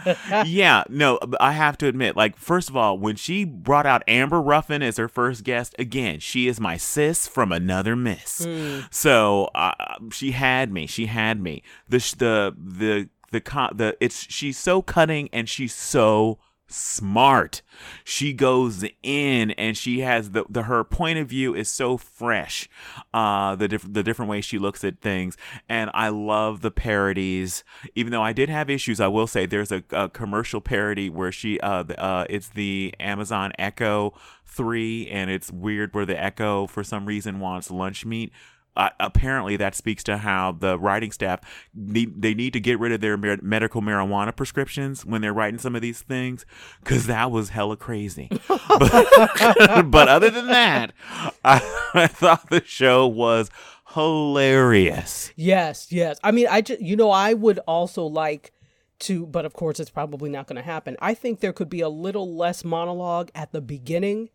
yeah, 0.47 0.83
no, 0.89 1.21
I 1.39 1.53
have 1.53 1.79
to 1.79 1.87
admit, 1.87 2.17
like, 2.17 2.37
first 2.37 2.69
of 2.69 2.77
all, 2.77 2.99
when 2.99 3.15
she 3.15 3.45
brought 3.45 3.87
out 3.87 4.03
Amber 4.09 4.43
Ruffin 4.43 4.83
as 4.83 4.97
her 4.97 5.09
first 5.09 5.45
guest, 5.45 5.77
again, 5.79 6.19
she 6.19 6.49
is 6.49 6.59
my 6.59 6.77
sis 6.77 7.29
from 7.29 7.53
another 7.53 7.95
miss. 7.95 8.47
So 8.91 9.51
uh, 9.55 9.75
she 10.11 10.33
had 10.33 10.73
me. 10.73 10.87
She 10.87 11.07
had 11.07 11.41
me. 11.41 11.63
The 11.89 11.99
the 12.19 12.57
the 12.59 13.09
the 13.31 13.41
the 13.75 13.97
it's 14.01 14.27
she's 14.31 14.59
so 14.59 14.83
cutting 14.83 15.29
and 15.33 15.49
she's 15.49 15.75
so 15.75 16.39
smart. 16.77 17.62
She 18.05 18.33
goes 18.33 18.85
in 19.03 19.51
and 19.53 19.77
she 19.77 20.01
has 20.01 20.31
the, 20.31 20.45
the 20.49 20.64
her 20.64 20.85
point 20.85 21.18
of 21.18 21.29
view 21.29 21.55
is 21.55 21.68
so 21.68 21.97
fresh. 21.97 22.68
Uh 23.12 23.57
the 23.57 23.68
diff- 23.68 23.93
the 23.93 24.03
different 24.03 24.31
way 24.31 24.41
she 24.41 24.59
looks 24.59 24.85
at 24.85 25.01
things 25.01 25.37
and 25.68 25.91
I 25.95 26.09
love 26.09 26.61
the 26.61 26.70
parodies. 26.70 27.64
Even 27.95 28.12
though 28.12 28.22
I 28.22 28.33
did 28.33 28.49
have 28.49 28.70
issues, 28.70 29.01
I 29.01 29.09
will 29.09 29.27
say 29.27 29.47
there's 29.47 29.72
a, 29.72 29.83
a 29.91 30.09
commercial 30.09 30.61
parody 30.61 31.09
where 31.11 31.33
she 31.33 31.59
uh, 31.61 31.83
the, 31.85 32.01
uh 32.03 32.27
it's 32.29 32.49
the 32.49 32.95
Amazon 33.01 33.53
Echo 33.59 34.14
3 34.47 35.09
and 35.09 35.31
it's 35.31 35.51
weird 35.51 35.95
where 35.95 36.07
the 36.07 36.20
Echo 36.22 36.66
for 36.66 36.85
some 36.85 37.07
reason 37.07 37.41
wants 37.41 37.70
lunch 37.70 38.05
meat 38.07 38.33
uh, 38.77 38.91
apparently 39.01 39.57
that 39.57 39.74
speaks 39.74 40.03
to 40.05 40.18
how 40.18 40.53
the 40.53 40.79
writing 40.79 41.12
staff 41.12 41.41
need 41.74 42.20
they 42.20 42.35
need 42.35 42.53
to 42.53 42.61
get 42.61 42.79
rid 42.79 42.93
of 42.93 43.01
their 43.01 43.16
mer- 43.16 43.39
medical 43.43 43.83
marijuana 43.83 44.35
prescriptions 44.35 45.05
when 45.05 45.20
they're 45.22 45.33
writing 45.33 45.59
some 45.59 45.74
of 45.74 45.83
these 45.83 46.03
things 46.03 46.45
because 46.81 47.07
that 47.07 47.31
was 47.31 47.51
hella 47.51 47.77
crazy 47.77 48.29
but, 48.49 49.87
but 49.91 50.09
other 50.09 50.31
than 50.31 50.47
that 50.47 50.93
I, 51.45 51.91
I 51.95 52.07
thought 52.07 52.51
the 52.51 52.62
show 52.64 53.07
was 53.07 53.51
hilarious 53.95 55.33
yes, 55.37 55.93
yes. 55.93 56.18
I 56.22 56.33
mean, 56.33 56.47
I 56.51 56.61
just, 56.61 56.81
you 56.81 56.97
know, 56.97 57.11
I 57.11 57.35
would 57.35 57.59
also 57.61 58.05
like 58.05 58.53
to, 59.01 59.27
but 59.27 59.45
of 59.45 59.53
course, 59.53 59.79
it's 59.79 59.91
probably 59.91 60.31
not 60.31 60.47
going 60.47 60.57
to 60.57 60.62
happen. 60.62 60.97
I 61.01 61.14
think 61.14 61.41
there 61.41 61.53
could 61.53 61.70
be 61.70 61.81
a 61.81 61.89
little 61.89 62.35
less 62.35 62.64
monologue 62.64 63.31
at 63.35 63.53
the 63.53 63.61
beginning 63.61 64.31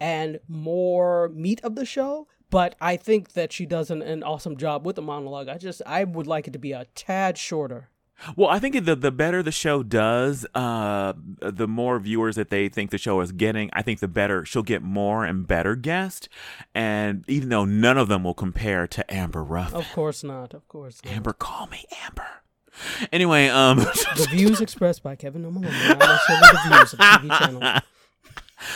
and 0.00 0.38
more 0.48 1.28
meat 1.34 1.60
of 1.62 1.74
the 1.74 1.84
show. 1.84 2.28
But 2.50 2.74
I 2.80 2.96
think 2.96 3.32
that 3.32 3.52
she 3.52 3.66
does 3.66 3.90
an, 3.90 4.00
an 4.02 4.22
awesome 4.22 4.56
job 4.56 4.86
with 4.86 4.96
the 4.96 5.02
monologue. 5.02 5.48
I 5.48 5.58
just, 5.58 5.82
I 5.84 6.04
would 6.04 6.26
like 6.26 6.46
it 6.48 6.52
to 6.52 6.58
be 6.58 6.72
a 6.72 6.86
tad 6.94 7.36
shorter. 7.38 7.88
well 8.34 8.48
i 8.48 8.58
think 8.58 8.74
the 8.84 8.96
the 8.96 9.12
better 9.12 9.44
the 9.44 9.52
show 9.52 9.84
does 9.84 10.44
uh 10.52 11.12
the 11.40 11.68
more 11.68 12.00
viewers 12.00 12.34
that 12.34 12.50
they 12.50 12.68
think 12.68 12.90
the 12.90 12.98
show 12.98 13.20
is 13.20 13.30
getting 13.30 13.70
i 13.74 13.80
think 13.80 14.00
the 14.00 14.08
better 14.08 14.44
she'll 14.44 14.64
get 14.64 14.82
more 14.82 15.24
and 15.24 15.46
better 15.46 15.76
guests 15.76 16.28
and 16.74 17.24
even 17.28 17.48
though 17.48 17.64
none 17.64 17.96
of 17.96 18.08
them 18.08 18.24
will 18.24 18.34
compare 18.34 18.88
to 18.88 19.08
amber 19.08 19.44
ruffin 19.44 19.78
Of 19.78 19.86
course 19.92 20.24
not. 20.24 20.52
Of 20.52 20.66
course 20.66 21.00
not. 21.04 21.14
Amber, 21.14 21.32
call 21.32 21.68
me 21.68 21.84
Amber. 22.06 22.26
Anyway, 23.12 23.46
um, 23.48 23.78
The 24.16 24.26
views 24.30 24.60
expressed 24.60 25.04
by 25.04 25.14
Kevin 25.14 25.42
No 25.42 25.52
Malone 25.52 25.66
are 25.72 25.94
the 25.94 26.60
views 26.66 26.92
of 26.92 26.98
the 26.98 27.04
TV 27.04 27.38
channel. 27.38 27.60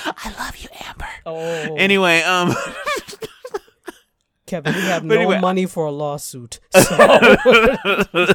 I 0.06 0.34
love 0.38 0.56
you, 0.56 0.68
Amber. 0.86 1.08
Oh, 1.26 1.76
Anyway, 1.76 2.22
um, 2.22 2.54
Kevin, 4.52 4.74
we 4.74 4.80
have 4.82 5.02
no 5.10 5.14
anyway- 5.14 5.40
money 5.40 5.64
for 5.64 5.86
a 5.86 5.90
lawsuit. 5.90 6.60
So, 6.74 6.96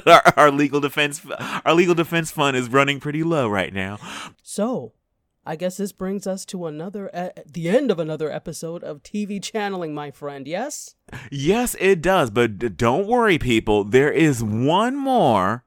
our, 0.08 0.34
our 0.36 0.52
legal 0.52 0.80
defense, 0.80 1.22
our 1.64 1.74
legal 1.76 1.94
defense 1.94 2.32
fund 2.32 2.58
is 2.58 2.70
running 2.70 3.00
pretty 3.00 3.22
low 3.24 3.48
right 3.48 3.72
now. 3.74 4.00
so 4.42 4.94
I 5.46 5.56
guess 5.56 5.78
this 5.78 5.92
brings 5.92 6.26
us 6.28 6.44
to 6.48 6.66
another, 6.66 7.10
uh, 7.16 7.30
the 7.46 7.70
end 7.70 7.90
of 7.92 8.00
another 8.00 8.32
episode 8.32 8.84
of 8.84 9.02
TV 9.04 9.42
channeling, 9.42 9.94
my 9.94 10.12
friend. 10.12 10.48
Yes. 10.48 10.96
Yes, 11.32 11.76
it 11.80 12.02
does, 12.02 12.32
but 12.32 12.58
d- 12.60 12.68
don't 12.70 13.08
worry, 13.08 13.38
people. 13.38 13.84
There 13.86 14.12
is 14.12 14.44
one 14.44 14.96
more 14.98 15.64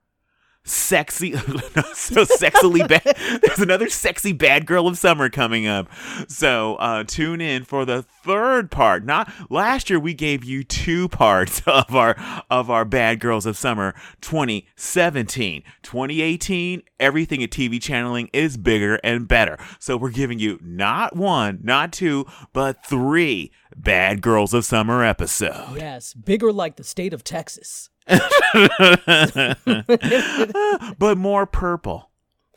sexy 0.64 1.32
so 1.36 2.24
sexily 2.24 2.86
bad 2.86 3.02
there's 3.42 3.60
another 3.60 3.88
sexy 3.88 4.32
bad 4.32 4.66
girl 4.66 4.86
of 4.86 4.98
summer 4.98 5.30
coming 5.30 5.66
up. 5.66 5.88
So 6.28 6.76
uh 6.76 7.04
tune 7.04 7.40
in 7.40 7.64
for 7.64 7.84
the 7.84 8.02
third 8.02 8.70
part. 8.70 9.04
Not 9.04 9.32
last 9.48 9.88
year 9.88 9.98
we 9.98 10.12
gave 10.12 10.44
you 10.44 10.62
two 10.62 11.08
parts 11.08 11.62
of 11.66 11.94
our 11.96 12.16
of 12.50 12.70
our 12.70 12.84
bad 12.84 13.20
girls 13.20 13.46
of 13.46 13.56
summer 13.56 13.94
2017 14.20 15.62
2018 15.82 16.82
everything 16.98 17.42
at 17.42 17.50
tv 17.50 17.80
channeling 17.80 18.28
is 18.32 18.56
bigger 18.56 18.96
and 19.02 19.26
better. 19.26 19.58
So 19.78 19.96
we're 19.96 20.10
giving 20.10 20.38
you 20.38 20.58
not 20.62 21.16
one 21.16 21.60
not 21.62 21.92
two 21.92 22.26
but 22.52 22.84
three 22.84 23.50
bad 23.76 24.20
girls 24.20 24.52
of 24.52 24.64
summer 24.64 25.02
episodes. 25.04 25.76
Yes, 25.76 26.12
bigger 26.12 26.52
like 26.52 26.76
the 26.76 26.84
state 26.84 27.14
of 27.14 27.24
Texas. 27.24 27.88
but 30.98 31.16
more 31.18 31.46
purple. 31.46 32.10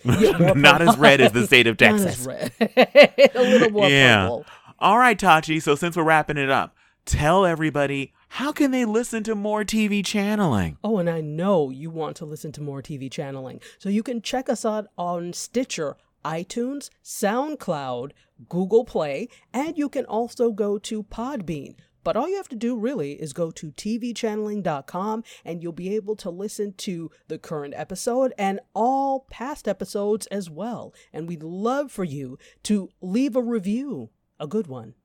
Yeah, 0.04 0.54
Not 0.56 0.82
as 0.82 0.98
red 0.98 1.22
as 1.22 1.32
the 1.32 1.46
state 1.48 1.68
of 1.68 1.80
Not 1.80 1.94
as 1.94 2.04
Texas. 2.04 2.26
red. 2.26 2.52
a 3.36 3.42
little 3.42 3.70
more 3.72 3.90
Yeah. 3.90 4.24
purple. 4.24 4.46
All 4.80 4.98
right, 4.98 5.18
Tachi. 5.18 5.62
So 5.62 5.76
since 5.76 5.96
we're 5.96 6.04
wrapping 6.04 6.38
it 6.38 6.50
up, 6.50 6.76
tell 7.06 7.46
everybody 7.46 8.14
how 8.30 8.52
can 8.52 8.72
they 8.72 8.84
listen 8.86 9.24
to 9.24 9.36
more 9.36 9.64
TV 9.64 10.04
channeling? 10.04 10.78
Oh, 10.84 10.98
and 10.98 11.10
I 11.10 11.22
know 11.22 11.70
you 11.70 11.90
want 11.90 12.18
to 12.18 12.26
listen 12.26 12.52
to 12.54 12.62
more 12.62 12.82
TV 12.82 13.10
channeling. 13.10 13.62
So 13.78 13.90
you 13.90 14.04
can 14.04 14.22
check 14.22 14.50
us 14.50 14.66
out 14.66 14.88
on 14.98 15.34
Stitcher, 15.34 15.96
iTunes, 16.26 16.90
SoundCloud, 17.04 18.12
Google 18.50 18.84
Play, 18.86 19.30
and 19.54 19.78
you 19.78 19.88
can 19.88 20.06
also 20.06 20.52
go 20.52 20.78
to 20.80 21.04
Podbean. 21.04 21.76
But 22.04 22.18
all 22.18 22.28
you 22.28 22.38
have 22.38 22.50
to 22.50 22.56
do 22.56 22.78
really 22.78 23.14
is 23.14 23.34
go 23.34 23.52
to 23.52 23.72
tvchanneling.com 23.72 25.24
and 25.46 25.62
you'll 25.62 25.72
be 25.72 25.96
able 25.96 26.16
to 26.18 26.30
listen 26.30 26.74
to 26.74 27.12
the 27.28 27.38
current 27.38 27.74
episode 27.76 28.34
and 28.38 28.60
all 28.74 29.22
past 29.30 29.68
episodes 29.68 30.28
as 30.28 30.50
well. 30.50 30.94
And 31.12 31.28
we'd 31.28 31.44
love 31.44 31.92
for 31.92 32.04
you 32.04 32.38
to 32.64 32.90
leave 33.02 33.36
a 33.36 33.42
review, 33.42 34.10
a 34.40 34.48
good 34.48 34.68
one. 34.68 34.96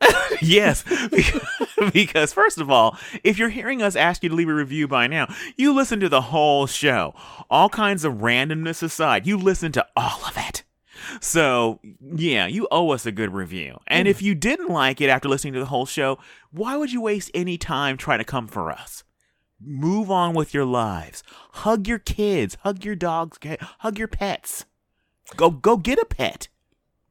yes, 0.42 0.84
because, 1.92 2.32
first 2.32 2.58
of 2.58 2.70
all, 2.70 2.98
if 3.22 3.38
you're 3.38 3.48
hearing 3.48 3.80
us 3.80 3.96
ask 3.96 4.22
you 4.22 4.28
to 4.28 4.34
leave 4.34 4.48
a 4.48 4.54
review 4.54 4.88
by 4.88 5.06
now, 5.06 5.32
you 5.56 5.72
listen 5.72 6.00
to 6.00 6.08
the 6.08 6.20
whole 6.20 6.66
show. 6.66 7.14
All 7.48 7.68
kinds 7.68 8.04
of 8.04 8.14
randomness 8.14 8.82
aside, 8.82 9.26
you 9.26 9.36
listen 9.36 9.72
to 9.72 9.86
all 9.96 10.24
of 10.26 10.36
it. 10.36 10.43
So, 11.20 11.80
yeah, 12.00 12.46
you 12.46 12.68
owe 12.70 12.90
us 12.90 13.06
a 13.06 13.12
good 13.12 13.32
review. 13.32 13.78
And 13.86 14.08
if 14.08 14.18
mm. 14.18 14.22
you 14.22 14.34
didn't 14.34 14.68
like 14.68 15.00
it 15.00 15.08
after 15.08 15.28
listening 15.28 15.54
to 15.54 15.60
the 15.60 15.66
whole 15.66 15.86
show, 15.86 16.18
why 16.50 16.76
would 16.76 16.92
you 16.92 17.00
waste 17.00 17.30
any 17.34 17.58
time 17.58 17.96
trying 17.96 18.18
to 18.18 18.24
come 18.24 18.46
for 18.46 18.70
us? 18.70 19.04
Move 19.60 20.10
on 20.10 20.34
with 20.34 20.52
your 20.52 20.64
lives. 20.64 21.22
Hug 21.52 21.88
your 21.88 21.98
kids, 21.98 22.56
hug 22.62 22.84
your 22.84 22.96
dogs, 22.96 23.38
hug 23.78 23.98
your 23.98 24.08
pets. 24.08 24.66
Go 25.36 25.50
go 25.50 25.76
get 25.76 25.98
a 25.98 26.04
pet. 26.04 26.48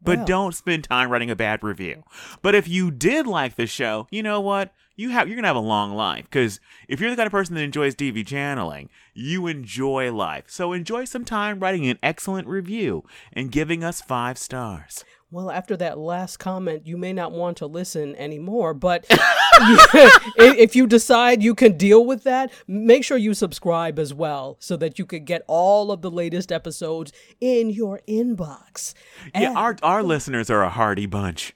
But 0.01 0.19
Yeah. 0.19 0.25
don't 0.25 0.55
spend 0.55 0.83
time 0.83 1.09
writing 1.09 1.31
a 1.31 1.35
bad 1.35 1.63
review. 1.63 2.03
But 2.41 2.55
if 2.55 2.67
you 2.67 2.91
did 2.91 3.25
like 3.25 3.55
the 3.55 3.65
show, 3.65 4.07
you 4.11 4.21
know 4.21 4.41
what? 4.41 4.73
You 4.95 5.09
have 5.09 5.27
you're 5.27 5.35
gonna 5.35 5.47
have 5.47 5.55
a 5.55 5.59
long 5.59 5.95
life 5.95 6.25
because 6.25 6.59
if 6.87 6.99
you're 6.99 7.09
the 7.09 7.15
kind 7.15 7.25
of 7.25 7.31
person 7.31 7.55
that 7.55 7.63
enjoys 7.63 7.95
TV 7.95 8.25
channeling, 8.25 8.89
you 9.13 9.47
enjoy 9.47 10.13
life. 10.13 10.45
So 10.47 10.71
enjoy 10.71 11.05
some 11.05 11.25
time 11.25 11.59
writing 11.59 11.87
an 11.87 11.97
excellent 12.03 12.47
review 12.47 13.03
and 13.31 13.51
giving 13.51 13.83
us 13.83 14.01
five 14.01 14.37
stars. 14.37 15.03
Well, 15.33 15.49
after 15.49 15.75
that 15.77 15.97
last 15.97 16.37
comment, 16.37 16.85
you 16.85 16.95
may 16.95 17.11
not 17.11 17.31
want 17.31 17.57
to 17.57 17.65
listen 17.65 18.15
anymore, 18.17 18.75
but 18.75 19.07
if 19.09 20.27
if 20.37 20.75
you 20.75 20.85
decide 20.85 21.41
you 21.41 21.55
can 21.55 21.75
deal 21.75 22.05
with 22.05 22.23
that, 22.25 22.51
make 22.67 23.03
sure 23.03 23.17
you 23.17 23.33
subscribe 23.33 23.97
as 23.97 24.13
well 24.13 24.57
so 24.59 24.77
that 24.77 24.99
you 24.99 25.07
can 25.07 25.25
get 25.25 25.41
all 25.47 25.91
of 25.91 26.03
the 26.03 26.11
latest 26.11 26.51
episodes 26.51 27.11
in 27.41 27.71
your 27.71 27.99
inbox. 28.07 28.93
Yeah, 29.33 29.47
And 29.49 29.57
our 29.57 29.75
our 29.81 30.03
listeners 30.03 30.51
are 30.51 30.61
a 30.61 30.69
hardy 30.69 31.07
bunch. 31.07 31.55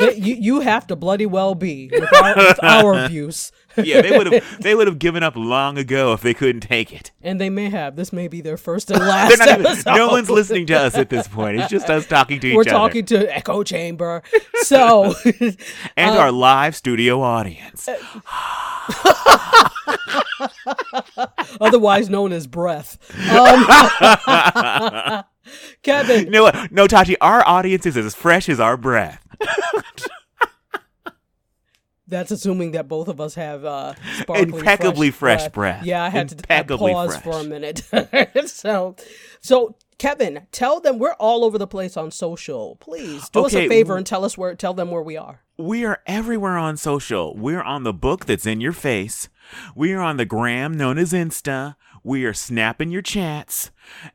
you, 0.00 0.34
you 0.34 0.60
have 0.62 0.88
to 0.88 0.96
bloody 0.96 1.26
well 1.26 1.54
be 1.54 1.88
with 1.92 2.12
our, 2.12 2.34
with 2.34 2.64
our 2.64 2.92
abuse. 3.04 3.52
Yeah, 3.76 4.02
they 4.02 4.16
would 4.16 4.32
have 4.32 4.58
they 4.60 4.74
would 4.74 4.86
have 4.86 4.98
given 4.98 5.22
up 5.22 5.36
long 5.36 5.78
ago 5.78 6.12
if 6.12 6.20
they 6.20 6.34
couldn't 6.34 6.62
take 6.62 6.92
it. 6.92 7.12
And 7.22 7.40
they 7.40 7.50
may 7.50 7.70
have. 7.70 7.96
This 7.96 8.12
may 8.12 8.28
be 8.28 8.40
their 8.40 8.56
first 8.56 8.90
and 8.90 9.00
last 9.06 9.38
not 9.38 9.60
even, 9.60 9.76
no 9.86 10.08
one's 10.08 10.30
listening 10.30 10.66
to 10.66 10.74
us 10.74 10.96
at 10.96 11.10
this 11.10 11.28
point. 11.28 11.58
It's 11.58 11.70
just 11.70 11.88
us 11.90 12.06
talking 12.06 12.40
to 12.40 12.46
each 12.48 12.52
other. 12.52 12.56
We're 12.56 12.64
talking 12.64 13.04
to 13.06 13.34
Echo 13.34 13.62
Chamber. 13.62 14.22
So, 14.62 15.14
and 15.96 16.16
uh, 16.16 16.18
our 16.18 16.32
live 16.32 16.76
studio 16.76 17.22
audience. 17.22 17.88
otherwise 21.60 22.10
known 22.10 22.32
as 22.32 22.46
breath. 22.46 22.98
Um, 23.30 23.64
Kevin, 25.82 26.32
what? 26.32 26.72
No, 26.72 26.86
Tachi, 26.86 27.16
our 27.20 27.46
audience 27.46 27.86
is 27.86 27.96
as 27.96 28.14
fresh 28.14 28.48
as 28.48 28.60
our 28.60 28.76
breath. 28.76 29.22
That's 32.08 32.30
assuming 32.30 32.70
that 32.72 32.86
both 32.86 33.08
of 33.08 33.20
us 33.20 33.34
have 33.34 33.64
uh, 33.64 33.94
Impeccably 34.28 35.10
fresh 35.10 35.48
breath. 35.48 35.84
Yeah, 35.84 36.04
I 36.04 36.08
had 36.08 36.28
to 36.28 36.36
Impeccably 36.36 36.92
pause 36.92 37.16
for 37.16 37.40
a 37.40 37.44
minute. 37.44 37.82
so, 38.46 38.94
so 39.40 39.74
Kevin, 39.98 40.46
tell 40.52 40.80
them 40.80 40.98
we're 40.98 41.14
all 41.14 41.44
over 41.44 41.58
the 41.58 41.66
place 41.66 41.96
on 41.96 42.10
social. 42.10 42.76
Please 42.76 43.28
do 43.30 43.46
us 43.46 43.54
a 43.54 43.66
favor 43.66 43.96
and 43.96 44.06
tell 44.06 44.24
us 44.24 44.36
where. 44.36 44.54
Tell 44.54 44.74
them 44.74 44.90
where 44.90 45.02
we 45.02 45.16
are. 45.16 45.42
We 45.58 45.84
are 45.84 46.02
everywhere 46.06 46.58
on 46.58 46.76
social. 46.76 47.34
We're 47.34 47.62
on 47.62 47.82
the 47.82 47.94
book 47.94 48.26
that's 48.26 48.46
in 48.46 48.60
your 48.60 48.72
face. 48.72 49.28
We 49.74 49.92
are 49.92 50.02
on 50.02 50.18
the 50.18 50.26
gram 50.26 50.74
known 50.74 50.98
as 50.98 51.12
Insta. 51.12 51.76
We 52.04 52.24
are 52.24 52.34
snapping 52.34 52.90
your 52.90 53.02
chats. 53.02 53.70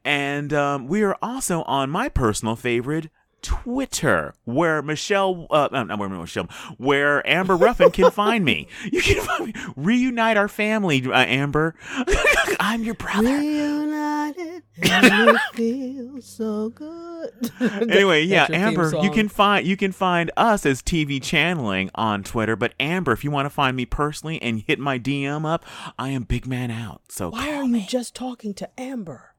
And 0.06 0.54
um, 0.54 0.88
we 0.88 1.02
are 1.02 1.18
also 1.22 1.64
on 1.64 1.90
my 1.90 2.10
personal 2.10 2.56
favorite, 2.56 3.10
Twitter, 3.42 4.34
where 4.46 4.82
Michelle, 4.82 5.48
uh, 5.50 5.70
no, 5.72 5.84
not 5.84 6.00
where 6.00 6.10
Michelle, 6.10 6.48
where 6.78 7.28
Amber 7.28 7.56
Ruffin 7.56 7.92
can 7.92 8.12
find 8.12 8.46
me. 8.46 8.68
You 8.92 9.02
can 9.02 9.22
find 9.24 9.46
me. 9.48 9.54
Reunite 9.76 10.38
our 10.38 10.48
family, 10.48 11.04
uh, 11.06 11.26
Amber. 11.26 11.76
I'm 12.60 12.84
your 12.84 12.96
brother. 12.96 13.24
Reunited, 13.38 14.64
and 14.84 15.30
it 15.30 15.42
feels 15.54 16.26
so 16.26 16.70
good. 16.70 17.52
anyway, 17.60 18.24
yeah, 18.24 18.48
That's 18.48 18.50
your 18.50 18.60
theme 18.70 18.80
Amber, 18.80 19.04
you 19.04 19.12
can 19.12 19.30
find 19.30 19.66
you 19.66 19.78
can 19.78 19.92
find 19.92 20.32
us 20.38 20.66
as 20.66 20.82
TV 20.82 21.22
channeling 21.22 21.90
on 21.96 22.24
Twitter. 22.24 22.56
But 22.56 22.74
Amber, 22.80 23.12
if 23.12 23.24
you 23.24 23.32
want 23.32 23.46
to 23.46 23.50
find 23.50 23.76
me 23.76 23.86
personally 23.86 24.42
and 24.42 24.62
hit 24.62 24.80
my 24.80 25.00
DM 25.00 25.46
up, 25.46 25.66
I 25.98 26.10
am 26.10 26.24
Big 26.24 26.46
Man 26.46 26.72
Out. 26.72 27.02
So 27.10 27.30
Why 27.30 27.54
are 27.54 27.64
you 27.64 27.70
me. 27.70 27.86
just 27.88 28.16
talking 28.16 28.54
to 28.56 28.70
Amber? 28.80 29.31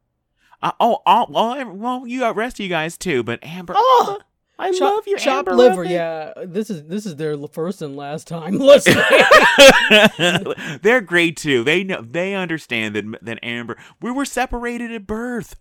Uh, 0.63 0.73
oh, 0.79 1.01
oh, 1.07 1.27
well, 1.29 1.73
well, 1.73 2.07
you 2.07 2.21
got 2.21 2.37
rest 2.37 2.57
of 2.57 2.65
you 2.65 2.69
guys 2.69 2.97
too. 2.97 3.23
But 3.23 3.43
Amber, 3.43 3.75
Oh, 3.77 4.19
I 4.59 4.71
Chop, 4.71 4.81
love 4.95 5.05
you, 5.09 5.17
chop 5.19 5.39
Amber 5.49 5.55
liver. 5.55 5.81
Ruffin. 5.83 5.93
Yeah, 5.93 6.33
this 6.45 6.71
is 6.71 6.85
this 6.85 7.05
is 7.05 7.17
their 7.17 7.37
first 7.49 7.83
and 7.83 7.97
last 7.97 8.29
time 8.29 8.59
listening. 8.59 9.03
They're 10.83 11.01
great 11.01 11.37
too. 11.37 11.65
They 11.65 11.83
know 11.83 12.01
they 12.01 12.35
understand 12.35 12.95
that 12.95 13.05
that 13.23 13.39
Amber 13.43 13.77
we 14.01 14.11
were 14.13 14.25
separated 14.25 14.93
at 14.93 15.07
birth, 15.07 15.57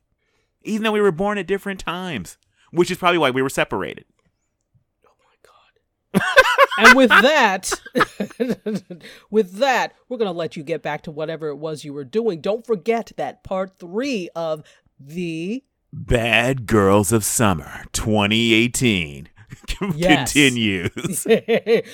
even 0.64 0.84
though 0.84 0.92
we 0.92 1.02
were 1.02 1.12
born 1.12 1.40
at 1.40 1.48
different 1.48 1.80
times, 1.80 2.38
which 2.72 2.92
is 2.92 2.98
probably 2.98 3.18
why 3.18 3.32
we 3.32 3.42
were 3.42 3.50
separated. 3.50 4.06
and 6.78 6.96
with 6.96 7.10
that, 7.10 7.72
with 9.32 9.54
that, 9.54 9.94
we're 10.10 10.18
gonna 10.18 10.32
let 10.32 10.56
you 10.58 10.64
get 10.64 10.82
back 10.82 11.04
to 11.04 11.12
whatever 11.12 11.48
it 11.48 11.56
was 11.56 11.84
you 11.86 11.94
were 11.94 12.04
doing. 12.04 12.42
Don't 12.42 12.66
forget 12.68 13.12
that 13.18 13.44
part 13.44 13.78
three 13.80 14.30
of 14.36 14.64
the 15.08 15.64
Bad 15.94 16.66
Girls 16.68 17.12
of 17.12 17.24
Summer 17.26 17.86
2018 17.94 19.30
Yes. 19.96 20.32
continues. 20.34 21.28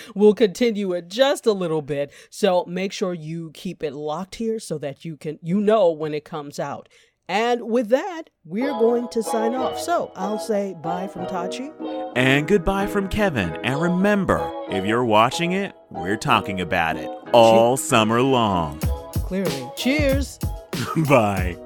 we'll 0.16 0.34
continue 0.36 0.94
it 0.94 1.08
just 1.08 1.46
a 1.46 1.54
little 1.54 1.82
bit. 1.82 2.12
So 2.30 2.64
make 2.66 2.92
sure 2.92 3.14
you 3.14 3.52
keep 3.54 3.82
it 3.84 3.94
locked 3.94 4.36
here 4.36 4.60
so 4.60 4.78
that 4.80 5.04
you 5.06 5.18
can 5.18 5.40
you 5.42 5.60
know 5.60 5.90
when 5.92 6.14
it 6.14 6.24
comes 6.26 6.60
out. 6.60 6.90
And 7.30 7.64
with 7.64 7.90
that, 7.90 8.24
we're 8.46 8.72
going 8.72 9.10
to 9.10 9.22
sign 9.22 9.54
off. 9.54 9.80
So 9.80 10.12
I'll 10.16 10.40
say 10.40 10.76
bye 10.82 11.08
from 11.08 11.26
Tachi. 11.26 11.74
And 12.16 12.48
goodbye 12.48 12.88
from 12.88 13.10
Kevin. 13.10 13.50
And 13.66 13.82
remember, 13.82 14.50
if 14.70 14.86
you're 14.86 15.04
watching 15.04 15.52
it, 15.52 15.76
we're 15.90 16.16
talking 16.18 16.62
about 16.62 16.96
it 16.96 17.10
all 17.34 17.76
summer 17.76 18.22
long. 18.22 18.80
Clearly. 19.14 19.70
Cheers. 19.76 20.40
Bye. 21.10 21.58